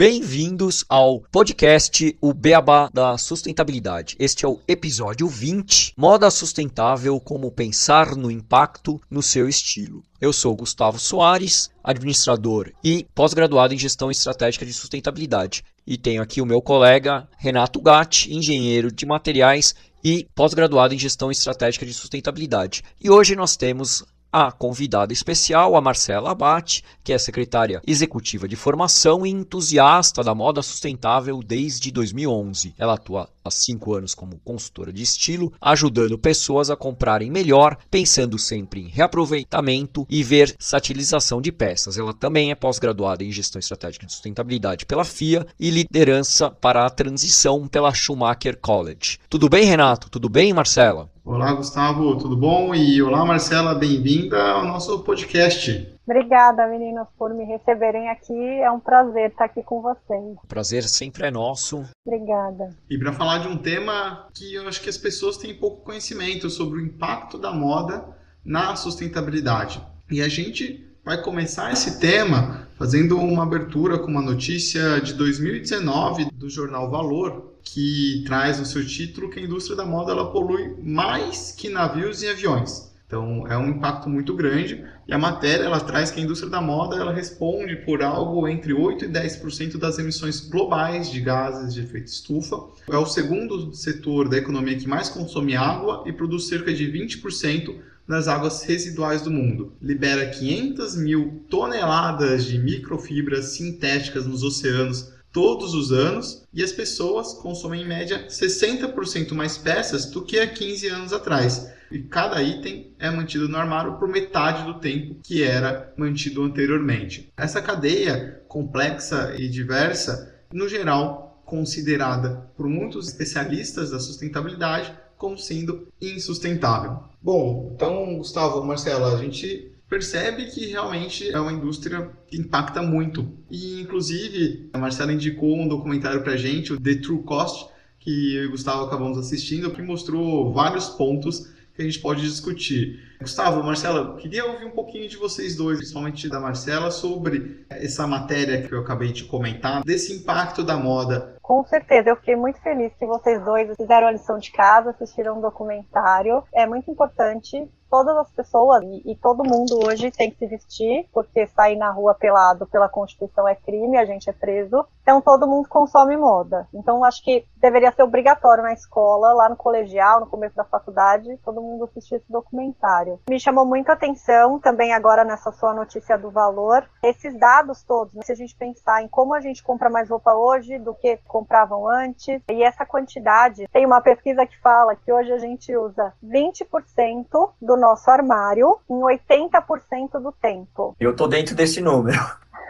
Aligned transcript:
Bem-vindos 0.00 0.82
ao 0.88 1.20
podcast 1.30 2.16
O 2.22 2.32
Beabá 2.32 2.88
da 2.90 3.18
Sustentabilidade. 3.18 4.16
Este 4.18 4.46
é 4.46 4.48
o 4.48 4.58
episódio 4.66 5.28
20, 5.28 5.92
Moda 5.94 6.30
Sustentável 6.30 7.20
como 7.20 7.52
pensar 7.52 8.16
no 8.16 8.30
impacto 8.30 8.98
no 9.10 9.22
seu 9.22 9.46
estilo. 9.46 10.02
Eu 10.18 10.32
sou 10.32 10.56
Gustavo 10.56 10.98
Soares, 10.98 11.68
administrador 11.84 12.72
e 12.82 13.06
pós-graduado 13.14 13.74
em 13.74 13.78
gestão 13.78 14.10
estratégica 14.10 14.64
de 14.64 14.72
sustentabilidade. 14.72 15.62
E 15.86 15.98
tenho 15.98 16.22
aqui 16.22 16.40
o 16.40 16.46
meu 16.46 16.62
colega 16.62 17.28
Renato 17.36 17.78
Gatti, 17.78 18.34
engenheiro 18.34 18.90
de 18.90 19.04
materiais 19.04 19.74
e 20.02 20.26
pós-graduado 20.34 20.94
em 20.94 20.98
gestão 20.98 21.30
estratégica 21.30 21.84
de 21.84 21.92
sustentabilidade. 21.92 22.82
E 22.98 23.10
hoje 23.10 23.36
nós 23.36 23.54
temos 23.54 24.02
a 24.32 24.52
convidada 24.52 25.12
especial, 25.12 25.74
a 25.74 25.80
Marcela 25.80 26.30
Abate, 26.30 26.84
que 27.02 27.12
é 27.12 27.18
secretária 27.18 27.82
executiva 27.86 28.46
de 28.46 28.56
formação 28.56 29.26
e 29.26 29.30
entusiasta 29.30 30.22
da 30.22 30.34
moda 30.34 30.62
sustentável 30.62 31.42
desde 31.42 31.90
2011. 31.90 32.74
Ela 32.78 32.94
atua 32.94 33.28
há 33.44 33.50
cinco 33.50 33.94
anos 33.94 34.14
como 34.14 34.40
consultora 34.44 34.92
de 34.92 35.02
estilo, 35.02 35.52
ajudando 35.60 36.18
pessoas 36.18 36.70
a 36.70 36.76
comprarem 36.76 37.30
melhor, 37.30 37.76
pensando 37.90 38.38
sempre 38.38 38.80
em 38.80 38.88
reaproveitamento 38.88 40.06
e 40.08 40.22
versatilização 40.22 41.40
de 41.40 41.52
peças. 41.52 41.98
Ela 41.98 42.14
também 42.14 42.50
é 42.50 42.54
pós-graduada 42.54 43.24
em 43.24 43.32
gestão 43.32 43.58
estratégica 43.58 44.06
de 44.06 44.12
sustentabilidade 44.12 44.86
pela 44.86 45.04
FIA 45.04 45.46
e 45.58 45.70
liderança 45.70 46.50
para 46.50 46.84
a 46.84 46.90
transição 46.90 47.66
pela 47.66 47.94
Schumacher 47.94 48.58
College. 48.58 49.18
Tudo 49.28 49.48
bem, 49.48 49.64
Renato? 49.64 50.10
Tudo 50.10 50.28
bem, 50.28 50.52
Marcela? 50.52 51.10
Olá, 51.24 51.52
Gustavo, 51.52 52.16
tudo 52.16 52.36
bom? 52.36 52.74
E 52.74 53.00
olá, 53.02 53.24
Marcela, 53.24 53.74
bem-vinda 53.74 54.42
ao 54.42 54.64
nosso 54.64 54.98
podcast. 55.00 55.86
Obrigada, 56.10 56.66
meninas, 56.66 57.06
por 57.16 57.32
me 57.32 57.44
receberem 57.44 58.08
aqui. 58.08 58.34
É 58.34 58.68
um 58.68 58.80
prazer 58.80 59.30
estar 59.30 59.44
aqui 59.44 59.62
com 59.62 59.80
vocês. 59.80 60.36
O 60.42 60.46
prazer 60.48 60.82
sempre 60.82 61.28
é 61.28 61.30
nosso. 61.30 61.84
Obrigada. 62.04 62.76
E 62.90 62.98
para 62.98 63.12
falar 63.12 63.38
de 63.38 63.46
um 63.46 63.56
tema 63.56 64.26
que 64.34 64.56
eu 64.56 64.66
acho 64.66 64.82
que 64.82 64.88
as 64.88 64.98
pessoas 64.98 65.36
têm 65.36 65.54
pouco 65.54 65.84
conhecimento 65.84 66.50
sobre 66.50 66.80
o 66.80 66.84
impacto 66.84 67.38
da 67.38 67.52
moda 67.52 68.08
na 68.44 68.74
sustentabilidade. 68.74 69.80
E 70.10 70.20
a 70.20 70.28
gente 70.28 70.84
vai 71.04 71.22
começar 71.22 71.72
esse 71.72 72.00
tema 72.00 72.66
fazendo 72.76 73.16
uma 73.16 73.44
abertura 73.44 73.96
com 73.96 74.08
uma 74.08 74.20
notícia 74.20 75.00
de 75.00 75.14
2019 75.14 76.24
do 76.32 76.50
jornal 76.50 76.90
Valor, 76.90 77.54
que 77.62 78.24
traz 78.26 78.58
no 78.58 78.66
seu 78.66 78.84
título 78.84 79.30
que 79.30 79.38
a 79.38 79.42
indústria 79.44 79.76
da 79.76 79.86
moda 79.86 80.10
ela 80.10 80.32
polui 80.32 80.74
mais 80.82 81.52
que 81.52 81.68
navios 81.68 82.20
e 82.24 82.28
aviões. 82.28 82.89
Então 83.10 83.44
é 83.48 83.58
um 83.58 83.70
impacto 83.70 84.08
muito 84.08 84.32
grande 84.36 84.84
e 85.08 85.12
a 85.12 85.18
matéria 85.18 85.64
ela 85.64 85.80
traz 85.80 86.12
que 86.12 86.20
a 86.20 86.22
indústria 86.22 86.48
da 86.48 86.60
moda 86.60 86.94
ela 86.94 87.12
responde 87.12 87.74
por 87.74 88.04
algo 88.04 88.46
entre 88.46 88.72
8 88.72 89.06
e 89.06 89.08
10% 89.08 89.78
das 89.78 89.98
emissões 89.98 90.38
globais 90.38 91.10
de 91.10 91.20
gases 91.20 91.74
de 91.74 91.80
efeito 91.80 92.06
estufa. 92.06 92.56
É 92.88 92.96
o 92.96 93.04
segundo 93.04 93.74
setor 93.74 94.28
da 94.28 94.38
economia 94.38 94.78
que 94.78 94.86
mais 94.86 95.08
consome 95.08 95.56
água 95.56 96.04
e 96.06 96.12
produz 96.12 96.46
cerca 96.46 96.72
de 96.72 96.86
20% 96.86 97.74
das 98.06 98.28
águas 98.28 98.62
residuais 98.62 99.22
do 99.22 99.30
mundo. 99.30 99.72
Libera 99.82 100.30
500 100.30 100.96
mil 100.96 101.44
toneladas 101.50 102.44
de 102.44 102.60
microfibras 102.60 103.46
sintéticas 103.56 104.24
nos 104.24 104.44
oceanos 104.44 105.12
todos 105.32 105.74
os 105.74 105.92
anos 105.92 106.44
e 106.52 106.62
as 106.62 106.72
pessoas 106.72 107.34
consomem 107.34 107.82
em 107.82 107.88
média 107.88 108.26
60% 108.28 109.32
mais 109.32 109.56
peças 109.56 110.06
do 110.06 110.22
que 110.22 110.38
há 110.38 110.46
15 110.46 110.88
anos 110.88 111.12
atrás. 111.12 111.70
E 111.90 111.98
cada 111.98 112.42
item 112.42 112.92
é 112.98 113.10
mantido 113.10 113.48
no 113.48 113.56
armário 113.56 113.94
por 113.94 114.08
metade 114.08 114.64
do 114.64 114.78
tempo 114.78 115.16
que 115.22 115.42
era 115.42 115.92
mantido 115.96 116.42
anteriormente. 116.42 117.32
Essa 117.36 117.60
cadeia 117.60 118.40
complexa 118.46 119.34
e 119.36 119.48
diversa, 119.48 120.34
no 120.52 120.68
geral, 120.68 121.42
considerada 121.44 122.48
por 122.56 122.68
muitos 122.68 123.08
especialistas 123.08 123.90
da 123.90 123.98
sustentabilidade 123.98 124.92
como 125.16 125.36
sendo 125.36 125.88
insustentável. 126.00 127.04
Bom, 127.20 127.72
então, 127.74 128.16
Gustavo, 128.16 128.64
Marcela, 128.64 129.14
a 129.14 129.18
gente 129.18 129.69
percebe 129.90 130.46
que 130.46 130.66
realmente 130.66 131.28
é 131.28 131.40
uma 131.40 131.52
indústria 131.52 132.08
que 132.28 132.38
impacta 132.38 132.80
muito. 132.80 133.28
E, 133.50 133.80
inclusive, 133.80 134.70
a 134.72 134.78
Marcela 134.78 135.12
indicou 135.12 135.52
um 135.56 135.66
documentário 135.66 136.22
para 136.22 136.36
gente, 136.36 136.72
o 136.72 136.80
The 136.80 136.94
True 136.94 137.24
Cost, 137.24 137.68
que 137.98 138.36
eu 138.36 138.44
e 138.44 138.46
o 138.46 138.50
Gustavo 138.52 138.84
acabamos 138.84 139.18
assistindo, 139.18 139.72
que 139.72 139.82
mostrou 139.82 140.52
vários 140.54 140.88
pontos 140.88 141.52
que 141.74 141.82
a 141.82 141.84
gente 141.84 141.98
pode 141.98 142.22
discutir. 142.22 143.00
Gustavo, 143.20 143.62
Marcela, 143.64 144.16
queria 144.16 144.46
ouvir 144.46 144.64
um 144.64 144.70
pouquinho 144.70 145.08
de 145.08 145.16
vocês 145.16 145.56
dois, 145.56 145.78
principalmente 145.78 146.28
da 146.28 146.38
Marcela, 146.38 146.90
sobre 146.90 147.66
essa 147.68 148.06
matéria 148.06 148.62
que 148.62 148.72
eu 148.72 148.80
acabei 148.80 149.12
de 149.12 149.24
comentar, 149.24 149.82
desse 149.82 150.12
impacto 150.12 150.62
da 150.62 150.76
moda. 150.76 151.36
Com 151.42 151.64
certeza, 151.64 152.10
eu 152.10 152.16
fiquei 152.16 152.36
muito 152.36 152.60
feliz 152.60 152.92
que 152.96 153.04
vocês 153.04 153.44
dois 153.44 153.74
fizeram 153.76 154.06
a 154.06 154.12
lição 154.12 154.38
de 154.38 154.52
casa, 154.52 154.90
assistiram 154.90 155.38
um 155.38 155.40
documentário. 155.40 156.44
É 156.54 156.64
muito 156.64 156.88
importante 156.90 157.68
todas 157.90 158.16
as 158.16 158.30
pessoas 158.30 158.82
e, 158.84 159.10
e, 159.10 159.16
todo 159.16 159.44
mundo 159.44 159.80
hoje 159.84 160.10
tem 160.10 160.30
que 160.30 160.38
se 160.38 160.46
vestir, 160.46 161.06
porque 161.12 161.46
sair 161.48 161.76
na 161.76 161.90
rua 161.90 162.14
pelado 162.14 162.66
pela 162.66 162.88
Constituição 162.88 163.46
é 163.48 163.54
crime, 163.54 163.98
a 163.98 164.04
gente 164.04 164.30
é 164.30 164.32
preso. 164.32 164.86
Então 165.10 165.20
todo 165.20 165.44
mundo 165.44 165.68
consome 165.68 166.16
moda. 166.16 166.68
Então 166.72 167.02
acho 167.02 167.24
que 167.24 167.44
deveria 167.56 167.90
ser 167.90 168.04
obrigatório 168.04 168.62
na 168.62 168.72
escola, 168.72 169.32
lá 169.32 169.48
no 169.48 169.56
colegial, 169.56 170.20
no 170.20 170.26
começo 170.28 170.54
da 170.54 170.62
faculdade, 170.62 171.36
todo 171.44 171.60
mundo 171.60 171.82
assistir 171.82 172.14
esse 172.14 172.30
documentário. 172.30 173.18
Me 173.28 173.40
chamou 173.40 173.66
muito 173.66 173.90
a 173.90 173.94
atenção 173.94 174.60
também 174.60 174.92
agora 174.92 175.24
nessa 175.24 175.50
sua 175.50 175.74
notícia 175.74 176.16
do 176.16 176.30
valor, 176.30 176.88
esses 177.02 177.36
dados 177.36 177.82
todos, 177.82 178.14
né? 178.14 178.22
se 178.22 178.30
a 178.30 178.36
gente 178.36 178.54
pensar 178.54 179.02
em 179.02 179.08
como 179.08 179.34
a 179.34 179.40
gente 179.40 179.64
compra 179.64 179.90
mais 179.90 180.08
roupa 180.08 180.32
hoje 180.32 180.78
do 180.78 180.94
que 180.94 181.16
compravam 181.26 181.88
antes, 181.88 182.40
e 182.48 182.62
essa 182.62 182.86
quantidade, 182.86 183.66
tem 183.72 183.84
uma 183.84 184.00
pesquisa 184.00 184.46
que 184.46 184.60
fala 184.60 184.94
que 184.94 185.12
hoje 185.12 185.32
a 185.32 185.38
gente 185.38 185.76
usa 185.76 186.12
20% 186.24 187.50
do 187.60 187.76
nosso 187.76 188.08
armário 188.08 188.78
em 188.88 189.00
80% 189.00 190.20
do 190.22 190.30
tempo. 190.30 190.94
Eu 191.00 191.16
tô 191.16 191.26
dentro 191.26 191.56
desse 191.56 191.80
número. 191.80 192.20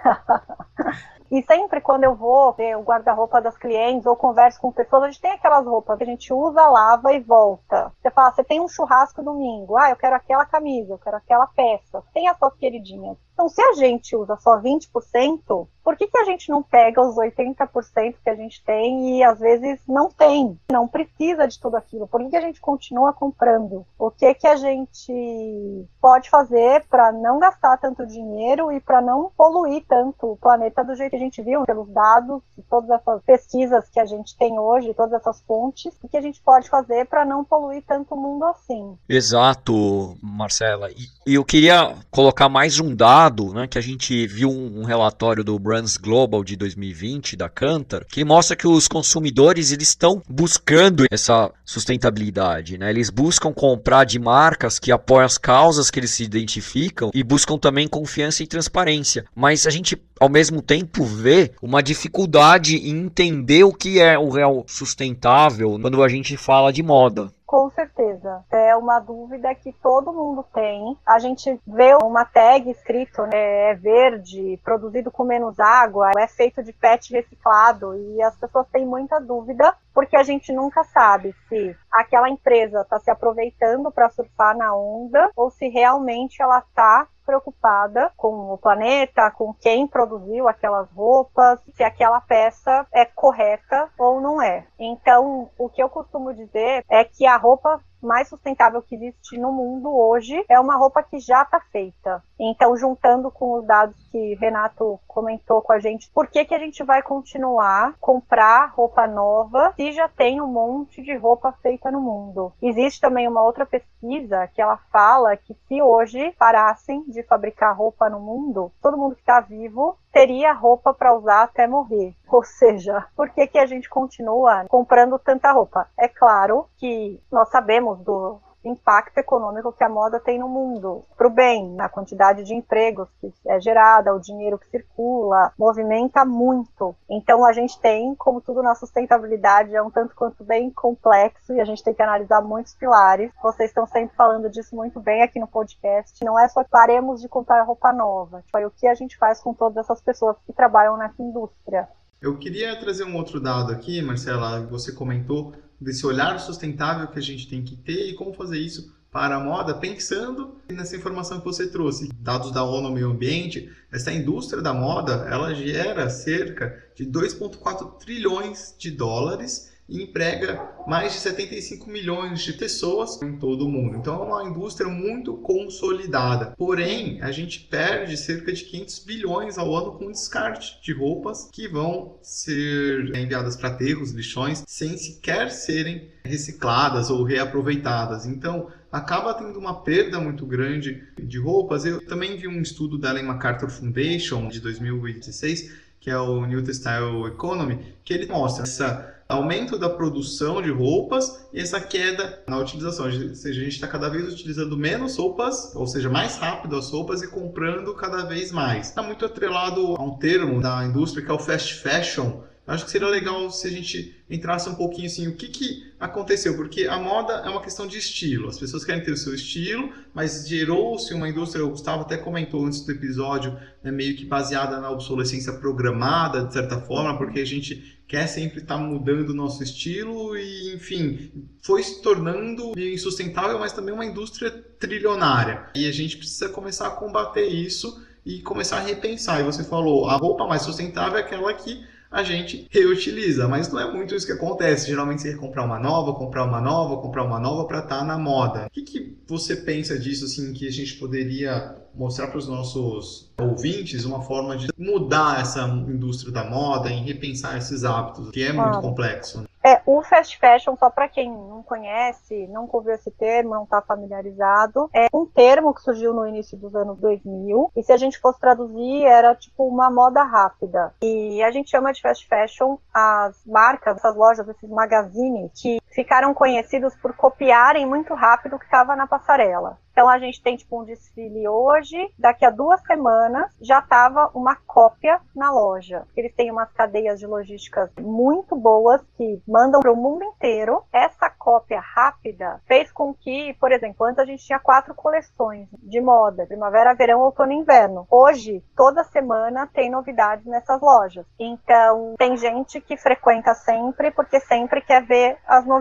E 1.31 1.43
sempre 1.45 1.81
quando 1.81 2.03
eu 2.03 2.17
vou 2.17 2.53
ver 2.55 2.77
o 2.77 2.83
guarda-roupa 2.83 3.41
das 3.41 3.57
clientes 3.57 4.05
ou 4.05 4.17
converso 4.17 4.61
com 4.61 4.73
pessoas, 4.73 5.05
a 5.05 5.07
gente 5.07 5.21
tem 5.21 5.31
aquelas 5.31 5.65
roupas 5.65 5.97
que 5.97 6.03
a 6.03 6.07
gente 6.07 6.33
usa, 6.33 6.67
lava 6.67 7.13
e 7.13 7.21
volta. 7.21 7.93
Você 8.03 8.11
fala, 8.11 8.33
você 8.33 8.43
tem 8.43 8.61
um 8.61 8.67
churrasco 8.67 9.23
domingo, 9.23 9.79
ah, 9.79 9.91
eu 9.91 9.97
quero 9.97 10.17
aquela 10.17 10.45
camisa, 10.45 10.95
eu 10.95 10.99
quero 10.99 11.17
aquela 11.17 11.47
peça. 11.47 12.03
Tem 12.13 12.27
as 12.27 12.37
suas 12.37 12.55
queridinhas. 12.57 13.17
Então, 13.41 13.49
se 13.49 13.63
a 13.63 13.73
gente 13.73 14.15
usa 14.15 14.37
só 14.37 14.61
20%, 14.61 15.67
por 15.83 15.97
que, 15.97 16.07
que 16.07 16.19
a 16.19 16.25
gente 16.25 16.51
não 16.51 16.63
pega 16.63 17.01
os 17.01 17.17
80% 17.17 18.15
que 18.23 18.29
a 18.29 18.35
gente 18.35 18.63
tem 18.65 19.17
e 19.17 19.25
às 19.25 19.41
vezes 19.41 19.81
não 19.89 20.11
tem? 20.11 20.59
Não 20.71 20.87
precisa 20.87 21.49
de 21.49 21.59
tudo 21.59 21.77
aquilo. 21.77 22.07
Por 22.07 22.21
que, 22.21 22.29
que 22.29 22.37
a 22.37 22.41
gente 22.43 22.61
continua 22.61 23.15
comprando? 23.15 23.87
O 23.99 24.11
que, 24.11 24.35
que 24.35 24.47
a 24.47 24.57
gente 24.57 25.89
pode 26.01 26.29
fazer 26.29 26.85
para 26.91 27.11
não 27.13 27.39
gastar 27.39 27.79
tanto 27.79 28.07
dinheiro 28.07 28.71
e 28.71 28.79
para 28.79 29.01
não 29.01 29.33
poluir 29.35 29.83
tanto 29.89 30.33
o 30.33 30.37
planeta 30.37 30.85
do 30.85 30.95
jeito 30.95 31.11
que 31.11 31.17
a 31.17 31.21
gente 31.21 31.43
viu 31.43 31.65
pelos 31.65 31.89
dados, 31.89 32.43
todas 32.69 32.91
essas 32.91 33.23
pesquisas 33.23 33.89
que 33.89 33.99
a 33.99 34.05
gente 34.05 34.37
tem 34.37 34.59
hoje, 34.59 34.93
todas 34.93 35.15
essas 35.15 35.41
fontes, 35.43 35.95
o 36.03 36.09
que 36.09 36.17
a 36.19 36.23
gente 36.23 36.43
pode 36.43 36.69
fazer 36.69 37.07
para 37.07 37.25
não 37.25 37.43
poluir 37.43 37.83
tanto 37.87 38.15
o 38.15 38.21
mundo 38.21 38.45
assim? 38.45 38.99
Exato, 39.09 40.15
Marcela. 40.23 40.91
E 41.27 41.35
eu 41.35 41.45
queria 41.45 41.97
colocar 42.11 42.49
mais 42.49 42.79
um 42.79 42.95
dado 42.95 43.30
dado, 43.31 43.55
né, 43.55 43.67
que 43.67 43.79
a 43.79 43.81
gente 43.81 44.27
viu 44.27 44.51
um, 44.51 44.85
relatório 44.85 45.45
do 45.45 45.59
Brands 45.59 45.97
Global 45.97 46.43
de 46.43 46.57
2020 46.57 47.37
da 47.37 47.49
Kantar, 47.49 48.05
que 48.05 48.25
mostra 48.25 48.57
que 48.57 48.67
os 48.67 48.89
consumidores 48.89 49.71
eles 49.73 49.89
estão 49.89 50.21
buscando 50.29 51.05
essa 51.11 51.51
sustentabilidade, 51.65 52.77
né? 52.77 52.91
Eles 52.91 53.11
buscam 53.11 53.53
comprar 53.53 54.05
de 54.05 54.19
marcas 54.19 54.79
que 54.79 54.91
apoiam 54.91 55.25
as 55.25 55.39
causas 55.39 55.91
que 55.91 56.01
eles 56.01 56.11
se 56.11 56.25
identificam 56.25 57.11
e 57.15 57.23
buscam 57.23 57.57
também 57.57 57.87
confiança 57.87 58.43
e 58.43 58.47
transparência. 58.47 59.25
Mas 59.35 59.67
a 59.67 59.71
gente 59.71 59.97
ao 60.19 60.29
mesmo 60.29 60.61
tempo 60.61 61.05
vê 61.05 61.53
uma 61.63 61.83
dificuldade 61.83 62.77
em 62.77 63.07
entender 63.07 63.65
o 63.65 63.73
que 63.73 64.01
é 64.01 64.19
o 64.19 64.29
real 64.29 64.65
sustentável 64.67 65.79
quando 65.81 66.03
a 66.03 66.09
gente 66.09 66.37
fala 66.37 66.73
de 66.73 66.83
moda. 66.83 67.33
Com 67.51 67.69
certeza. 67.71 68.45
É 68.49 68.77
uma 68.77 69.01
dúvida 69.01 69.53
que 69.57 69.73
todo 69.73 70.13
mundo 70.13 70.47
tem. 70.55 70.97
A 71.05 71.19
gente 71.19 71.61
vê 71.67 71.97
uma 71.97 72.25
tag 72.25 72.71
escrito, 72.71 73.23
né, 73.23 73.71
é 73.71 73.75
verde, 73.75 74.57
produzido 74.63 75.11
com 75.11 75.25
menos 75.25 75.59
água, 75.59 76.13
é 76.17 76.29
feito 76.29 76.63
de 76.63 76.73
PET 76.73 77.13
reciclado 77.13 77.97
e 77.97 78.23
as 78.23 78.37
pessoas 78.37 78.69
têm 78.69 78.87
muita 78.87 79.19
dúvida 79.19 79.75
porque 79.93 80.15
a 80.15 80.23
gente 80.23 80.53
nunca 80.53 80.85
sabe 80.85 81.35
se 81.49 81.77
aquela 81.91 82.31
empresa 82.31 82.83
está 82.83 83.01
se 83.01 83.11
aproveitando 83.11 83.91
para 83.91 84.11
surfar 84.11 84.57
na 84.57 84.73
onda 84.73 85.29
ou 85.35 85.51
se 85.51 85.67
realmente 85.67 86.41
ela 86.41 86.61
está 86.61 87.09
preocupada 87.31 88.11
com 88.17 88.53
o 88.53 88.59
planeta, 88.59 89.31
com 89.31 89.55
quem 89.55 89.87
produziu 89.87 90.49
aquelas 90.49 90.91
roupas, 90.91 91.61
se 91.77 91.85
aquela 91.85 92.21
peça 92.21 92.85
é 92.93 93.05
correta 93.05 93.89
ou 93.97 94.21
não 94.21 94.43
é. 94.43 94.67
Então, 94.77 95.49
o 95.57 95.69
que 95.69 95.81
eu 95.81 95.89
costumo 95.89 96.35
dizer 96.35 96.85
é 96.91 97.05
que 97.05 97.25
a 97.25 97.37
roupa 97.37 97.81
mais 98.03 98.29
sustentável 98.29 98.83
que 98.83 98.95
existe 98.95 99.39
no 99.39 99.53
mundo 99.53 99.95
hoje 99.95 100.45
é 100.49 100.59
uma 100.59 100.77
roupa 100.77 101.03
que 101.03 101.19
já 101.19 101.43
está 101.43 101.61
feita. 101.61 102.23
Então, 102.39 102.77
juntando 102.77 103.31
com 103.31 103.59
os 103.59 103.67
dados 103.67 103.97
que 104.11 104.35
Renato 104.35 104.99
comentou 105.07 105.61
com 105.61 105.73
a 105.73 105.79
gente, 105.79 106.11
por 106.13 106.27
que, 106.27 106.45
que 106.45 106.55
a 106.55 106.59
gente 106.59 106.83
vai 106.83 107.03
continuar 107.03 107.95
comprar 108.01 108.73
roupa 108.75 109.07
nova 109.07 109.73
se 109.77 109.93
já 109.93 110.09
tem 110.09 110.41
um 110.41 110.47
monte 110.47 111.03
de 111.03 111.15
roupa 111.17 111.53
feita 111.63 111.91
no 111.91 112.01
mundo? 112.01 112.53
Existe 112.63 113.01
também 113.01 113.29
uma 113.29 113.43
outra 113.43 113.67
pesquisa 113.67 114.49
que 114.49 114.63
ela 114.63 114.79
fala 114.91 115.37
que 115.37 115.55
se 115.69 115.83
hoje 115.83 116.33
parassem 116.39 117.05
de 117.09 117.23
fabricar 117.23 117.77
roupa 117.77 118.09
no 118.09 118.21
mundo, 118.21 118.73
todo 118.81 118.97
mundo 118.97 119.15
que 119.15 119.21
está 119.21 119.41
vivo 119.41 119.97
teria 120.13 120.53
roupa 120.53 120.93
para 120.93 121.15
usar 121.15 121.43
até 121.43 121.67
morrer. 121.67 122.15
Ou 122.31 122.45
seja, 122.45 123.07
por 123.17 123.31
que, 123.31 123.47
que 123.47 123.59
a 123.59 123.67
gente 123.67 123.89
continua 123.89 124.65
comprando 124.69 125.19
tanta 125.19 125.51
roupa? 125.51 125.89
É 125.99 126.07
claro 126.07 126.69
que 126.79 127.21
nós 127.31 127.49
sabemos 127.51 127.99
do 128.01 128.41
impacto 128.65 129.19
econômico 129.19 129.73
que 129.73 129.83
a 129.83 129.89
moda 129.89 130.21
tem 130.21 130.39
no 130.39 130.49
mundo, 130.49 131.05
para 131.17 131.27
o 131.27 131.31
bem, 131.31 131.71
na 131.71 131.89
quantidade 131.89 132.45
de 132.45 132.55
empregos 132.55 133.09
que 133.21 133.33
é 133.47 133.61
gerada, 133.61 134.15
o 134.15 134.21
dinheiro 134.21 134.59
que 134.59 134.69
circula, 134.69 135.53
movimenta 135.59 136.25
muito. 136.25 136.95
Então 137.09 137.45
a 137.45 137.53
gente 137.53 137.81
tem, 137.81 138.15
como 138.15 138.41
tudo 138.41 138.63
na 138.63 138.75
sustentabilidade, 138.75 139.75
é 139.75 139.83
um 139.83 139.91
tanto 139.91 140.15
quanto 140.15 140.45
bem 140.45 140.71
complexo 140.71 141.53
e 141.55 141.61
a 141.61 141.65
gente 141.65 141.83
tem 141.83 141.95
que 141.95 142.03
analisar 142.03 142.43
muitos 142.43 142.75
pilares. 142.75 143.33
Vocês 143.43 143.71
estão 143.71 143.87
sempre 143.87 144.15
falando 144.15 144.51
disso 144.51 144.77
muito 144.77 145.01
bem 145.01 145.23
aqui 145.23 145.41
no 145.41 145.49
podcast. 145.49 146.23
Não 146.25 146.39
é 146.39 146.49
só 146.49 146.63
paremos 146.65 147.21
de 147.21 147.29
comprar 147.29 147.63
roupa 147.63 147.93
nova, 147.93 148.45
foi 148.51 148.65
o 148.65 148.71
que 148.71 148.87
a 148.87 148.95
gente 148.95 149.17
faz 149.17 149.41
com 149.41 149.55
todas 149.55 149.79
essas 149.79 150.01
pessoas 150.01 150.37
que 150.47 150.53
trabalham 150.53 150.97
nessa 150.97 151.23
indústria. 151.23 151.89
Eu 152.21 152.37
queria 152.37 152.77
trazer 152.77 153.05
um 153.05 153.17
outro 153.17 153.41
dado 153.41 153.73
aqui, 153.73 154.03
Marcela, 154.03 154.61
você 154.67 154.93
comentou 154.93 155.55
desse 155.81 156.05
olhar 156.05 156.39
sustentável 156.39 157.09
que 157.09 157.19
a 157.19 157.23
gente 157.23 157.49
tem 157.49 157.63
que 157.63 157.75
ter 157.75 158.11
e 158.11 158.15
como 158.15 158.35
fazer 158.35 158.59
isso 158.59 158.95
para 159.11 159.37
a 159.37 159.41
moda, 159.41 159.73
pensando 159.73 160.55
nessa 160.69 160.95
informação 160.95 161.39
que 161.39 161.47
você 161.47 161.67
trouxe. 161.67 162.11
Dados 162.21 162.53
da 162.53 162.63
ONU 162.63 162.93
Meio 162.93 163.11
Ambiente, 163.11 163.73
essa 163.91 164.13
indústria 164.13 164.61
da 164.63 164.75
moda, 164.75 165.27
ela 165.31 165.55
gera 165.55 166.11
cerca 166.11 166.79
de 166.95 167.07
2,4 167.07 167.99
trilhões 167.99 168.75
de 168.79 168.91
dólares 168.91 169.70
e 169.91 170.05
emprega 170.05 170.71
mais 170.87 171.13
de 171.13 171.19
75 171.19 171.91
milhões 171.91 172.41
de 172.41 172.53
pessoas 172.53 173.21
em 173.21 173.37
todo 173.37 173.67
o 173.67 173.69
mundo. 173.69 173.97
Então 173.97 174.23
é 174.23 174.27
uma 174.27 174.49
indústria 174.49 174.89
muito 174.89 175.35
consolidada. 175.39 176.55
Porém, 176.57 177.21
a 177.21 177.31
gente 177.31 177.61
perde 177.61 178.17
cerca 178.17 178.53
de 178.53 178.65
500 178.65 178.99
bilhões 179.01 179.59
ao 179.59 179.75
ano 179.75 179.93
com 179.93 180.11
descarte 180.11 180.81
de 180.83 180.93
roupas 180.93 181.49
que 181.53 181.69
vão 181.69 182.17
ser 182.23 183.15
enviadas 183.17 183.57
para 183.57 183.71
aterros, 183.71 184.13
lixões, 184.13 184.63
sem 184.67 184.97
sequer 184.97 185.51
serem 185.51 186.09
recicladas 186.25 187.11
ou 187.11 187.25
reaproveitadas. 187.25 188.27
Então, 188.27 188.69
acaba 188.91 189.35
tendo 189.35 189.59
uma 189.59 189.83
perda 189.83 190.21
muito 190.21 190.47
grande 190.47 191.03
de 191.19 191.39
roupas. 191.39 191.85
Eu 191.85 192.05
também 192.07 192.37
vi 192.37 192.47
um 192.49 192.61
estudo 192.61 192.99
da 192.99 193.11
Ellen 193.11 193.25
MacArthur 193.25 193.71
Foundation 193.71 194.49
de 194.49 194.61
2016, 194.61 195.73
que 196.01 196.11
é 196.11 196.19
o 196.19 196.45
New 196.47 196.63
Textile 196.63 197.27
Economy, 197.27 197.95
que 198.05 198.13
ele 198.13 198.27
mostra 198.27 198.65
essa 198.65 199.20
aumento 199.31 199.79
da 199.79 199.89
produção 199.89 200.61
de 200.61 200.71
roupas 200.71 201.47
e 201.53 201.61
essa 201.61 201.81
queda 201.81 202.43
na 202.47 202.59
utilização. 202.59 203.07
Ou 203.07 203.35
seja, 203.35 203.61
a 203.61 203.65
gente 203.65 203.75
está 203.75 203.87
cada 203.87 204.09
vez 204.09 204.33
utilizando 204.33 204.77
menos 204.77 205.17
roupas, 205.17 205.75
ou 205.75 205.87
seja, 205.87 206.11
mais 206.11 206.37
rápido 206.37 206.77
as 206.77 206.91
roupas 206.91 207.23
e 207.23 207.29
comprando 207.29 207.95
cada 207.95 208.25
vez 208.25 208.51
mais. 208.53 208.89
Está 208.89 209.03
muito 209.03 209.25
atrelado 209.25 209.95
a 209.97 210.03
um 210.03 210.19
termo 210.19 210.61
da 210.61 210.85
indústria 210.85 211.25
que 211.25 211.31
é 211.31 211.35
o 211.35 211.39
fast 211.39 211.75
fashion, 211.75 212.43
acho 212.75 212.85
que 212.85 212.91
seria 212.91 213.09
legal 213.09 213.51
se 213.51 213.67
a 213.67 213.71
gente 213.71 214.15
entrasse 214.29 214.69
um 214.69 214.75
pouquinho 214.75 215.07
assim, 215.07 215.29
o 215.29 215.35
que, 215.35 215.49
que 215.49 215.93
aconteceu, 215.99 216.57
porque 216.57 216.87
a 216.87 216.99
moda 216.99 217.33
é 217.45 217.49
uma 217.49 217.61
questão 217.61 217.87
de 217.87 217.99
estilo, 217.99 218.49
as 218.49 218.59
pessoas 218.59 218.85
querem 218.85 219.03
ter 219.03 219.13
o 219.13 219.17
seu 219.17 219.35
estilo, 219.35 219.93
mas 220.15 220.49
gerou-se 220.49 221.13
uma 221.13 221.29
indústria, 221.29 221.65
o 221.65 221.71
Gustavo 221.71 222.03
até 222.03 222.17
comentou 222.17 222.65
antes 222.65 222.81
do 222.83 222.93
episódio, 222.93 223.59
né, 223.83 223.91
meio 223.91 224.17
que 224.17 224.25
baseada 224.25 224.81
na 224.81 224.91
obsolescência 224.91 225.53
programada, 225.55 226.45
de 226.45 226.53
certa 226.53 226.81
forma, 226.81 227.19
porque 227.19 227.41
a 227.41 227.45
gente 227.45 227.99
quer 228.11 228.27
sempre 228.27 228.61
estar 228.61 228.77
tá 228.77 228.83
mudando 228.83 229.31
o 229.31 229.35
nosso 229.35 229.63
estilo 229.63 230.37
e, 230.37 230.75
enfim, 230.75 231.31
foi 231.63 231.83
se 231.83 232.03
tornando 232.03 232.73
insustentável, 232.77 233.59
mas 233.59 233.73
também 233.73 233.95
uma 233.95 234.05
indústria 234.05 234.51
trilionária. 234.81 235.69
E 235.77 235.87
a 235.87 235.93
gente 235.93 236.17
precisa 236.17 236.49
começar 236.49 236.89
a 236.89 236.91
combater 236.91 237.47
isso 237.47 238.05
e 238.27 238.41
começar 238.41 238.79
a 238.79 238.81
repensar. 238.81 239.41
E 239.41 239.45
você 239.45 239.63
falou, 239.63 240.09
a 240.09 240.17
roupa 240.17 240.45
mais 240.45 240.63
sustentável 240.63 241.19
é 241.19 241.21
aquela 241.21 241.55
que 241.55 241.85
a 242.11 242.23
gente 242.23 242.67
reutiliza, 242.71 243.47
mas 243.47 243.71
não 243.71 243.81
é 243.81 243.93
muito 243.93 244.15
isso 244.15 244.27
que 244.27 244.33
acontece. 244.33 244.89
Geralmente 244.89 245.23
você 245.23 245.33
quer 245.33 245.39
comprar 245.39 245.65
uma 245.65 245.79
nova, 245.79 246.13
comprar 246.15 246.45
uma 246.45 246.61
nova, 246.61 247.01
comprar 247.01 247.25
uma 247.25 247.39
nova 247.39 247.67
para 247.67 247.79
estar 247.79 248.01
tá 248.01 248.05
na 248.05 248.19
moda. 248.19 248.67
O 248.67 248.71
que, 248.71 248.83
que 248.83 249.17
você 249.27 249.55
pensa 249.55 249.99
disso, 249.99 250.25
assim, 250.25 250.53
que 250.53 250.67
a 250.67 250.73
gente 250.73 250.95
poderia 250.95 251.77
mostrar 251.95 252.29
para 252.29 252.39
os 252.39 252.49
nossos 252.49 253.33
ouvintes 253.39 254.05
uma 254.05 254.23
forma 254.23 254.57
de 254.57 254.69
mudar 254.77 255.41
essa 255.41 255.63
indústria 255.69 256.33
da 256.33 256.45
moda, 256.45 256.91
em 256.91 257.05
repensar 257.05 257.57
esses 257.57 257.85
hábitos, 257.85 258.31
que 258.31 258.43
é 258.43 258.53
muito 258.53 258.81
complexo. 258.81 259.41
Né? 259.41 259.47
É, 259.63 259.81
o 259.85 260.03
fast 260.03 260.39
fashion, 260.39 260.75
só 260.77 260.89
para 260.89 261.09
quem 261.09 261.31
não 261.31 261.63
conhece, 261.63 262.47
não 262.49 262.69
ouviu 262.73 262.95
esse 262.95 263.11
termo, 263.11 263.51
não 263.51 263.65
está 263.65 263.83
familiarizado, 263.83 264.89
é 264.95 265.09
um 265.13 265.27
termo 265.27 265.75
que 265.75 265.83
surgiu 265.83 266.15
no 266.15 266.27
início 266.27 266.57
dos 266.57 266.75
anos 266.75 266.99
2000, 266.99 267.73
e 267.77 267.83
se 267.83 267.93
a 267.93 267.97
gente 267.97 268.19
fosse 268.19 268.41
traduzir, 268.41 269.05
era 269.05 269.35
tipo 269.35 269.67
uma 269.67 269.91
moda 269.91 270.23
rápida. 270.23 270.95
E 271.03 271.43
a 271.43 271.51
gente 271.51 271.71
chama 271.71 271.93
de 271.93 272.01
fast 272.01 272.27
fashion 272.27 272.79
as 272.93 273.45
marcas, 273.45 273.97
essas 273.97 274.17
lojas, 274.17 274.49
esses 274.49 274.69
magazines, 274.69 275.51
que 275.55 275.79
ficaram 275.91 276.33
conhecidos 276.33 276.95
por 276.97 277.15
copiarem 277.15 277.87
muito 277.87 278.15
rápido 278.15 278.57
o 278.57 278.59
que 278.59 278.65
estava 278.65 278.97
na 278.97 279.07
passarela. 279.07 279.79
Então 279.93 280.09
a 280.09 280.19
gente 280.19 280.43
tem 280.43 280.57
tipo 280.57 280.81
um 280.81 280.85
desfile 280.85 281.47
hoje, 281.49 281.97
daqui 282.19 282.45
a 282.45 282.51
duas 282.51 282.81
semanas 282.83 283.53
já 283.61 283.81
estava 283.81 284.31
uma 284.35 284.57
cópia 284.67 285.21
na 285.35 285.51
loja. 285.51 286.07
Eles 286.17 286.35
têm 286.35 286.51
umas 286.51 286.73
cadeias 286.73 287.19
de 287.19 287.27
logísticas 287.27 287.91
muito 288.01 288.57
boas 288.57 289.03
que 289.17 289.43
mandam 289.47 289.81
para 289.81 289.93
o 289.93 289.97
mundo 289.97 290.25
inteiro. 290.25 290.83
Essa 290.93 291.29
cópia 291.29 291.81
rápida 291.81 292.61
fez 292.67 292.91
com 292.93 293.13
que, 293.13 293.55
por 293.61 293.73
exemplo, 293.73 294.07
antes 294.07 294.21
a 294.21 294.25
gente 294.25 294.45
tinha 294.45 294.59
quatro 294.59 294.95
coleções 294.95 295.69
de 295.83 296.01
moda: 296.01 296.47
primavera, 296.47 296.95
verão, 296.95 297.21
outono 297.21 297.53
e 297.53 297.57
inverno. 297.57 298.07
Hoje, 298.11 298.65
toda 298.77 299.05
semana 299.05 299.69
tem 299.75 299.91
novidades 299.91 300.47
nessas 300.47 300.81
lojas. 300.81 301.27
Então 301.39 302.15
tem 302.17 302.37
gente 302.37 302.81
que 302.81 302.97
frequenta 302.97 303.55
sempre 303.55 304.11
porque 304.13 304.41
sempre 304.41 304.81
quer 304.81 305.05
ver 305.05 305.37
as 305.47 305.67
novidades. 305.67 305.80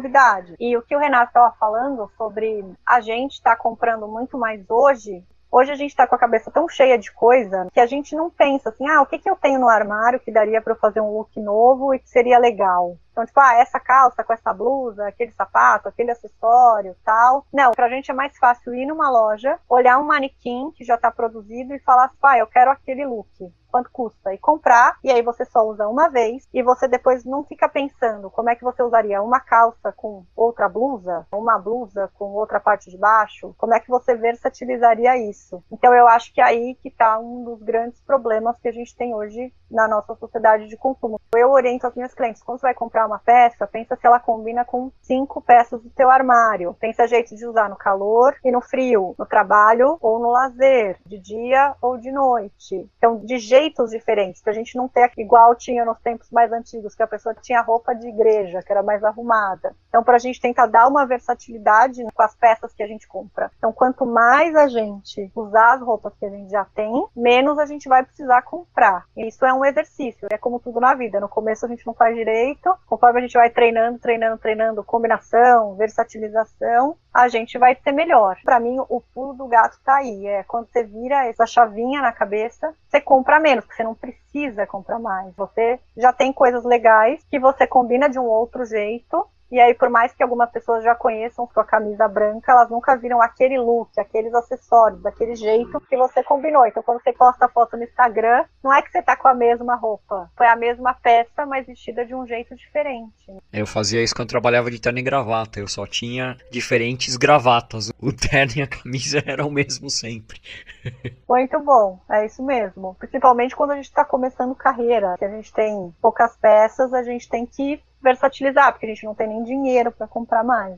E 0.60 0.78
o 0.78 0.82
que 0.82 0.96
o 0.96 1.00
Renato 1.00 1.30
estava 1.30 1.54
falando 1.60 2.10
sobre 2.18 2.64
a 2.86 3.02
gente 3.02 3.34
estar 3.34 3.56
tá 3.56 3.62
comprando 3.62 4.08
muito 4.08 4.38
mais 4.38 4.64
hoje, 4.70 5.24
Hoje 5.52 5.72
a 5.72 5.76
gente 5.76 5.90
está 5.90 6.06
com 6.06 6.14
a 6.14 6.20
cabeça 6.20 6.52
tão 6.52 6.70
cheia 6.70 6.96
de 6.96 7.12
coisa 7.12 7.68
que 7.74 7.80
a 7.80 7.88
gente 7.88 8.16
não 8.16 8.30
pensa 8.30 8.70
assim, 8.70 8.88
ah, 8.88 9.02
o 9.02 9.06
que, 9.08 9.18
que 9.18 9.28
eu 9.28 9.36
tenho 9.36 9.60
no 9.60 9.68
armário 9.68 10.20
que 10.20 10.32
daria 10.32 10.62
para 10.62 10.76
fazer 10.76 11.02
um 11.02 11.12
look 11.12 11.40
novo 11.40 11.92
e 11.92 11.98
que 11.98 12.08
seria 12.08 12.38
legal. 12.38 12.96
Então, 13.20 13.26
tipo, 13.26 13.40
ah, 13.42 13.56
essa 13.56 13.80
calça 13.82 14.24
com 14.24 14.32
essa 14.32 14.54
blusa, 14.54 15.08
aquele 15.08 15.32
sapato, 15.32 15.90
aquele 15.90 16.12
acessório, 16.12 16.96
tal. 17.04 17.46
Não, 17.52 17.72
pra 17.72 17.90
gente 17.90 18.10
é 18.10 18.14
mais 18.14 18.38
fácil 18.38 18.74
ir 18.74 18.86
numa 18.86 19.10
loja, 19.10 19.60
olhar 19.68 20.00
um 20.00 20.06
manequim 20.06 20.72
que 20.72 20.86
já 20.86 20.96
está 20.96 21.12
produzido 21.12 21.74
e 21.74 21.80
falar 21.80 22.06
assim, 22.06 22.18
ah, 22.24 22.38
eu 22.38 22.48
quero 22.48 22.72
aquele 22.72 23.06
look 23.06 23.52
quanto 23.70 23.90
custa 23.92 24.34
e 24.34 24.38
comprar, 24.38 24.98
e 25.04 25.12
aí 25.12 25.22
você 25.22 25.46
só 25.46 25.66
usa 25.66 25.88
uma 25.88 26.10
vez 26.10 26.48
e 26.54 26.62
você 26.62 26.88
depois 26.88 27.24
não 27.24 27.44
fica 27.44 27.70
pensando 27.70 28.30
como 28.30 28.50
é 28.50 28.56
que 28.56 28.64
você 28.64 28.82
usaria 28.84 29.22
uma 29.22 29.40
calça 29.40 29.92
com 29.92 30.26
outra 30.36 30.68
blusa, 30.68 31.26
uma 31.32 31.58
blusa 31.58 32.10
com 32.16 32.26
outra 32.32 32.60
parte 32.60 32.90
de 32.90 32.98
baixo, 32.98 33.54
como 33.58 33.74
é 33.74 33.80
que 33.80 33.90
você 33.90 34.16
versatilizaria 34.16 35.18
isso. 35.30 35.64
Então 35.72 35.94
eu 35.94 36.08
acho 36.08 36.34
que 36.34 36.42
é 36.42 36.46
aí 36.46 36.76
que 36.76 36.90
está 36.90 37.20
um 37.20 37.44
dos 37.44 37.62
grandes 37.62 38.02
problemas 38.02 38.60
que 38.60 38.68
a 38.68 38.72
gente 38.72 38.96
tem 38.96 39.14
hoje 39.14 39.54
na 39.70 39.88
nossa 39.88 40.16
sociedade 40.16 40.68
de 40.68 40.78
consumo. 40.78 41.20
Eu 41.36 41.52
oriento 41.52 41.86
as 41.86 41.96
minhas 41.96 42.14
clientes, 42.14 42.42
quando 42.42 42.60
você 42.60 42.68
vai 42.68 42.74
comprar 42.74 43.08
uma 43.10 43.20
peça, 43.20 43.68
pensa 43.68 43.96
se 43.96 44.06
ela 44.06 44.20
combina 44.20 44.66
com 44.66 44.92
cinco 45.02 45.42
peças 45.42 45.82
do 45.82 45.90
teu 45.90 46.10
armário. 46.10 46.76
Pensa 46.80 47.08
jeito 47.08 47.36
de 47.36 47.46
usar 47.46 47.70
no 47.70 47.76
calor 47.76 48.36
e 48.44 48.52
no 48.52 48.62
frio, 48.62 49.16
no 49.18 49.26
trabalho 49.26 49.98
ou 50.02 50.20
no 50.20 50.32
lazer, 50.32 50.98
de 51.06 51.20
dia 51.20 51.76
ou 51.82 51.98
de 51.98 52.12
noite. 52.12 52.90
Então, 52.98 53.18
de 53.18 53.38
jeito 53.38 53.80
jeitos 53.80 53.92
diferentes, 53.92 54.42
pra 54.42 54.54
gente 54.54 54.76
não 54.76 54.88
ter 54.88 55.12
igual 55.18 55.56
tinha 55.56 55.86
nos 55.86 56.00
tempos 56.00 56.30
mais 56.32 56.52
antigos, 56.52 56.96
que 56.96 57.04
a 57.04 57.08
pessoa 57.08 57.36
tinha 57.36 57.62
roupa 57.62 57.94
de 57.94 58.08
igreja, 58.08 58.62
que 58.62 58.72
era 58.72 58.84
mais 58.84 59.04
arrumada. 59.04 59.76
Então, 59.88 60.04
para 60.04 60.16
a 60.16 60.20
gente 60.20 60.40
tentar 60.40 60.68
dar 60.68 60.88
uma 60.88 61.06
versatilidade 61.06 62.04
com 62.14 62.24
as 62.24 62.36
peças 62.36 62.74
que 62.74 62.84
a 62.84 62.88
gente 62.88 63.08
compra. 63.08 63.52
Então, 63.58 63.72
quanto 63.72 64.06
mais 64.06 64.56
a 64.56 64.68
gente 64.68 65.32
usar 65.36 65.76
as 65.76 65.82
roupas 65.82 66.14
que 66.18 66.26
a 66.26 66.30
gente 66.30 66.50
já 66.50 66.66
tem, 66.66 66.92
menos 67.16 67.58
a 67.60 67.66
gente 67.66 67.88
vai 67.88 68.04
precisar 68.04 68.42
comprar. 68.44 69.06
Isso 69.16 69.46
é 69.46 69.54
um 69.54 69.66
exercício, 69.66 70.28
é 70.32 70.38
como 70.38 70.60
tudo 70.60 70.80
na 70.80 70.94
vida. 70.94 71.20
No 71.20 71.30
começo 71.30 71.66
a 71.66 71.70
gente 71.70 71.86
não 71.86 71.94
faz 71.94 72.16
direito, 72.16 72.74
conforme 72.90 73.20
a 73.20 73.22
gente 73.22 73.38
vai 73.38 73.50
treinando, 73.50 74.00
treinando, 74.00 74.38
treinando, 74.38 74.84
combinação, 74.84 75.76
versatilização, 75.76 76.98
a 77.14 77.28
gente 77.28 77.58
vai 77.58 77.76
ser 77.76 77.92
melhor. 77.92 78.38
Para 78.44 78.60
mim, 78.60 78.78
o 78.90 79.00
pulo 79.14 79.34
do 79.34 79.48
gato 79.48 79.80
tá 79.86 79.98
aí. 79.98 80.26
É 80.26 80.44
quando 80.44 80.68
você 80.68 80.84
vira 80.84 81.28
essa 81.28 81.46
chavinha 81.46 82.02
na 82.02 82.12
cabeça, 82.12 82.74
você 82.88 83.00
compra 83.00 83.40
menos, 83.40 83.64
porque 83.64 83.78
você 83.78 83.84
não 83.84 83.94
precisa 83.94 84.66
comprar 84.66 85.00
mais. 85.00 85.34
Você 85.36 85.80
já 85.96 86.12
tem 86.12 86.34
coisas 86.34 86.64
legais 86.64 87.24
que 87.30 87.40
você 87.40 87.68
combina 87.68 88.10
de 88.10 88.18
um 88.18 88.26
outro 88.26 88.66
jeito 88.66 89.28
e 89.52 89.60
aí, 89.60 89.74
por 89.74 89.90
mais 89.90 90.14
que 90.14 90.22
algumas 90.22 90.50
pessoas 90.52 90.84
já 90.84 90.94
conheçam 90.94 91.50
sua 91.52 91.64
camisa 91.64 92.08
branca, 92.08 92.52
elas 92.52 92.70
nunca 92.70 92.96
viram 92.96 93.22
aquele 93.22 93.58
look, 93.58 94.00
aqueles 94.00 94.34
acessórios, 94.34 95.02
daquele 95.02 95.36
jeito 95.36 95.80
que 95.82 95.98
você 95.98 96.24
combinou. 96.24 96.66
Então, 96.68 96.84
quando 96.84 97.02
você 97.02 97.12
posta 97.12 97.46
a 97.46 97.50
foto 97.50 97.76
no 97.76 97.84
Instagram, 97.84 98.46
não 98.64 98.72
é 98.72 98.82
que 98.82 98.92
você 98.92 99.02
tá 99.02 99.16
com 99.16 99.28
a 99.28 99.34
mesma 99.34 99.76
roupa. 99.76 100.30
Foi 100.38 100.46
a 100.46 100.56
mesma 100.56 100.94
peça, 100.94 101.46
mas 101.48 101.66
vestida 101.66 102.06
de 102.06 102.14
um 102.14 102.28
jeito 102.28 102.56
diferente. 102.56 103.40
Eu 103.52 103.66
fazia 103.66 104.04
isso 104.04 104.16
quando 104.16 104.30
trabalhava 104.30 104.70
de 104.70 104.80
terno 104.80 105.00
e 105.00 105.04
gravata. 105.04 105.60
Eu 105.60 105.68
só 105.68 105.88
tinha 105.88 106.38
diferentes 106.52 107.18
gravatas. 107.18 107.92
O 108.02 108.14
terno 108.14 108.54
e 108.56 108.62
a 108.62 108.68
camisa 108.68 109.22
eram 109.26 109.50
o 109.50 109.52
mesmo 109.52 109.90
sempre. 109.90 110.40
Muito 111.28 111.60
bom, 111.60 112.00
é 112.10 112.26
isso 112.26 112.42
mesmo. 112.42 112.96
Principalmente 112.98 113.56
quando 113.56 113.72
a 113.72 113.76
gente 113.76 113.86
está 113.86 114.06
começando 114.06 114.56
carreira, 114.56 115.16
que 115.18 115.26
a 115.26 115.30
gente 115.30 115.54
tem 115.54 115.94
poucas 116.02 116.36
peças, 116.38 116.94
a 116.94 117.04
gente 117.04 117.28
tem 117.28 117.46
que 117.46 117.82
versatilizar, 118.02 118.72
porque 118.72 118.86
a 118.86 118.90
gente 118.90 119.06
não 119.06 119.14
tem 119.14 119.28
nem 119.28 119.44
dinheiro 119.44 119.92
para 119.92 120.08
comprar 120.08 120.44
mais. 120.44 120.76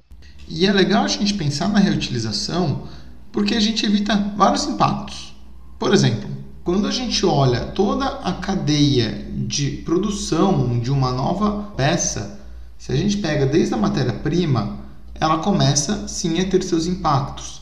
E 0.47 0.65
é 0.65 0.71
legal 0.71 1.03
a 1.03 1.07
gente 1.07 1.33
pensar 1.33 1.69
na 1.69 1.79
reutilização 1.79 2.87
porque 3.31 3.55
a 3.55 3.59
gente 3.59 3.85
evita 3.85 4.15
vários 4.35 4.65
impactos. 4.67 5.35
Por 5.79 5.93
exemplo, 5.93 6.29
quando 6.63 6.87
a 6.87 6.91
gente 6.91 7.25
olha 7.25 7.67
toda 7.67 8.05
a 8.05 8.33
cadeia 8.33 9.25
de 9.31 9.77
produção 9.77 10.79
de 10.79 10.91
uma 10.91 11.11
nova 11.11 11.71
peça, 11.75 12.39
se 12.77 12.91
a 12.91 12.95
gente 12.95 13.17
pega 13.17 13.45
desde 13.45 13.73
a 13.73 13.77
matéria-prima, 13.77 14.79
ela 15.15 15.39
começa 15.39 16.07
sim 16.07 16.39
a 16.39 16.49
ter 16.49 16.61
seus 16.63 16.85
impactos. 16.85 17.61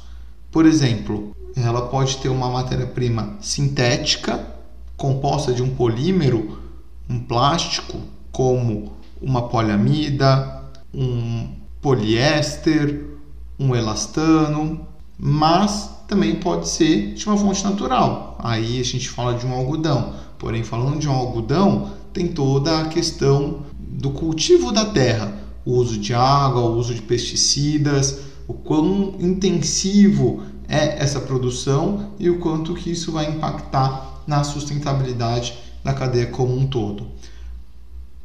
Por 0.51 0.65
exemplo, 0.65 1.35
ela 1.55 1.87
pode 1.87 2.17
ter 2.17 2.29
uma 2.29 2.49
matéria-prima 2.49 3.37
sintética, 3.39 4.45
composta 4.97 5.53
de 5.53 5.61
um 5.61 5.75
polímero, 5.75 6.61
um 7.09 7.19
plástico, 7.19 7.99
como 8.31 8.93
uma 9.21 9.43
poliamida, 9.49 10.63
um 10.93 11.49
poliéster, 11.81 13.05
um 13.59 13.75
elastano, 13.75 14.87
mas 15.17 15.89
também 16.07 16.35
pode 16.35 16.67
ser 16.67 17.13
de 17.13 17.25
uma 17.27 17.37
fonte 17.37 17.63
natural. 17.63 18.37
Aí 18.39 18.79
a 18.79 18.83
gente 18.83 19.09
fala 19.09 19.35
de 19.35 19.45
um 19.45 19.53
algodão. 19.53 20.13
Porém, 20.37 20.63
falando 20.63 20.99
de 20.99 21.07
um 21.07 21.13
algodão, 21.13 21.91
tem 22.13 22.27
toda 22.27 22.79
a 22.79 22.87
questão 22.87 23.63
do 23.77 24.11
cultivo 24.11 24.71
da 24.71 24.85
terra, 24.85 25.33
o 25.65 25.73
uso 25.73 25.97
de 25.97 26.13
água, 26.13 26.61
o 26.61 26.77
uso 26.77 26.95
de 26.95 27.01
pesticidas, 27.01 28.19
o 28.47 28.53
quão 28.53 29.15
intensivo 29.19 30.41
é 30.67 31.01
essa 31.03 31.19
produção 31.19 32.13
e 32.17 32.29
o 32.29 32.39
quanto 32.39 32.73
que 32.73 32.91
isso 32.91 33.11
vai 33.11 33.29
impactar 33.29 34.23
na 34.25 34.43
sustentabilidade 34.43 35.55
da 35.83 35.93
cadeia 35.93 36.27
como 36.27 36.55
um 36.55 36.65
todo. 36.65 37.07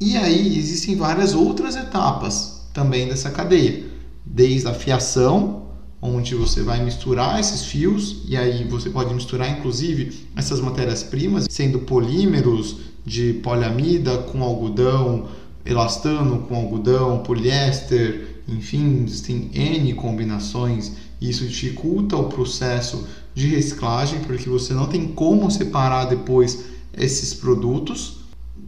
E 0.00 0.16
aí 0.16 0.58
existem 0.58 0.96
várias 0.96 1.34
outras 1.34 1.76
etapas 1.76 2.68
também 2.72 3.08
dessa 3.08 3.30
cadeia, 3.30 3.84
desde 4.24 4.66
a 4.66 4.74
fiação, 4.74 5.62
onde 6.02 6.34
você 6.34 6.62
vai 6.62 6.84
misturar 6.84 7.40
esses 7.40 7.64
fios, 7.64 8.22
e 8.28 8.36
aí 8.36 8.64
você 8.64 8.90
pode 8.90 9.14
misturar 9.14 9.50
inclusive 9.50 10.28
essas 10.36 10.60
matérias-primas, 10.60 11.46
sendo 11.48 11.78
polímeros 11.80 12.76
de 13.06 13.34
poliamida 13.34 14.18
com 14.18 14.42
algodão, 14.42 15.28
elastano 15.64 16.40
com 16.40 16.56
algodão, 16.56 17.22
poliéster, 17.22 18.42
enfim, 18.46 19.04
existem 19.04 19.50
N 19.54 19.94
combinações, 19.94 20.92
e 21.20 21.30
isso 21.30 21.46
dificulta 21.46 22.16
o 22.16 22.28
processo 22.28 23.06
de 23.34 23.48
reciclagem, 23.48 24.20
porque 24.20 24.48
você 24.48 24.74
não 24.74 24.86
tem 24.86 25.08
como 25.08 25.50
separar 25.50 26.04
depois 26.04 26.64
esses 26.96 27.32
produtos. 27.32 28.23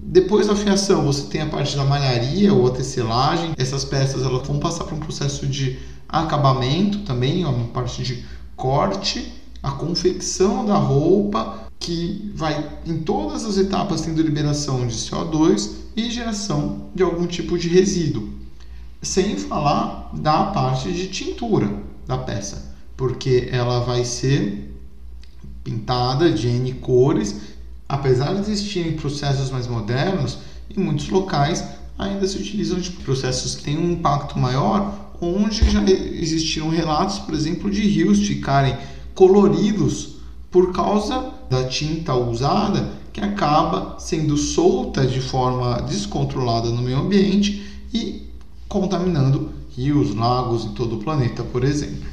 Depois 0.08 0.46
da 0.46 0.54
fiação, 0.54 1.04
você 1.04 1.26
tem 1.26 1.42
a 1.42 1.46
parte 1.46 1.76
da 1.76 1.84
malharia 1.84 2.54
ou 2.54 2.68
a 2.68 2.70
tecelagem. 2.70 3.54
Essas 3.58 3.84
peças 3.84 4.22
elas 4.22 4.46
vão 4.46 4.60
passar 4.60 4.84
por 4.84 4.94
um 4.94 5.00
processo 5.00 5.44
de 5.48 5.78
acabamento 6.08 7.00
também, 7.00 7.44
uma 7.44 7.66
parte 7.68 8.04
de 8.04 8.24
corte, 8.54 9.32
a 9.60 9.72
confecção 9.72 10.64
da 10.64 10.76
roupa, 10.76 11.68
que 11.80 12.30
vai 12.36 12.78
em 12.86 12.98
todas 12.98 13.44
as 13.44 13.58
etapas 13.58 14.00
tendo 14.00 14.22
liberação 14.22 14.86
de 14.86 14.94
CO2 14.94 15.72
e 15.96 16.08
geração 16.08 16.88
de 16.94 17.02
algum 17.02 17.26
tipo 17.26 17.58
de 17.58 17.68
resíduo. 17.68 18.30
Sem 19.02 19.36
falar 19.36 20.12
da 20.14 20.44
parte 20.44 20.92
de 20.92 21.08
tintura 21.08 21.82
da 22.06 22.16
peça, 22.16 22.76
porque 22.96 23.48
ela 23.50 23.80
vai 23.80 24.04
ser 24.04 24.72
pintada 25.64 26.30
de 26.30 26.46
N 26.46 26.74
cores 26.74 27.55
Apesar 27.88 28.34
de 28.34 28.50
existirem 28.50 28.96
processos 28.96 29.50
mais 29.50 29.66
modernos, 29.66 30.38
em 30.74 30.80
muitos 30.80 31.08
locais 31.08 31.64
ainda 31.98 32.26
se 32.26 32.36
utilizam 32.36 32.78
de 32.78 32.90
processos 32.90 33.54
que 33.54 33.62
têm 33.62 33.78
um 33.78 33.92
impacto 33.92 34.38
maior, 34.38 35.12
onde 35.20 35.70
já 35.70 35.82
existiram 35.82 36.68
relatos, 36.68 37.18
por 37.20 37.34
exemplo, 37.34 37.70
de 37.70 37.82
rios 37.86 38.26
ficarem 38.26 38.76
coloridos 39.14 40.16
por 40.50 40.72
causa 40.72 41.32
da 41.48 41.64
tinta 41.64 42.14
usada 42.14 42.90
que 43.12 43.20
acaba 43.20 43.96
sendo 43.98 44.36
solta 44.36 45.06
de 45.06 45.20
forma 45.20 45.80
descontrolada 45.82 46.68
no 46.70 46.82
meio 46.82 46.98
ambiente 46.98 47.80
e 47.94 48.30
contaminando 48.68 49.50
rios, 49.74 50.14
lagos 50.14 50.64
em 50.64 50.72
todo 50.72 50.96
o 50.96 50.98
planeta, 50.98 51.42
por 51.42 51.64
exemplo. 51.64 52.10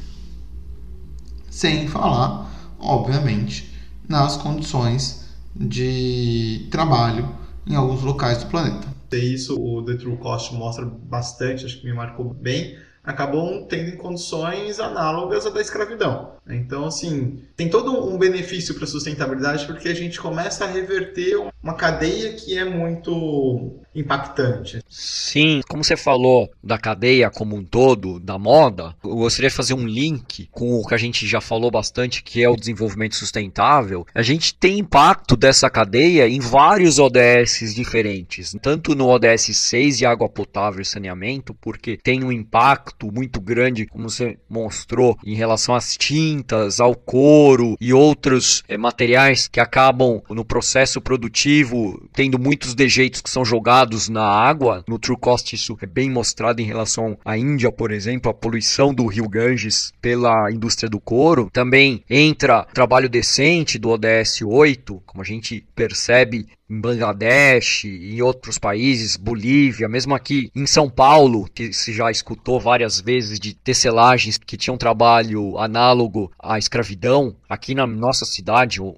Sem 1.50 1.88
falar, 1.88 2.76
obviamente, 2.80 3.70
nas 4.08 4.38
condições 4.38 5.23
de 5.56 6.68
trabalho 6.72 7.30
em 7.68 7.76
alguns 7.76 8.02
locais 8.02 8.40
do 8.40 8.48
planeta. 8.48 8.88
Isso 9.12 9.60
o 9.60 9.84
The 9.84 9.96
True 9.96 10.18
Cost 10.18 10.54
mostra 10.56 10.86
bastante, 10.86 11.66
acho 11.66 11.80
que 11.80 11.86
me 11.86 11.94
marcou 11.94 12.34
bem. 12.34 12.78
Acabam 13.04 13.66
tendo 13.68 13.98
condições 13.98 14.80
análogas 14.80 15.46
à 15.46 15.50
da 15.50 15.62
escravidão. 15.62 16.32
Então, 16.48 16.86
assim, 16.86 17.42
tem 17.56 17.70
todo 17.70 18.08
um 18.08 18.18
benefício 18.18 18.74
para 18.74 18.86
a 18.86 18.88
sustentabilidade 18.88 19.68
porque 19.68 19.90
a 19.90 19.94
gente 19.94 20.20
começa 20.20 20.64
a 20.64 20.68
reverter 20.68 21.38
uma 21.62 21.74
cadeia 21.74 22.34
que 22.34 22.58
é 22.58 22.64
muito 22.64 23.83
impactante. 23.96 24.84
Sim, 24.90 25.62
como 25.68 25.84
você 25.84 25.96
falou 25.96 26.50
da 26.64 26.78
cadeia 26.78 27.30
como 27.30 27.56
um 27.56 27.64
todo, 27.64 28.20
da 28.20 28.38
moda, 28.38 28.96
eu 29.04 29.16
gostaria 29.16 29.50
de 29.50 29.56
fazer 29.56 29.74
um 29.74 29.86
link 29.86 30.48
com 30.52 30.80
o 30.80 30.86
que 30.86 30.94
a 30.96 30.98
gente 30.98 31.28
já 31.28 31.40
falou 31.40 31.70
bastante, 31.70 32.24
que 32.24 32.44
é 32.44 32.50
o 32.50 32.56
desenvolvimento 32.56 33.16
sustentável. 33.16 34.06
A 34.14 34.22
gente 34.22 34.54
tem 34.56 34.80
impacto 34.80 35.36
dessa 35.36 35.70
cadeia 35.70 36.28
em 36.28 36.40
vários 36.40 37.00
ODS 37.00 37.74
diferentes, 37.74 38.56
tanto 38.62 38.96
no 38.96 39.08
ODS 39.10 39.56
6 39.56 40.00
de 40.00 40.06
água 40.06 40.30
potável 40.30 40.82
e 40.82 40.86
saneamento, 40.86 41.54
porque 41.54 41.98
tem 41.98 42.24
um 42.24 42.32
impacto 42.32 43.12
muito 43.12 43.40
grande, 43.40 43.86
como 43.86 44.10
você 44.10 44.38
mostrou, 44.50 45.18
em 45.26 45.36
relação 45.36 45.76
às 45.76 45.96
tintas, 45.96 46.80
ao 46.80 46.96
couro 46.96 47.78
e 47.80 47.94
outros 47.94 48.64
é, 48.68 48.78
materiais 48.78 49.48
que 49.48 49.60
acabam 49.60 50.22
no 50.30 50.46
processo 50.46 51.02
produtivo 51.02 52.10
tendo 52.14 52.40
muitos 52.40 52.74
dejeitos 52.74 53.22
que 53.22 53.30
são 53.30 53.44
jogados 53.44 53.83
na 54.10 54.24
água. 54.24 54.84
No 54.88 55.00
True 55.00 55.18
Cost 55.18 55.54
isso 55.54 55.78
é 55.82 55.86
bem 55.86 56.10
mostrado 56.10 56.62
em 56.62 56.66
relação 56.66 57.18
à 57.24 57.38
Índia, 57.38 57.72
por 57.72 57.92
exemplo, 57.92 58.30
a 58.30 58.34
poluição 58.34 58.94
do 58.94 59.06
rio 59.06 59.28
Ganges 59.28 59.92
pela 60.02 60.52
indústria 60.52 60.90
do 60.90 61.00
couro. 61.00 61.50
Também 61.52 62.04
entra 62.10 62.66
trabalho 62.74 63.10
decente 63.10 63.78
do 63.78 63.90
ODS 63.90 64.42
8, 64.44 65.02
como 65.06 65.22
a 65.22 65.26
gente 65.26 65.66
percebe 65.76 66.48
em 66.74 66.82
Bangladesh, 66.82 67.86
em 67.86 68.22
outros 68.22 68.58
países, 68.58 69.16
Bolívia, 69.16 69.88
mesmo 69.88 70.16
aqui 70.16 70.50
em 70.56 70.66
São 70.66 70.90
Paulo, 70.90 71.48
que 71.54 71.72
se 71.72 71.94
já 71.94 72.10
escutou 72.10 72.60
várias 72.60 73.00
vezes 73.00 73.40
de 73.40 73.54
tecelagens 73.54 74.38
que 74.38 74.58
tinham 74.58 74.78
trabalho 74.78 75.58
análogo 75.58 76.32
à 76.40 76.58
escravidão, 76.58 77.36
aqui 77.48 77.76
na 77.76 77.86
nossa 77.86 78.26
cidade, 78.26 78.82
o, 78.82 78.96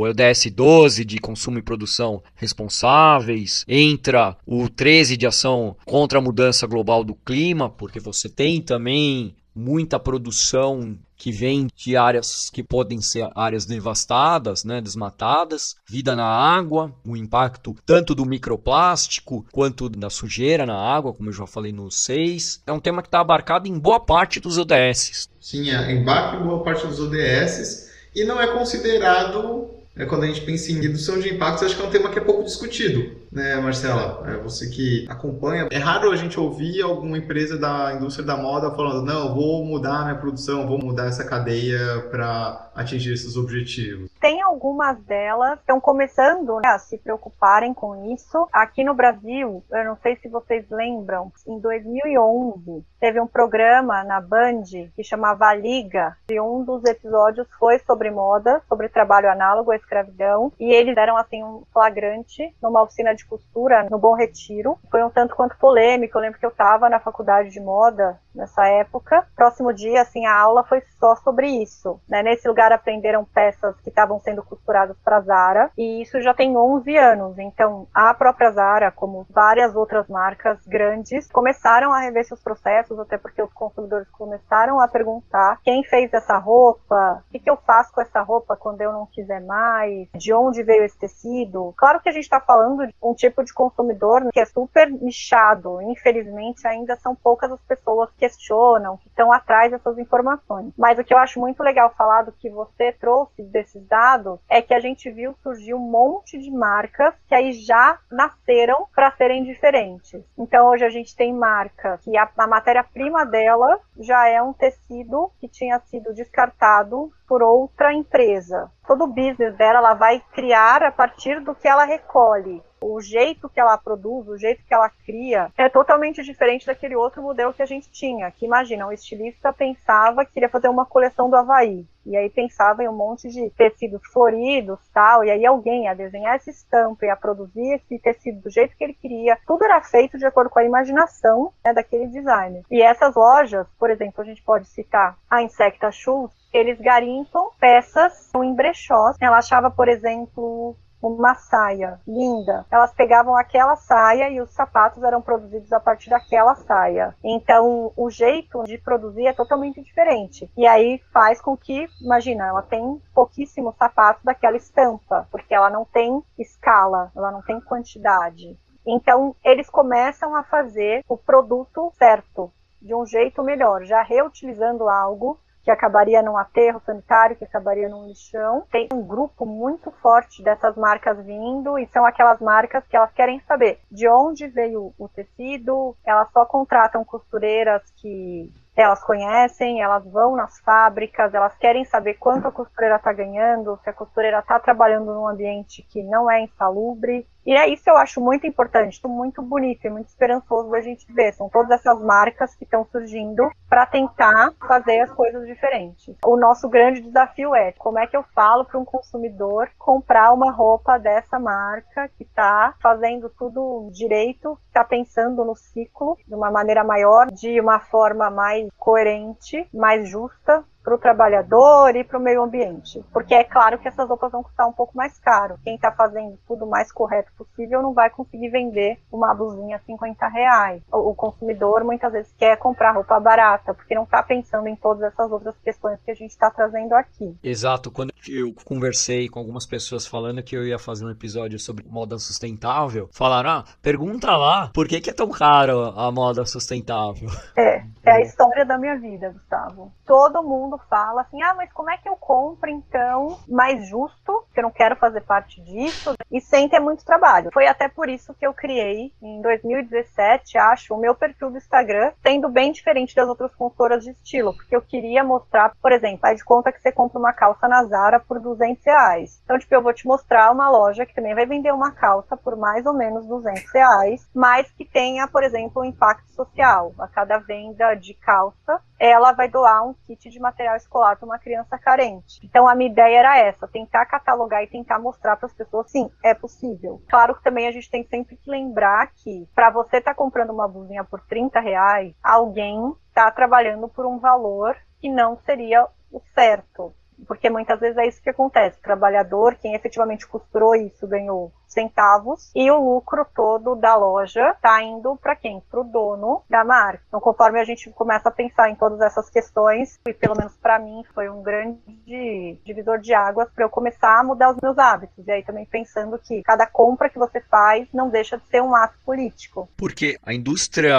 ODS 0.00 0.50
12 0.52 1.04
de 1.04 1.18
consumo 1.18 1.58
e 1.58 1.62
produção 1.62 2.22
responsáveis, 2.34 3.64
entra 3.68 4.36
o 4.44 4.68
13 4.68 5.16
de 5.16 5.26
ação 5.26 5.76
contra 5.84 6.18
a 6.18 6.22
mudança 6.22 6.66
global 6.66 7.04
do 7.04 7.14
clima, 7.14 7.70
porque 7.70 8.00
você 8.00 8.28
tem 8.28 8.60
também 8.60 9.36
muita 9.54 9.98
produção 9.98 10.98
que 11.16 11.30
vem 11.30 11.68
de 11.76 11.96
áreas 11.96 12.50
que 12.50 12.64
podem 12.64 13.00
ser 13.00 13.30
áreas 13.34 13.64
devastadas, 13.64 14.64
né, 14.64 14.80
desmatadas, 14.80 15.76
vida 15.88 16.16
na 16.16 16.26
água, 16.26 16.92
o 17.06 17.16
impacto 17.16 17.76
tanto 17.86 18.12
do 18.14 18.26
microplástico 18.26 19.46
quanto 19.52 19.88
da 19.88 20.10
sujeira 20.10 20.66
na 20.66 20.76
água, 20.76 21.12
como 21.12 21.28
eu 21.28 21.32
já 21.32 21.46
falei 21.46 21.72
no 21.72 21.90
6. 21.90 22.62
É 22.66 22.72
um 22.72 22.80
tema 22.80 23.02
que 23.02 23.08
está 23.08 23.20
abarcado 23.20 23.68
em 23.68 23.78
boa 23.78 24.00
parte 24.00 24.40
dos 24.40 24.58
ODS. 24.58 25.28
Sim, 25.40 25.70
é, 25.70 25.92
embarca 25.92 26.38
em 26.38 26.42
boa 26.42 26.64
parte 26.64 26.86
dos 26.86 26.98
ODS 26.98 27.88
e 28.14 28.24
não 28.24 28.40
é 28.40 28.48
considerado 28.48 29.81
é, 29.94 30.06
quando 30.06 30.24
a 30.24 30.26
gente 30.26 30.40
pensa 30.40 30.72
em 30.72 30.80
redução 30.80 31.18
de 31.18 31.34
impactos, 31.34 31.64
acho 31.64 31.76
que 31.76 31.82
é 31.82 31.86
um 31.86 31.90
tema 31.90 32.08
que 32.08 32.18
é 32.18 32.22
pouco 32.22 32.42
discutido, 32.42 33.14
né, 33.30 33.56
Marcela? 33.56 34.24
É 34.26 34.36
você 34.38 34.68
que 34.70 35.06
acompanha. 35.08 35.68
É 35.70 35.78
raro 35.78 36.10
a 36.10 36.16
gente 36.16 36.40
ouvir 36.40 36.80
alguma 36.80 37.18
empresa 37.18 37.58
da 37.58 37.92
indústria 37.94 38.24
da 38.24 38.36
moda 38.36 38.70
falando: 38.70 39.04
não, 39.04 39.34
vou 39.34 39.64
mudar 39.64 40.04
minha 40.04 40.18
produção, 40.18 40.66
vou 40.66 40.78
mudar 40.78 41.06
essa 41.06 41.24
cadeia 41.24 42.08
para 42.10 42.70
atingir 42.74 43.12
esses 43.12 43.36
objetivos. 43.36 44.10
Tem 44.18 44.40
algumas 44.40 44.98
delas 45.04 45.54
que 45.54 45.60
estão 45.60 45.80
começando 45.80 46.56
né, 46.56 46.70
a 46.70 46.78
se 46.78 46.96
preocuparem 46.96 47.74
com 47.74 48.14
isso. 48.14 48.48
Aqui 48.50 48.82
no 48.82 48.94
Brasil, 48.94 49.62
eu 49.70 49.84
não 49.84 49.96
sei 50.02 50.16
se 50.16 50.28
vocês 50.28 50.64
lembram, 50.70 51.30
em 51.46 51.58
2011 51.58 52.84
teve 52.98 53.20
um 53.20 53.26
programa 53.26 54.04
na 54.04 54.20
Band 54.20 54.62
que 54.94 55.02
chamava 55.02 55.52
Liga, 55.54 56.16
e 56.30 56.40
um 56.40 56.64
dos 56.64 56.84
episódios 56.84 57.46
foi 57.58 57.78
sobre 57.80 58.10
moda, 58.10 58.62
sobre 58.68 58.88
trabalho 58.88 59.30
análogo 59.30 59.72
escravidão, 59.82 60.52
e 60.58 60.72
eles 60.72 60.94
deram 60.94 61.16
assim 61.16 61.42
um 61.42 61.62
flagrante 61.72 62.54
numa 62.62 62.82
oficina 62.82 63.14
de 63.14 63.24
costura 63.26 63.86
no 63.90 63.98
Bom 63.98 64.14
Retiro. 64.14 64.78
Foi 64.90 65.02
um 65.02 65.10
tanto 65.10 65.34
quanto 65.34 65.58
polêmico, 65.58 66.16
eu 66.16 66.22
lembro 66.22 66.38
que 66.38 66.46
eu 66.46 66.50
estava 66.50 66.88
na 66.88 67.00
faculdade 67.00 67.50
de 67.50 67.60
moda 67.60 68.18
nessa 68.34 68.66
época. 68.66 69.26
Próximo 69.36 69.72
dia, 69.72 70.02
assim, 70.02 70.26
a 70.26 70.34
aula 70.34 70.64
foi 70.64 70.80
só 70.98 71.14
sobre 71.16 71.48
isso. 71.48 72.00
Né? 72.08 72.22
Nesse 72.22 72.48
lugar 72.48 72.72
aprenderam 72.72 73.24
peças 73.24 73.78
que 73.80 73.88
estavam 73.88 74.18
sendo 74.20 74.42
costuradas 74.42 74.96
para 75.04 75.20
Zara, 75.20 75.70
e 75.76 76.02
isso 76.02 76.20
já 76.20 76.34
tem 76.34 76.56
11 76.56 76.96
anos. 76.96 77.38
Então, 77.38 77.86
a 77.94 78.12
própria 78.14 78.50
Zara, 78.50 78.90
como 78.90 79.26
várias 79.30 79.74
outras 79.74 80.08
marcas 80.08 80.58
grandes, 80.66 81.30
começaram 81.30 81.92
a 81.92 82.00
rever 82.00 82.24
seus 82.24 82.42
processos, 82.42 82.98
até 82.98 83.18
porque 83.18 83.42
os 83.42 83.52
consumidores 83.52 84.08
começaram 84.10 84.80
a 84.80 84.88
perguntar 84.88 85.58
quem 85.62 85.82
fez 85.84 86.12
essa 86.12 86.38
roupa, 86.38 87.22
o 87.28 87.32
que, 87.32 87.38
que 87.38 87.50
eu 87.50 87.56
faço 87.56 87.92
com 87.92 88.00
essa 88.00 88.22
roupa 88.22 88.56
quando 88.56 88.80
eu 88.80 88.92
não 88.92 89.06
quiser 89.06 89.40
mais, 89.40 89.71
de 90.14 90.32
onde 90.32 90.62
veio 90.62 90.84
esse 90.84 90.98
tecido. 90.98 91.74
Claro 91.76 92.00
que 92.00 92.08
a 92.08 92.12
gente 92.12 92.24
está 92.24 92.40
falando 92.40 92.86
de 92.86 92.94
um 93.02 93.14
tipo 93.14 93.44
de 93.44 93.52
consumidor 93.52 94.30
que 94.32 94.40
é 94.40 94.44
super 94.46 94.90
nichado. 94.90 95.80
Infelizmente, 95.82 96.66
ainda 96.66 96.96
são 96.96 97.14
poucas 97.14 97.50
as 97.50 97.60
pessoas 97.62 98.10
questionam, 98.16 98.96
que 98.98 99.08
estão 99.08 99.32
atrás 99.32 99.70
dessas 99.70 99.98
informações. 99.98 100.72
Mas 100.76 100.98
o 100.98 101.04
que 101.04 101.14
eu 101.14 101.18
acho 101.18 101.40
muito 101.40 101.62
legal 101.62 101.92
falar 101.96 102.22
do 102.22 102.32
que 102.32 102.50
você 102.50 102.92
trouxe 102.92 103.42
desses 103.42 103.86
dados 103.86 104.38
é 104.48 104.60
que 104.62 104.74
a 104.74 104.80
gente 104.80 105.10
viu 105.10 105.34
surgir 105.42 105.74
um 105.74 105.78
monte 105.78 106.38
de 106.38 106.50
marcas 106.50 107.14
que 107.28 107.34
aí 107.34 107.52
já 107.52 107.98
nasceram 108.10 108.86
para 108.94 109.10
serem 109.12 109.44
diferentes. 109.44 110.22
Então 110.38 110.68
hoje 110.68 110.84
a 110.84 110.90
gente 110.90 111.16
tem 111.16 111.32
marca 111.32 111.98
que 112.02 112.16
a, 112.16 112.28
a 112.36 112.46
matéria-prima 112.46 113.24
dela 113.24 113.80
já 113.98 114.28
é 114.28 114.42
um 114.42 114.52
tecido 114.52 115.30
que 115.40 115.48
tinha 115.48 115.78
sido 115.80 116.14
descartado 116.14 117.12
por 117.32 117.42
outra 117.42 117.94
empresa. 117.94 118.70
Todo 118.86 119.04
o 119.04 119.06
business 119.06 119.56
dela 119.56 119.78
ela 119.78 119.94
vai 119.94 120.22
criar 120.34 120.82
a 120.82 120.92
partir 120.92 121.40
do 121.40 121.54
que 121.54 121.66
ela 121.66 121.86
recolhe 121.86 122.62
o 122.82 123.00
jeito 123.00 123.48
que 123.48 123.60
ela 123.60 123.78
produz, 123.78 124.28
o 124.28 124.36
jeito 124.36 124.62
que 124.64 124.74
ela 124.74 124.90
cria, 124.90 125.50
é 125.56 125.68
totalmente 125.68 126.22
diferente 126.22 126.66
daquele 126.66 126.96
outro 126.96 127.22
modelo 127.22 127.54
que 127.54 127.62
a 127.62 127.66
gente 127.66 127.90
tinha. 127.90 128.30
Que 128.30 128.44
imagina, 128.44 128.86
o 128.86 128.92
estilista 128.92 129.52
pensava 129.52 130.24
que 130.24 130.32
queria 130.32 130.48
fazer 130.48 130.68
uma 130.68 130.84
coleção 130.84 131.30
do 131.30 131.36
Havaí. 131.36 131.86
E 132.04 132.16
aí 132.16 132.28
pensava 132.28 132.82
em 132.82 132.88
um 132.88 132.96
monte 132.96 133.28
de 133.28 133.48
tecidos 133.50 134.02
floridos 134.12 134.80
tal, 134.92 135.22
e 135.22 135.30
aí 135.30 135.46
alguém 135.46 135.84
ia 135.84 135.94
desenhar 135.94 136.34
essa 136.34 136.50
estampa, 136.50 137.06
ia 137.06 137.14
produzir 137.14 137.74
esse 137.74 137.96
tecido 138.00 138.40
do 138.40 138.50
jeito 138.50 138.76
que 138.76 138.82
ele 138.82 138.94
queria. 138.94 139.38
Tudo 139.46 139.64
era 139.64 139.80
feito 139.80 140.18
de 140.18 140.26
acordo 140.26 140.50
com 140.50 140.58
a 140.58 140.64
imaginação 140.64 141.52
né, 141.64 141.72
daquele 141.72 142.08
designer. 142.08 142.64
E 142.68 142.82
essas 142.82 143.14
lojas, 143.14 143.68
por 143.78 143.88
exemplo, 143.88 144.20
a 144.20 144.24
gente 144.24 144.42
pode 144.42 144.66
citar 144.66 145.16
a 145.30 145.42
Insecta 145.42 145.92
Shoes, 145.92 146.32
eles 146.52 146.78
garimpam 146.80 147.50
peças 147.58 148.30
em 148.34 148.54
brechós. 148.54 149.16
Ela 149.20 149.38
achava, 149.38 149.70
por 149.70 149.88
exemplo, 149.88 150.76
uma 151.02 151.34
saia 151.34 152.00
linda. 152.06 152.64
Elas 152.70 152.94
pegavam 152.94 153.36
aquela 153.36 153.74
saia 153.74 154.30
e 154.30 154.40
os 154.40 154.50
sapatos 154.52 155.02
eram 155.02 155.20
produzidos 155.20 155.72
a 155.72 155.80
partir 155.80 156.10
daquela 156.10 156.54
saia. 156.54 157.14
Então, 157.24 157.92
o 157.96 158.08
jeito 158.08 158.62
de 158.64 158.78
produzir 158.78 159.26
é 159.26 159.32
totalmente 159.32 159.82
diferente. 159.82 160.48
E 160.56 160.66
aí 160.66 161.00
faz 161.12 161.40
com 161.40 161.56
que, 161.56 161.86
imagina, 162.00 162.46
ela 162.46 162.62
tem 162.62 163.02
pouquíssimos 163.14 163.74
sapatos 163.76 164.22
daquela 164.22 164.56
estampa, 164.56 165.26
porque 165.30 165.54
ela 165.54 165.70
não 165.70 165.84
tem 165.84 166.22
escala, 166.38 167.10
ela 167.16 167.32
não 167.32 167.42
tem 167.42 167.60
quantidade. 167.60 168.56
Então, 168.86 169.34
eles 169.44 169.68
começam 169.70 170.34
a 170.34 170.42
fazer 170.42 171.04
o 171.08 171.16
produto 171.16 171.92
certo, 171.96 172.52
de 172.80 172.94
um 172.94 173.06
jeito 173.06 173.42
melhor, 173.44 173.84
já 173.84 174.02
reutilizando 174.02 174.88
algo 174.88 175.38
que 175.62 175.70
acabaria 175.70 176.22
num 176.22 176.36
aterro 176.36 176.80
sanitário, 176.84 177.36
que 177.36 177.44
acabaria 177.44 177.88
num 177.88 178.06
lixão. 178.06 178.66
Tem 178.70 178.88
um 178.92 179.02
grupo 179.02 179.46
muito 179.46 179.90
forte 180.02 180.42
dessas 180.42 180.76
marcas 180.76 181.24
vindo 181.24 181.78
e 181.78 181.86
são 181.88 182.04
aquelas 182.04 182.40
marcas 182.40 182.86
que 182.86 182.96
elas 182.96 183.12
querem 183.12 183.40
saber 183.40 183.80
de 183.90 184.08
onde 184.08 184.48
veio 184.48 184.92
o 184.98 185.08
tecido, 185.08 185.96
elas 186.04 186.30
só 186.32 186.44
contratam 186.44 187.04
costureiras 187.04 187.82
que 187.96 188.52
elas 188.74 189.02
conhecem, 189.04 189.82
elas 189.82 190.04
vão 190.04 190.34
nas 190.34 190.58
fábricas, 190.60 191.34
elas 191.34 191.54
querem 191.58 191.84
saber 191.84 192.14
quanto 192.14 192.48
a 192.48 192.52
costureira 192.52 192.96
está 192.96 193.12
ganhando, 193.12 193.78
se 193.84 193.90
a 193.90 193.92
costureira 193.92 194.38
está 194.38 194.58
trabalhando 194.58 195.12
num 195.12 195.28
ambiente 195.28 195.82
que 195.82 196.02
não 196.02 196.30
é 196.30 196.42
insalubre. 196.42 197.26
E 197.44 197.52
é 197.54 197.68
isso 197.68 197.82
que 197.82 197.90
eu 197.90 197.96
acho 197.96 198.20
muito 198.20 198.46
importante, 198.46 199.00
muito 199.06 199.42
bonito 199.42 199.84
e 199.84 199.90
muito 199.90 200.08
esperançoso 200.08 200.70
da 200.70 200.80
gente 200.80 201.10
ver. 201.12 201.32
São 201.32 201.48
todas 201.48 201.70
essas 201.70 202.00
marcas 202.00 202.54
que 202.54 202.64
estão 202.64 202.86
surgindo 202.90 203.50
para 203.68 203.86
tentar 203.86 204.52
fazer 204.66 205.00
as 205.00 205.10
coisas 205.10 205.46
diferentes. 205.46 206.14
O 206.24 206.36
nosso 206.36 206.68
grande 206.68 207.00
desafio 207.00 207.54
é 207.54 207.72
como 207.72 207.98
é 207.98 208.06
que 208.06 208.16
eu 208.16 208.22
falo 208.34 208.64
para 208.64 208.78
um 208.78 208.84
consumidor 208.84 209.68
comprar 209.78 210.32
uma 210.32 210.52
roupa 210.52 210.98
dessa 210.98 211.38
marca 211.38 212.08
que 212.16 212.22
está 212.22 212.74
fazendo 212.80 213.28
tudo 213.28 213.90
direito, 213.92 214.56
está 214.68 214.84
pensando 214.84 215.44
no 215.44 215.56
ciclo 215.56 216.16
de 216.26 216.34
uma 216.34 216.50
maneira 216.50 216.84
maior, 216.84 217.26
de 217.30 217.60
uma 217.60 217.80
forma 217.80 218.30
mais 218.30 218.68
coerente, 218.78 219.68
mais 219.72 220.08
justa, 220.08 220.64
para 220.82 220.94
o 220.94 220.98
trabalhador 220.98 221.94
e 221.96 222.04
para 222.04 222.18
o 222.18 222.22
meio 222.22 222.42
ambiente. 222.42 223.04
Porque 223.12 223.34
é 223.34 223.44
claro 223.44 223.78
que 223.78 223.88
essas 223.88 224.08
roupas 224.08 224.32
vão 224.32 224.42
custar 224.42 224.68
um 224.68 224.72
pouco 224.72 224.96
mais 224.96 225.18
caro. 225.18 225.58
Quem 225.62 225.76
está 225.76 225.92
fazendo 225.92 226.38
tudo 226.46 226.66
mais 226.66 226.90
correto 226.92 227.32
possível 227.36 227.82
não 227.82 227.92
vai 227.92 228.10
conseguir 228.10 228.50
vender 228.50 228.98
uma 229.10 229.34
blusinha 229.34 229.76
a 229.76 229.80
50 229.80 230.28
reais. 230.28 230.82
O, 230.92 231.14
consumidor 231.14 231.84
muitas 231.84 232.12
vezes 232.12 232.34
quer 232.36 232.56
comprar 232.56 232.92
roupa 232.92 233.20
barata, 233.20 233.74
porque 233.74 233.94
não 233.94 234.02
está 234.04 234.22
pensando 234.22 234.66
em 234.66 234.74
todas 234.74 235.02
essas 235.02 235.30
outras 235.30 235.54
questões 235.62 236.00
que 236.04 236.10
a 236.10 236.14
gente 236.14 236.30
está 236.30 236.50
trazendo 236.50 236.94
aqui. 236.94 237.36
Exato. 237.42 237.90
Quando 237.90 238.12
eu 238.28 238.52
conversei 238.64 239.28
com 239.28 239.38
algumas 239.38 239.66
pessoas 239.66 240.06
falando 240.06 240.42
que 240.42 240.56
eu 240.56 240.66
ia 240.66 240.78
fazer 240.78 241.04
um 241.04 241.10
episódio 241.10 241.58
sobre 241.58 241.84
moda 241.88 242.18
sustentável, 242.18 243.08
falaram, 243.12 243.50
ah, 243.50 243.64
pergunta 243.80 244.36
lá, 244.36 244.70
por 244.74 244.88
que, 244.88 245.00
que 245.00 245.10
é 245.10 245.12
tão 245.12 245.28
caro 245.28 245.92
a 245.96 246.10
moda 246.10 246.44
sustentável? 246.44 247.28
É, 247.56 247.84
é 248.04 248.12
a 248.12 248.20
história 248.20 248.64
da 248.64 248.78
minha 248.78 248.98
vida, 248.98 249.30
Gustavo. 249.30 249.92
Todo 250.06 250.42
mundo 250.42 250.71
mundo 250.72 250.82
fala 250.88 251.22
assim: 251.22 251.42
ah, 251.42 251.54
mas 251.54 251.72
como 251.72 251.90
é 251.90 251.96
que 251.96 252.08
eu 252.08 252.16
compro 252.16 252.70
então 252.70 253.38
mais 253.48 253.86
justo? 253.86 254.44
Que 254.52 254.60
eu 254.60 254.64
não 254.64 254.70
quero 254.70 254.96
fazer 254.96 255.20
parte 255.22 255.60
disso 255.60 256.14
e 256.30 256.40
sem 256.40 256.68
ter 256.68 256.80
muito 256.80 257.04
trabalho. 257.04 257.50
Foi 257.52 257.66
até 257.66 257.88
por 257.88 258.08
isso 258.08 258.34
que 258.34 258.46
eu 258.46 258.54
criei 258.54 259.12
em 259.22 259.40
2017, 259.42 260.58
acho, 260.58 260.94
o 260.94 260.98
meu 260.98 261.14
perfil 261.14 261.50
do 261.50 261.58
Instagram, 261.58 262.12
sendo 262.22 262.48
bem 262.48 262.72
diferente 262.72 263.14
das 263.14 263.28
outras 263.28 263.54
consultoras 263.54 264.02
de 264.02 264.10
estilo, 264.10 264.54
porque 264.54 264.74
eu 264.74 264.82
queria 264.82 265.22
mostrar, 265.22 265.74
por 265.80 265.92
exemplo, 265.92 266.18
faz 266.18 266.38
de 266.38 266.44
conta 266.44 266.72
que 266.72 266.80
você 266.80 266.90
compra 266.90 267.18
uma 267.18 267.32
calça 267.32 267.68
na 267.68 267.84
Zara 267.84 268.20
por 268.20 268.40
200 268.40 268.84
reais. 268.84 269.40
Então, 269.44 269.58
tipo, 269.58 269.74
eu 269.74 269.82
vou 269.82 269.92
te 269.92 270.06
mostrar 270.06 270.50
uma 270.50 270.70
loja 270.70 271.04
que 271.04 271.14
também 271.14 271.34
vai 271.34 271.46
vender 271.46 271.72
uma 271.72 271.90
calça 271.90 272.36
por 272.36 272.56
mais 272.56 272.86
ou 272.86 272.94
menos 272.94 273.26
200 273.26 273.70
reais, 273.72 274.28
mas 274.34 274.70
que 274.72 274.84
tenha, 274.84 275.26
por 275.28 275.42
exemplo, 275.42 275.82
um 275.82 275.84
impacto 275.84 276.30
social. 276.30 276.92
A 276.98 277.08
cada 277.08 277.38
venda 277.38 277.94
de 277.94 278.14
calça, 278.14 278.80
ela 279.04 279.32
vai 279.32 279.48
doar 279.48 279.84
um 279.84 279.94
kit 279.94 280.30
de 280.30 280.38
material 280.38 280.76
escolar 280.76 281.16
para 281.16 281.26
uma 281.26 281.38
criança 281.38 281.76
carente. 281.76 282.40
Então 282.44 282.68
a 282.68 282.74
minha 282.74 282.88
ideia 282.88 283.18
era 283.18 283.38
essa, 283.38 283.66
tentar 283.66 284.06
catalogar 284.06 284.62
e 284.62 284.68
tentar 284.68 285.00
mostrar 285.00 285.36
para 285.36 285.46
as 285.46 285.52
pessoas, 285.52 285.90
sim, 285.90 286.08
é 286.22 286.32
possível. 286.34 287.02
Claro 287.08 287.34
que 287.34 287.42
também 287.42 287.66
a 287.66 287.72
gente 287.72 287.90
tem 287.90 288.04
sempre 288.04 288.36
que 288.36 288.48
lembrar 288.48 289.10
que 289.12 289.48
para 289.56 289.70
você 289.70 289.96
estar 289.96 290.12
tá 290.12 290.16
comprando 290.16 290.50
uma 290.50 290.68
blusinha 290.68 291.02
por 291.02 291.20
30 291.22 291.58
reais, 291.58 292.14
alguém 292.22 292.94
está 293.08 293.28
trabalhando 293.32 293.88
por 293.88 294.06
um 294.06 294.20
valor 294.20 294.76
que 295.00 295.08
não 295.08 295.36
seria 295.38 295.84
o 296.12 296.20
certo. 296.32 296.94
Porque 297.26 297.50
muitas 297.50 297.80
vezes 297.80 297.98
é 297.98 298.06
isso 298.06 298.22
que 298.22 298.30
acontece. 298.30 298.78
O 298.78 298.82
trabalhador, 298.82 299.56
quem 299.56 299.74
efetivamente 299.74 300.26
costurou 300.28 300.76
isso, 300.76 301.08
ganhou 301.08 301.52
centavos 301.72 302.50
e 302.54 302.70
o 302.70 302.78
lucro 302.78 303.26
todo 303.34 303.74
da 303.74 303.96
loja 303.96 304.50
está 304.50 304.82
indo 304.82 305.16
para 305.16 305.36
quem? 305.36 305.62
Para 305.70 305.80
o 305.80 305.84
dono 305.84 306.42
da 306.48 306.64
marca. 306.64 307.02
Então, 307.08 307.20
conforme 307.20 307.60
a 307.60 307.64
gente 307.64 307.90
começa 307.90 308.28
a 308.28 308.32
pensar 308.32 308.70
em 308.70 308.74
todas 308.74 309.00
essas 309.00 309.28
questões, 309.30 309.98
e 310.06 310.12
pelo 310.12 310.36
menos 310.36 310.56
para 310.56 310.78
mim 310.78 311.02
foi 311.14 311.28
um 311.28 311.42
grande 311.42 312.58
divisor 312.64 312.98
de 312.98 313.14
águas 313.14 313.48
para 313.54 313.64
eu 313.64 313.70
começar 313.70 314.18
a 314.18 314.24
mudar 314.24 314.50
os 314.50 314.58
meus 314.62 314.78
hábitos. 314.78 315.26
E 315.26 315.30
aí 315.30 315.42
também 315.42 315.66
pensando 315.66 316.18
que 316.18 316.42
cada 316.42 316.66
compra 316.66 317.08
que 317.08 317.18
você 317.18 317.40
faz 317.40 317.88
não 317.92 318.08
deixa 318.08 318.36
de 318.36 318.46
ser 318.46 318.62
um 318.62 318.74
ato 318.74 318.98
político. 319.04 319.68
Porque 319.76 320.18
a 320.24 320.32
indústria 320.32 320.96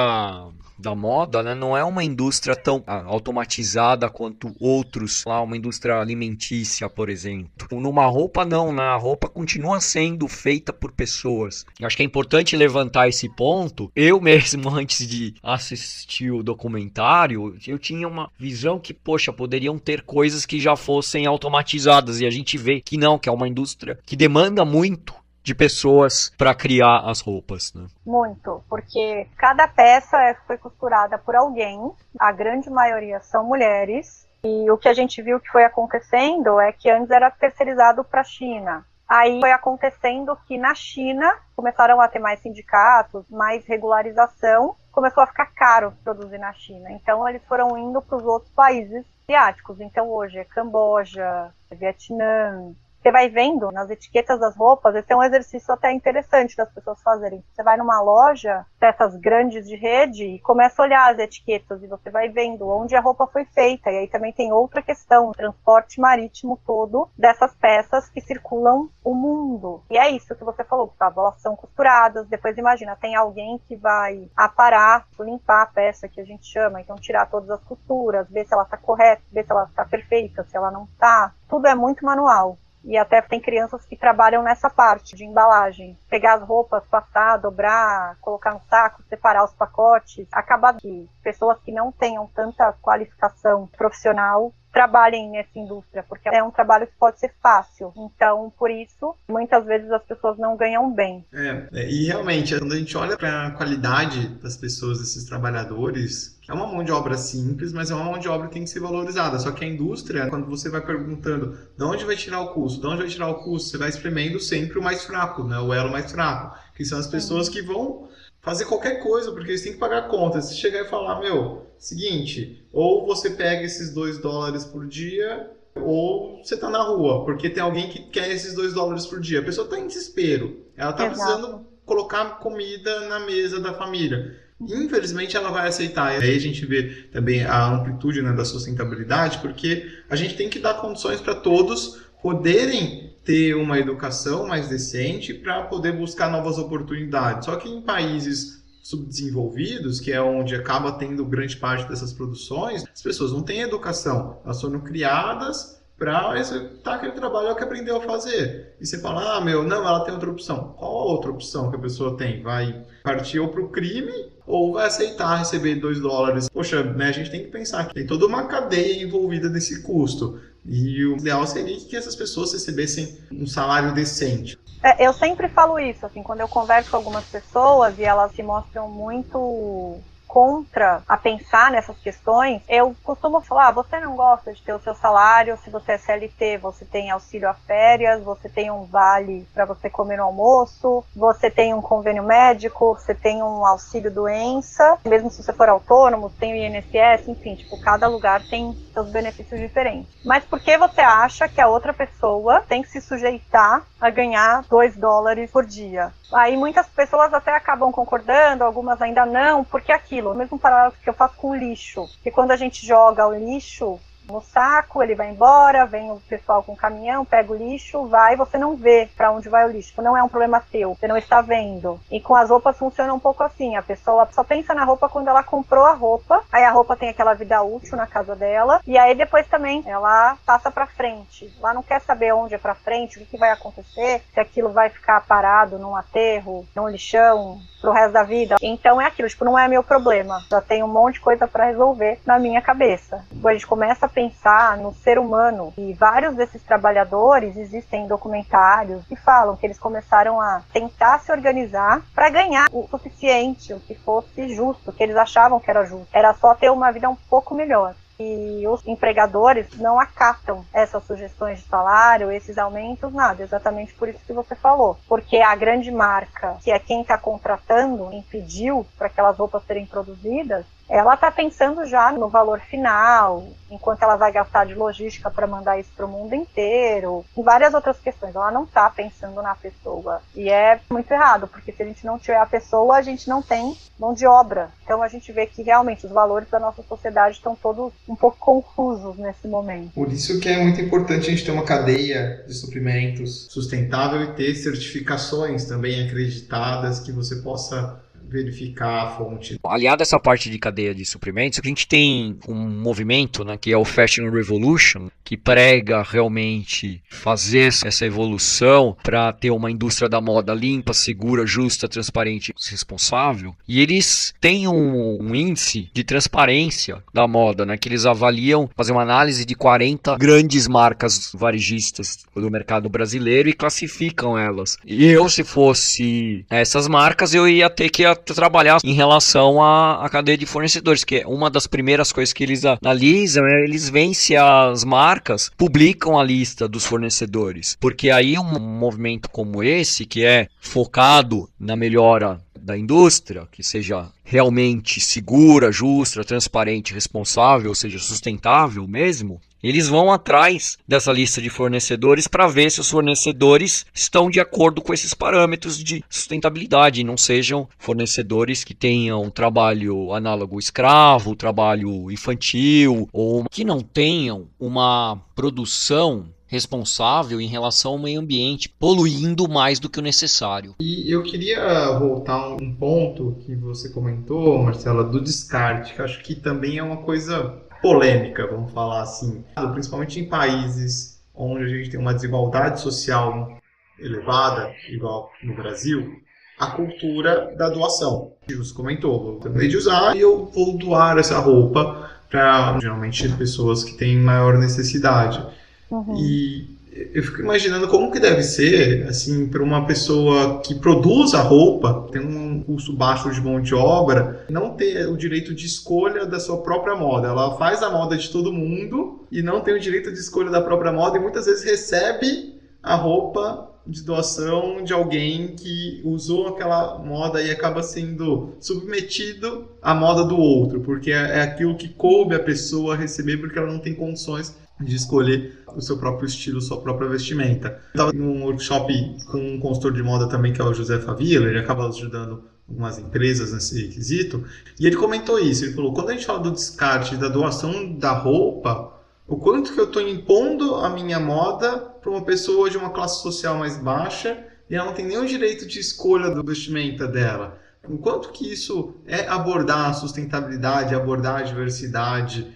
da 0.77 0.95
moda, 0.95 1.43
né, 1.43 1.53
não 1.55 1.75
é 1.77 1.83
uma 1.83 2.03
indústria 2.03 2.55
tão 2.55 2.83
ah, 2.87 3.03
automatizada 3.05 4.09
quanto 4.09 4.55
outros, 4.59 5.23
lá 5.25 5.41
uma 5.41 5.55
indústria 5.55 5.99
alimentícia, 5.99 6.89
por 6.89 7.09
exemplo. 7.09 7.79
Numa 7.79 8.05
roupa 8.05 8.43
não, 8.45 8.71
na 8.71 8.95
né, 8.95 9.01
roupa 9.01 9.29
continua 9.29 9.79
sendo 9.79 10.27
feita 10.27 10.62
por 10.71 10.91
pessoas. 10.91 11.65
Eu 11.79 11.87
acho 11.87 11.97
que 11.97 12.03
é 12.03 12.05
importante 12.05 12.55
levantar 12.55 13.09
esse 13.09 13.27
ponto. 13.27 13.91
Eu 13.95 14.21
mesmo 14.21 14.69
antes 14.73 15.07
de 15.07 15.35
assistir 15.43 16.31
o 16.31 16.43
documentário, 16.43 17.57
eu 17.67 17.79
tinha 17.79 18.07
uma 18.07 18.31
visão 18.37 18.79
que, 18.79 18.93
poxa, 18.93 19.33
poderiam 19.33 19.77
ter 19.77 20.03
coisas 20.03 20.45
que 20.45 20.59
já 20.59 20.75
fossem 20.75 21.25
automatizadas 21.25 22.21
e 22.21 22.25
a 22.25 22.29
gente 22.29 22.57
vê 22.57 22.79
que 22.79 22.97
não, 22.97 23.17
que 23.17 23.27
é 23.27 23.31
uma 23.31 23.47
indústria 23.47 23.99
que 24.05 24.15
demanda 24.15 24.63
muito 24.63 25.13
de 25.43 25.53
pessoas 25.53 26.31
para 26.37 26.55
criar 26.55 26.99
as 26.99 27.19
roupas, 27.19 27.73
né? 27.73 27.87
Muito, 28.05 28.63
porque 28.69 29.27
cada 29.37 29.67
peça 29.67 30.17
é, 30.17 30.35
foi 30.47 30.57
costurada 30.57 31.17
por 31.17 31.35
alguém, 31.35 31.91
a 32.17 32.31
grande 32.31 32.69
maioria 32.69 33.19
são 33.19 33.43
mulheres, 33.43 34.25
e 34.45 34.69
o 34.71 34.77
que 34.77 34.87
a 34.87 34.93
gente 34.93 35.21
viu 35.21 35.39
que 35.39 35.49
foi 35.49 35.63
acontecendo 35.63 36.59
é 36.59 36.71
que 36.71 36.89
antes 36.89 37.09
era 37.11 37.29
terceirizado 37.31 38.03
para 38.03 38.21
a 38.21 38.25
China. 38.25 38.85
Aí 39.15 39.39
foi 39.39 39.51
acontecendo 39.51 40.35
que 40.47 40.57
na 40.57 40.73
China 40.73 41.31
começaram 41.55 42.01
a 42.01 42.07
ter 42.07 42.17
mais 42.17 42.39
sindicatos, 42.39 43.23
mais 43.29 43.63
regularização, 43.67 44.75
começou 44.91 45.21
a 45.21 45.27
ficar 45.27 45.53
caro 45.53 45.93
produzir 46.03 46.39
na 46.39 46.51
China. 46.51 46.91
Então 46.91 47.29
eles 47.29 47.45
foram 47.45 47.77
indo 47.77 48.01
para 48.01 48.17
os 48.17 48.23
outros 48.23 48.51
países 48.53 49.05
asiáticos. 49.29 49.79
Então 49.79 50.09
hoje 50.09 50.39
é 50.39 50.43
Camboja, 50.43 51.53
Vietnã, 51.71 52.73
você 53.03 53.11
vai 53.11 53.27
vendo 53.27 53.69
nas 53.69 53.89
etiquetas 53.89 54.39
das 54.39 54.55
roupas, 54.55 54.95
esse 54.95 55.11
é 55.11 55.15
um 55.15 55.21
exercício 55.21 55.73
até 55.73 55.91
interessante 55.91 56.55
das 56.55 56.71
pessoas 56.71 57.01
fazerem. 57.03 57.43
Você 57.53 57.61
vai 57.61 57.75
numa 57.75 58.01
loja 58.01 58.65
dessas 58.79 59.13
grandes 59.17 59.67
de 59.67 59.75
rede 59.75 60.23
e 60.23 60.39
começa 60.39 60.81
a 60.81 60.85
olhar 60.85 61.11
as 61.11 61.19
etiquetas 61.19 61.83
e 61.83 61.87
você 61.87 62.09
vai 62.09 62.29
vendo 62.29 62.65
onde 62.69 62.95
a 62.95 63.01
roupa 63.01 63.27
foi 63.27 63.43
feita. 63.43 63.91
E 63.91 63.97
aí 63.97 64.07
também 64.07 64.31
tem 64.31 64.53
outra 64.53 64.81
questão, 64.81 65.27
o 65.27 65.33
transporte 65.33 65.99
marítimo 65.99 66.57
todo 66.65 67.09
dessas 67.17 67.53
peças 67.55 68.07
que 68.07 68.21
circulam 68.21 68.89
o 69.03 69.13
mundo. 69.13 69.83
E 69.89 69.97
é 69.97 70.09
isso 70.09 70.33
que 70.33 70.43
você 70.45 70.63
falou, 70.63 70.87
Gustavo, 70.87 71.19
elas 71.19 71.41
são 71.41 71.57
costuradas, 71.57 72.25
depois 72.27 72.57
imagina, 72.57 72.95
tem 72.95 73.15
alguém 73.17 73.59
que 73.67 73.75
vai 73.75 74.29
aparar, 74.33 75.05
limpar 75.19 75.63
a 75.63 75.65
peça 75.65 76.07
que 76.07 76.21
a 76.21 76.25
gente 76.25 76.45
chama, 76.45 76.79
então 76.79 76.95
tirar 76.95 77.29
todas 77.29 77.49
as 77.49 77.63
costuras, 77.65 78.29
ver 78.29 78.45
se 78.45 78.53
ela 78.53 78.63
está 78.63 78.77
correta, 78.77 79.21
ver 79.29 79.45
se 79.45 79.51
ela 79.51 79.65
está 79.65 79.83
perfeita, 79.83 80.45
se 80.45 80.55
ela 80.55 80.71
não 80.71 80.85
está. 80.85 81.33
Tudo 81.49 81.67
é 81.67 81.75
muito 81.75 82.05
manual. 82.05 82.57
E 82.83 82.97
até 82.97 83.21
tem 83.21 83.39
crianças 83.39 83.85
que 83.85 83.95
trabalham 83.95 84.43
nessa 84.43 84.69
parte 84.69 85.15
de 85.15 85.25
embalagem. 85.25 85.97
Pegar 86.09 86.35
as 86.35 86.43
roupas, 86.43 86.85
passar, 86.87 87.37
dobrar, 87.37 88.17
colocar 88.19 88.53
no 88.53 88.61
saco, 88.69 89.01
separar 89.03 89.45
os 89.45 89.53
pacotes. 89.53 90.27
Acaba 90.31 90.73
que 90.73 91.09
pessoas 91.23 91.59
que 91.61 91.71
não 91.71 91.91
tenham 91.91 92.27
tanta 92.27 92.73
qualificação 92.81 93.67
profissional 93.67 94.53
trabalhem 94.73 95.29
nessa 95.29 95.57
indústria, 95.57 96.03
porque 96.03 96.27
é 96.27 96.43
um 96.43 96.49
trabalho 96.49 96.87
que 96.87 96.93
pode 96.99 97.19
ser 97.19 97.31
fácil. 97.41 97.93
Então, 97.95 98.51
por 98.57 98.71
isso, 98.71 99.15
muitas 99.29 99.63
vezes 99.65 99.89
as 99.91 100.03
pessoas 100.03 100.37
não 100.39 100.57
ganham 100.57 100.91
bem. 100.91 101.23
É, 101.31 101.67
é 101.71 101.89
e 101.89 102.07
realmente, 102.07 102.57
quando 102.57 102.73
a 102.73 102.77
gente 102.77 102.97
olha 102.97 103.15
para 103.15 103.47
a 103.47 103.51
qualidade 103.51 104.27
das 104.39 104.57
pessoas, 104.57 104.97
desses 104.97 105.25
trabalhadores, 105.25 106.39
é 106.49 106.53
uma 106.53 106.65
mão 106.65 106.83
de 106.83 106.91
obra 106.91 107.15
simples, 107.15 107.71
mas 107.71 107.91
é 107.91 107.95
uma 107.95 108.03
mão 108.03 108.17
de 108.17 108.27
obra 108.27 108.47
que 108.47 108.55
tem 108.55 108.63
que 108.63 108.69
ser 108.69 108.79
valorizada. 108.79 109.37
Só 109.37 109.51
que 109.51 109.63
a 109.63 109.67
indústria, 109.67 110.27
quando 110.27 110.47
você 110.47 110.69
vai 110.69 110.81
perguntando 110.81 111.55
de 111.77 111.83
onde 111.83 112.03
vai 112.03 112.15
tirar 112.15 112.41
o 112.41 112.53
custo, 112.53 112.81
de 112.81 112.87
onde 112.87 112.97
vai 112.97 113.07
tirar 113.07 113.27
o 113.27 113.43
custo, 113.43 113.69
você 113.69 113.77
vai 113.77 113.89
espremendo 113.89 114.39
sempre 114.39 114.79
o 114.79 114.83
mais 114.83 115.05
fraco, 115.05 115.43
né? 115.43 115.59
o 115.59 115.71
elo 115.71 115.91
mais 115.91 116.11
fraco, 116.11 116.57
que 116.75 116.83
são 116.83 116.97
as 116.97 117.07
pessoas 117.07 117.47
que 117.47 117.61
vão 117.61 118.09
fazer 118.43 118.65
qualquer 118.65 119.01
coisa, 119.01 119.31
porque 119.31 119.51
eles 119.51 119.63
têm 119.63 119.73
que 119.73 119.79
pagar 119.79 120.09
contas. 120.09 120.45
Se 120.45 120.57
chegar 120.57 120.81
e 120.81 120.89
falar, 120.89 121.19
meu, 121.19 121.65
seguinte, 121.79 122.63
ou 122.71 123.05
você 123.07 123.31
pega 123.31 123.63
esses 123.63 123.91
dois 123.91 124.19
dólares 124.19 124.65
por 124.65 124.85
dia, 124.85 125.49
ou 125.75 126.43
você 126.43 126.55
está 126.55 126.69
na 126.69 126.83
rua, 126.83 127.23
porque 127.25 127.49
tem 127.49 127.63
alguém 127.63 127.89
que 127.89 127.99
quer 127.99 128.29
esses 128.29 128.53
dois 128.53 128.73
dólares 128.73 129.07
por 129.07 129.19
dia. 129.19 129.39
A 129.39 129.43
pessoa 129.43 129.65
está 129.65 129.79
em 129.79 129.87
desespero. 129.87 130.61
Ela 130.77 130.91
está 130.91 131.09
precisando 131.09 131.65
colocar 131.85 132.39
comida 132.39 133.07
na 133.07 133.21
mesa 133.21 133.59
da 133.59 133.73
família. 133.73 134.37
Infelizmente 134.61 135.35
ela 135.35 135.49
vai 135.49 135.67
aceitar. 135.67 136.13
E 136.13 136.23
aí 136.23 136.35
a 136.35 136.39
gente 136.39 136.65
vê 136.65 137.07
também 137.11 137.43
a 137.43 137.73
amplitude 137.73 138.21
né, 138.21 138.33
da 138.33 138.45
sustentabilidade, 138.45 139.39
porque 139.39 139.89
a 140.09 140.15
gente 140.15 140.35
tem 140.35 140.49
que 140.49 140.59
dar 140.59 140.75
condições 140.75 141.19
para 141.19 141.35
todos 141.35 142.01
poderem 142.21 143.12
ter 143.23 143.55
uma 143.55 143.79
educação 143.79 144.47
mais 144.47 144.67
decente 144.67 145.33
para 145.33 145.63
poder 145.63 145.93
buscar 145.93 146.29
novas 146.29 146.57
oportunidades. 146.57 147.45
Só 147.45 147.55
que 147.55 147.69
em 147.69 147.81
países 147.81 148.63
subdesenvolvidos, 148.83 149.99
que 149.99 150.11
é 150.11 150.21
onde 150.21 150.55
acaba 150.55 150.91
tendo 150.91 151.25
grande 151.25 151.55
parte 151.55 151.87
dessas 151.87 152.11
produções, 152.11 152.83
as 152.83 153.01
pessoas 153.01 153.31
não 153.31 153.41
têm 153.41 153.61
educação, 153.61 154.39
elas 154.43 154.59
foram 154.59 154.81
criadas 154.81 155.81
para 155.97 156.37
executar 156.37 156.95
aquele 156.95 157.13
trabalho 157.13 157.55
que 157.55 157.63
aprendeu 157.63 157.95
a 157.95 158.01
fazer. 158.01 158.75
E 158.81 158.85
você 158.85 158.99
fala, 158.99 159.37
ah, 159.37 159.41
meu, 159.41 159.63
não, 159.63 159.87
ela 159.87 160.03
tem 160.03 160.13
outra 160.13 160.29
opção. 160.29 160.75
Qual 160.77 160.91
a 160.91 161.05
outra 161.05 161.31
opção 161.31 161.69
que 161.69 161.77
a 161.77 161.79
pessoa 161.79 162.17
tem? 162.17 162.41
Vai 162.41 162.83
partir 163.03 163.39
ou 163.39 163.47
para 163.47 163.61
o 163.61 163.69
crime 163.69 164.11
ou 164.45 164.73
vai 164.73 164.87
aceitar 164.87 165.37
receber 165.37 165.75
dois 165.75 166.01
dólares. 166.01 166.49
Poxa, 166.49 166.83
né, 166.83 167.07
a 167.07 167.11
gente 167.13 167.31
tem 167.31 167.43
que 167.43 167.51
pensar 167.51 167.87
que 167.87 167.93
tem 167.93 168.05
toda 168.05 168.25
uma 168.25 168.47
cadeia 168.47 169.01
envolvida 169.01 169.47
nesse 169.47 169.81
custo. 169.81 170.39
E 170.65 171.05
o 171.05 171.17
ideal 171.17 171.45
seria 171.45 171.79
que 171.79 171.95
essas 171.95 172.15
pessoas 172.15 172.53
recebessem 172.53 173.17
um 173.31 173.45
salário 173.45 173.93
decente. 173.93 174.57
É, 174.81 175.05
eu 175.05 175.13
sempre 175.13 175.47
falo 175.47 175.79
isso, 175.79 176.05
assim, 176.05 176.21
quando 176.21 176.41
eu 176.41 176.47
converso 176.47 176.91
com 176.91 176.97
algumas 176.97 177.25
pessoas 177.25 177.97
e 177.97 178.03
elas 178.03 178.33
se 178.33 178.43
mostram 178.43 178.89
muito 178.89 179.99
contra 180.33 181.03
a 181.07 181.15
pensar 181.15 181.69
nessas 181.69 181.95
questões, 181.99 182.63
eu 182.67 182.95
costumo 183.03 183.39
falar: 183.39 183.67
ah, 183.67 183.71
você 183.71 183.99
não 183.99 184.15
gosta 184.15 184.51
de 184.51 184.63
ter 184.63 184.73
o 184.73 184.81
seu 184.81 184.95
salário, 184.95 185.55
se 185.63 185.69
você 185.69 185.91
é 185.91 185.97
CLT, 185.99 186.57
você 186.57 186.83
tem 186.85 187.11
auxílio 187.11 187.47
a 187.47 187.53
férias, 187.53 188.23
você 188.23 188.49
tem 188.49 188.71
um 188.71 188.83
vale 188.85 189.47
para 189.53 189.65
você 189.65 189.91
comer 189.91 190.17
no 190.17 190.23
almoço, 190.23 191.05
você 191.15 191.51
tem 191.51 191.71
um 191.75 191.83
convênio 191.83 192.23
médico, 192.23 192.95
você 192.95 193.13
tem 193.13 193.43
um 193.43 193.63
auxílio 193.63 194.09
doença, 194.09 194.97
mesmo 195.05 195.29
se 195.29 195.43
você 195.43 195.53
for 195.53 195.69
autônomo, 195.69 196.31
tem 196.31 196.51
o 196.51 196.55
INSS, 196.55 197.27
enfim, 197.27 197.53
tipo, 197.53 197.79
cada 197.79 198.07
lugar 198.07 198.41
tem 198.49 198.73
seus 198.91 199.11
benefícios 199.11 199.59
diferentes. 199.59 200.11
Mas 200.25 200.43
por 200.43 200.59
que 200.59 200.75
você 200.79 201.01
acha 201.01 201.47
que 201.47 201.61
a 201.61 201.67
outra 201.67 201.93
pessoa 201.93 202.61
tem 202.61 202.81
que 202.81 202.89
se 202.89 203.01
sujeitar 203.01 203.83
a 204.01 204.09
ganhar 204.09 204.63
2 204.67 204.97
dólares 204.97 205.51
por 205.51 205.63
dia? 205.63 206.11
Aí 206.33 206.57
muitas 206.57 206.87
pessoas 206.87 207.33
até 207.33 207.55
acabam 207.55 207.91
concordando, 207.91 208.63
algumas 208.63 209.01
ainda 209.01 209.25
não, 209.25 209.63
porque 209.63 209.91
aquilo, 209.91 210.22
o 210.31 210.35
mesmo 210.35 210.57
paralelo 210.59 210.93
que 211.01 211.09
eu 211.09 211.13
faço 211.13 211.35
com 211.35 211.51
o 211.51 211.55
lixo, 211.55 212.09
que 212.23 212.31
quando 212.31 212.51
a 212.51 212.55
gente 212.55 212.85
joga 212.85 213.27
o 213.27 213.33
lixo, 213.33 213.99
no 214.27 214.41
saco, 214.41 215.01
ele 215.01 215.15
vai 215.15 215.29
embora, 215.29 215.85
vem 215.85 216.11
o 216.11 216.19
pessoal 216.27 216.63
com 216.63 216.73
o 216.73 216.77
caminhão, 216.77 217.25
pega 217.25 217.51
o 217.51 217.55
lixo, 217.55 218.07
vai, 218.07 218.35
você 218.35 218.57
não 218.57 218.75
vê 218.75 219.09
para 219.15 219.31
onde 219.31 219.49
vai 219.49 219.65
o 219.65 219.71
lixo. 219.71 220.01
Não 220.01 220.17
é 220.17 220.23
um 220.23 220.29
problema 220.29 220.63
seu, 220.71 220.95
você 220.95 221.07
não 221.07 221.17
está 221.17 221.41
vendo. 221.41 221.99
E 222.11 222.19
com 222.19 222.35
as 222.35 222.49
roupas 222.49 222.77
funciona 222.77 223.13
um 223.13 223.19
pouco 223.19 223.43
assim, 223.43 223.75
a 223.75 223.81
pessoa 223.81 224.27
só 224.31 224.43
pensa 224.43 224.73
na 224.73 224.83
roupa 224.83 225.09
quando 225.09 225.27
ela 225.27 225.43
comprou 225.43 225.85
a 225.85 225.93
roupa, 225.93 226.43
aí 226.51 226.63
a 226.63 226.71
roupa 226.71 226.95
tem 226.95 227.09
aquela 227.09 227.33
vida 227.33 227.61
útil 227.61 227.97
na 227.97 228.07
casa 228.07 228.35
dela, 228.35 228.81
e 228.85 228.97
aí 228.97 229.15
depois 229.15 229.47
também 229.47 229.83
ela 229.85 230.37
passa 230.45 230.71
para 230.71 230.87
frente. 230.87 231.53
Ela 231.59 231.73
não 231.73 231.83
quer 231.83 232.01
saber 232.01 232.33
onde 232.33 232.55
é 232.55 232.57
para 232.57 232.75
frente, 232.75 233.19
o 233.19 233.25
que, 233.25 233.37
vai 233.37 233.51
acontecer, 233.51 234.23
se 234.33 234.39
aquilo 234.39 234.69
vai 234.69 234.89
ficar 234.89 235.21
parado 235.21 235.77
num 235.77 235.95
aterro, 235.95 236.65
num 236.75 236.87
lixão, 236.87 237.59
pro 237.83 237.91
resto 237.91 238.13
da 238.13 238.23
vida. 238.23 238.55
Então 238.61 239.01
é 239.01 239.05
aquilo, 239.05 239.27
tipo, 239.27 239.43
não 239.43 239.59
é 239.59 239.67
meu 239.67 239.83
problema. 239.83 240.41
Já 240.49 240.61
tem 240.61 240.81
um 240.81 240.87
monte 240.87 241.15
de 241.15 241.19
coisa 241.19 241.45
para 241.47 241.65
resolver 241.65 242.17
na 242.25 242.39
minha 242.39 242.61
cabeça. 242.61 243.25
A 243.43 243.53
gente 243.53 243.67
começa 243.67 244.05
a 244.05 244.09
pensar 244.13 244.77
no 244.77 244.93
ser 244.93 245.17
humano 245.17 245.73
e 245.77 245.93
vários 245.93 246.35
desses 246.35 246.61
trabalhadores 246.63 247.57
existem 247.57 248.07
documentários 248.07 249.05
que 249.05 249.15
falam 249.15 249.55
que 249.55 249.65
eles 249.65 249.79
começaram 249.79 250.39
a 250.39 250.61
tentar 250.71 251.19
se 251.19 251.31
organizar 251.31 252.01
para 252.13 252.29
ganhar 252.29 252.67
o 252.71 252.87
suficiente, 252.87 253.73
o 253.73 253.79
que 253.79 253.95
fosse 253.95 254.55
justo, 254.55 254.93
que 254.93 255.03
eles 255.03 255.15
achavam 255.15 255.59
que 255.59 255.69
era 255.69 255.85
justo. 255.85 256.07
Era 256.13 256.33
só 256.33 256.53
ter 256.55 256.69
uma 256.69 256.91
vida 256.91 257.09
um 257.09 257.15
pouco 257.15 257.55
melhor 257.55 257.95
e 258.19 258.67
os 258.67 258.85
empregadores 258.87 259.67
não 259.77 259.99
acatam 259.99 260.65
essas 260.73 261.03
sugestões 261.03 261.59
de 261.59 261.65
salário, 261.65 262.31
esses 262.31 262.57
aumentos, 262.57 263.11
nada, 263.13 263.43
exatamente 263.43 263.93
por 263.93 264.07
isso 264.07 264.23
que 264.25 264.33
você 264.33 264.55
falou. 264.55 264.97
Porque 265.07 265.37
a 265.37 265.55
grande 265.55 265.91
marca, 265.91 266.57
que 266.63 266.71
é 266.71 266.79
quem 266.79 267.01
está 267.01 267.17
contratando, 267.17 268.13
impediu 268.13 268.85
para 268.97 269.07
aquelas 269.07 269.37
roupas 269.37 269.63
serem 269.63 269.85
produzidas, 269.85 270.65
ela 270.89 271.13
está 271.15 271.31
pensando 271.31 271.85
já 271.85 272.11
no 272.11 272.27
valor 272.29 272.59
final, 272.59 273.47
enquanto 273.69 274.03
ela 274.03 274.15
vai 274.15 274.31
gastar 274.31 274.65
de 274.65 274.75
logística 274.75 275.29
para 275.31 275.47
mandar 275.47 275.79
isso 275.79 275.89
para 275.95 276.05
o 276.05 276.09
mundo 276.09 276.35
inteiro, 276.35 277.25
em 277.35 277.43
várias 277.43 277.73
outras 277.73 277.97
questões. 277.99 278.35
Ela 278.35 278.51
não 278.51 278.63
está 278.63 278.89
pensando 278.89 279.41
na 279.41 279.55
pessoa. 279.55 280.21
E 280.35 280.49
é 280.49 280.79
muito 280.89 281.11
errado, 281.11 281.47
porque 281.47 281.71
se 281.71 281.81
a 281.81 281.85
gente 281.85 282.05
não 282.05 282.19
tiver 282.19 282.37
a 282.37 282.45
pessoa, 282.45 282.97
a 282.97 283.01
gente 283.01 283.27
não 283.27 283.41
tem 283.41 283.75
mão 283.99 284.13
de 284.13 284.27
obra. 284.27 284.69
Então 284.83 285.01
a 285.01 285.07
gente 285.07 285.31
vê 285.31 285.45
que 285.45 285.63
realmente 285.63 286.05
os 286.05 286.11
valores 286.11 286.49
da 286.49 286.59
nossa 286.59 286.83
sociedade 286.83 287.37
estão 287.37 287.55
todos 287.55 287.93
um 288.07 288.15
pouco 288.15 288.37
confusos 288.37 289.17
nesse 289.17 289.47
momento. 289.47 289.93
Por 289.93 290.11
isso 290.11 290.39
que 290.39 290.49
é 290.49 290.61
muito 290.61 290.81
importante 290.81 291.27
a 291.27 291.29
gente 291.29 291.45
ter 291.45 291.51
uma 291.51 291.63
cadeia 291.63 292.43
de 292.45 292.53
suprimentos 292.53 293.47
sustentável 293.49 294.21
e 294.23 294.33
ter 294.33 294.53
certificações 294.55 295.65
também 295.65 296.05
acreditadas 296.05 296.99
que 296.99 297.11
você 297.11 297.37
possa 297.37 298.01
verificar 298.33 299.03
a 299.03 299.09
fonte. 299.11 299.59
Aliado 299.63 300.01
a 300.01 300.03
essa 300.03 300.19
parte 300.19 300.49
de 300.49 300.57
cadeia 300.57 300.95
de 300.95 301.05
suprimentos, 301.05 301.59
a 301.63 301.67
gente 301.67 301.87
tem 301.87 302.35
um 302.47 302.55
movimento, 302.55 303.45
né, 303.45 303.55
que 303.57 303.71
é 303.71 303.77
o 303.77 303.85
Fashion 303.85 304.29
Revolution, 304.31 305.09
que 305.23 305.37
prega 305.37 306.01
realmente 306.01 307.01
fazer 307.09 307.71
essa 307.85 308.05
evolução 308.05 308.97
para 309.03 309.31
ter 309.31 309.51
uma 309.51 309.69
indústria 309.69 310.09
da 310.09 310.19
moda 310.19 310.53
limpa, 310.53 310.93
segura, 310.93 311.45
justa, 311.45 311.87
transparente 311.87 312.49
e 312.49 312.71
responsável. 312.71 313.55
E 313.67 313.79
eles 313.79 314.33
têm 314.41 314.67
um, 314.67 315.21
um 315.21 315.35
índice 315.35 315.89
de 315.93 316.03
transparência 316.03 317.03
da 317.13 317.27
moda, 317.27 317.65
né, 317.65 317.77
que 317.77 317.87
eles 317.87 318.05
avaliam, 318.05 318.69
fazer 318.75 318.91
uma 318.91 319.03
análise 319.03 319.45
de 319.45 319.53
40 319.53 320.17
grandes 320.17 320.67
marcas 320.67 321.31
varejistas 321.33 322.25
do 322.35 322.49
mercado 322.49 322.89
brasileiro 322.89 323.47
e 323.47 323.53
classificam 323.53 324.37
elas. 324.37 324.77
E 324.83 325.05
eu, 325.05 325.29
se 325.29 325.43
fosse 325.43 326.45
essas 326.49 326.87
marcas, 326.87 327.33
eu 327.33 327.47
ia 327.47 327.69
ter 327.69 327.89
que 327.89 328.03
trabalhar 328.23 328.77
em 328.83 328.93
relação 328.93 329.61
à, 329.61 330.05
à 330.05 330.09
cadeia 330.09 330.37
de 330.37 330.45
fornecedores, 330.45 331.03
que 331.03 331.17
é 331.17 331.27
uma 331.27 331.49
das 331.49 331.67
primeiras 331.67 332.11
coisas 332.11 332.31
que 332.31 332.43
eles 332.43 332.63
analisam, 332.63 333.45
é 333.45 333.63
eles 333.63 333.89
veem 333.89 334.13
se 334.13 334.35
as 334.35 334.83
marcas 334.83 335.51
publicam 335.57 336.19
a 336.19 336.23
lista 336.23 336.67
dos 336.67 336.85
fornecedores, 336.85 337.77
porque 337.79 338.09
aí 338.09 338.37
um 338.37 338.59
movimento 338.59 339.29
como 339.29 339.63
esse, 339.63 340.05
que 340.05 340.23
é 340.23 340.47
focado 340.59 341.49
na 341.59 341.75
melhora 341.75 342.39
da 342.59 342.77
indústria, 342.77 343.47
que 343.51 343.63
seja 343.63 344.09
realmente 344.23 345.01
segura, 345.01 345.71
justa, 345.71 346.23
transparente, 346.23 346.93
responsável, 346.93 347.69
ou 347.69 347.75
seja, 347.75 347.99
sustentável 347.99 348.87
mesmo, 348.87 349.41
eles 349.63 349.87
vão 349.87 350.11
atrás 350.11 350.77
dessa 350.85 351.11
lista 351.11 351.41
de 351.41 351.49
fornecedores 351.49 352.27
para 352.27 352.47
ver 352.47 352.69
se 352.69 352.81
os 352.81 352.89
fornecedores 352.89 353.85
estão 353.93 354.29
de 354.29 354.39
acordo 354.39 354.81
com 354.81 354.93
esses 354.93 355.13
parâmetros 355.13 355.81
de 355.81 356.03
sustentabilidade, 356.09 357.03
não 357.03 357.17
sejam 357.17 357.67
fornecedores 357.77 358.63
que 358.63 358.73
tenham 358.73 359.29
trabalho 359.29 360.11
análogo 360.13 360.59
escravo, 360.59 361.35
trabalho 361.35 362.11
infantil, 362.11 363.07
ou 363.13 363.45
que 363.49 363.63
não 363.63 363.79
tenham 363.79 364.47
uma 364.59 365.21
produção 365.33 366.25
responsável 366.53 367.41
em 367.41 367.47
relação 367.47 367.93
ao 367.93 367.97
meio 367.97 368.19
ambiente, 368.19 368.69
poluindo 368.69 369.49
mais 369.49 369.79
do 369.79 369.89
que 369.89 369.97
o 369.97 370.03
necessário. 370.03 370.75
E 370.79 371.11
eu 371.11 371.23
queria 371.23 371.97
voltar 371.97 372.35
a 372.35 372.53
um 372.53 372.75
ponto 372.75 373.37
que 373.39 373.55
você 373.55 373.89
comentou, 373.89 374.61
Marcela, 374.61 375.03
do 375.03 375.19
descarte, 375.19 375.95
que 375.95 376.01
acho 376.01 376.21
que 376.21 376.35
também 376.35 376.77
é 376.77 376.83
uma 376.83 376.97
coisa 376.97 377.59
polêmica, 377.83 378.47
vamos 378.47 378.71
falar 378.71 379.01
assim, 379.01 379.43
principalmente 379.73 380.17
em 380.17 380.25
países 380.25 381.21
onde 381.35 381.65
a 381.65 381.67
gente 381.67 381.89
tem 381.89 381.99
uma 381.99 382.13
desigualdade 382.13 382.79
social 382.79 383.57
elevada, 383.99 384.73
igual 384.89 385.29
no 385.43 385.53
Brasil, 385.53 386.15
a 386.57 386.67
cultura 386.67 387.53
da 387.57 387.69
doação. 387.69 388.31
Você 388.47 388.73
comentou, 388.73 389.33
eu 389.33 389.39
terminei 389.39 389.67
de 389.67 389.75
usar 389.75 390.15
e 390.15 390.21
eu 390.21 390.45
vou 390.45 390.77
doar 390.77 391.17
essa 391.17 391.37
roupa 391.39 392.09
para 392.29 392.79
geralmente 392.79 393.27
pessoas 393.33 393.83
que 393.83 393.97
têm 393.97 394.17
maior 394.17 394.57
necessidade. 394.57 395.45
Uhum. 395.91 396.15
E 396.17 396.72
eu 397.13 397.23
fico 397.23 397.41
imaginando 397.41 397.87
como 397.87 398.11
que 398.11 398.19
deve 398.19 398.43
ser, 398.43 399.07
assim, 399.07 399.47
para 399.47 399.63
uma 399.63 399.85
pessoa 399.85 400.61
que 400.61 400.75
produz 400.75 401.33
a 401.33 401.41
roupa, 401.41 402.07
tem 402.11 402.21
um 402.21 402.61
custo 402.63 402.93
baixo 402.93 403.31
de 403.31 403.41
mão 403.41 403.59
de 403.59 403.73
obra, 403.73 404.45
não 404.49 404.71
ter 404.75 405.07
o 405.07 405.17
direito 405.17 405.53
de 405.55 405.65
escolha 405.65 406.25
da 406.25 406.39
sua 406.39 406.61
própria 406.61 406.95
moda. 406.95 407.29
Ela 407.29 407.57
faz 407.57 407.81
a 407.81 407.89
moda 407.89 408.15
de 408.15 408.29
todo 408.29 408.53
mundo 408.53 409.25
e 409.31 409.41
não 409.41 409.61
tem 409.61 409.73
o 409.73 409.79
direito 409.79 410.11
de 410.11 410.19
escolha 410.19 410.51
da 410.51 410.61
própria 410.61 410.91
moda 410.91 411.17
e 411.17 411.21
muitas 411.21 411.45
vezes 411.45 411.63
recebe 411.63 412.53
a 412.81 412.95
roupa 412.95 413.71
de 413.85 414.01
doação 414.03 414.83
de 414.83 414.93
alguém 414.93 415.55
que 415.55 416.01
usou 416.05 416.47
aquela 416.47 416.99
moda 416.99 417.41
e 417.41 417.51
acaba 417.51 417.83
sendo 417.83 418.53
submetido 418.59 419.67
à 419.81 419.93
moda 419.93 420.23
do 420.23 420.37
outro, 420.37 420.79
porque 420.79 421.11
é, 421.11 421.39
é 421.39 421.41
aquilo 421.41 421.75
que 421.75 421.89
coube 421.89 422.33
a 422.33 422.39
pessoa 422.39 422.95
receber 422.95 423.37
porque 423.37 423.59
ela 423.59 423.71
não 423.71 423.79
tem 423.79 423.93
condições 423.93 424.55
de 424.79 424.95
escolher 424.95 425.63
o 425.75 425.81
seu 425.81 425.97
próprio 425.97 426.27
estilo, 426.27 426.61
sua 426.61 426.81
própria 426.81 427.09
vestimenta. 427.09 427.79
Estava 427.87 428.11
num 428.13 428.43
workshop 428.43 428.93
com 429.31 429.37
um 429.37 429.59
consultor 429.59 429.93
de 429.93 430.03
moda 430.03 430.27
também, 430.27 430.53
que 430.53 430.61
é 430.61 430.65
o 430.65 430.73
José 430.73 430.99
Favila, 430.99 431.47
ele 431.47 431.59
acaba 431.59 431.87
ajudando 431.87 432.43
algumas 432.67 432.97
empresas 432.97 433.51
nesse 433.51 433.81
requisito, 433.81 434.43
e 434.79 434.87
ele 434.87 434.95
comentou 434.95 435.37
isso, 435.37 435.65
ele 435.65 435.73
falou, 435.73 435.93
quando 435.93 436.09
a 436.09 436.13
gente 436.13 436.25
fala 436.25 436.39
do 436.39 436.51
descarte, 436.51 437.17
da 437.17 437.27
doação 437.27 437.93
da 437.95 438.13
roupa, 438.13 438.93
o 439.27 439.37
quanto 439.37 439.73
que 439.73 439.79
eu 439.79 439.85
estou 439.85 440.01
impondo 440.01 440.75
a 440.75 440.89
minha 440.89 441.19
moda 441.19 441.77
para 441.77 442.09
uma 442.09 442.23
pessoa 442.23 442.69
de 442.69 442.77
uma 442.77 442.89
classe 442.89 443.21
social 443.21 443.57
mais 443.57 443.77
baixa 443.77 444.45
e 444.69 444.75
ela 444.75 444.87
não 444.87 444.93
tem 444.93 445.05
nenhum 445.05 445.25
direito 445.25 445.65
de 445.65 445.79
escolha 445.79 446.29
do 446.29 446.43
vestimenta 446.43 447.07
dela. 447.07 447.59
O 447.87 447.97
quanto 447.97 448.31
que 448.31 448.51
isso 448.51 448.95
é 449.05 449.27
abordar 449.27 449.89
a 449.89 449.93
sustentabilidade, 449.93 450.95
abordar 450.95 451.41
a 451.41 451.43
diversidade, 451.43 452.55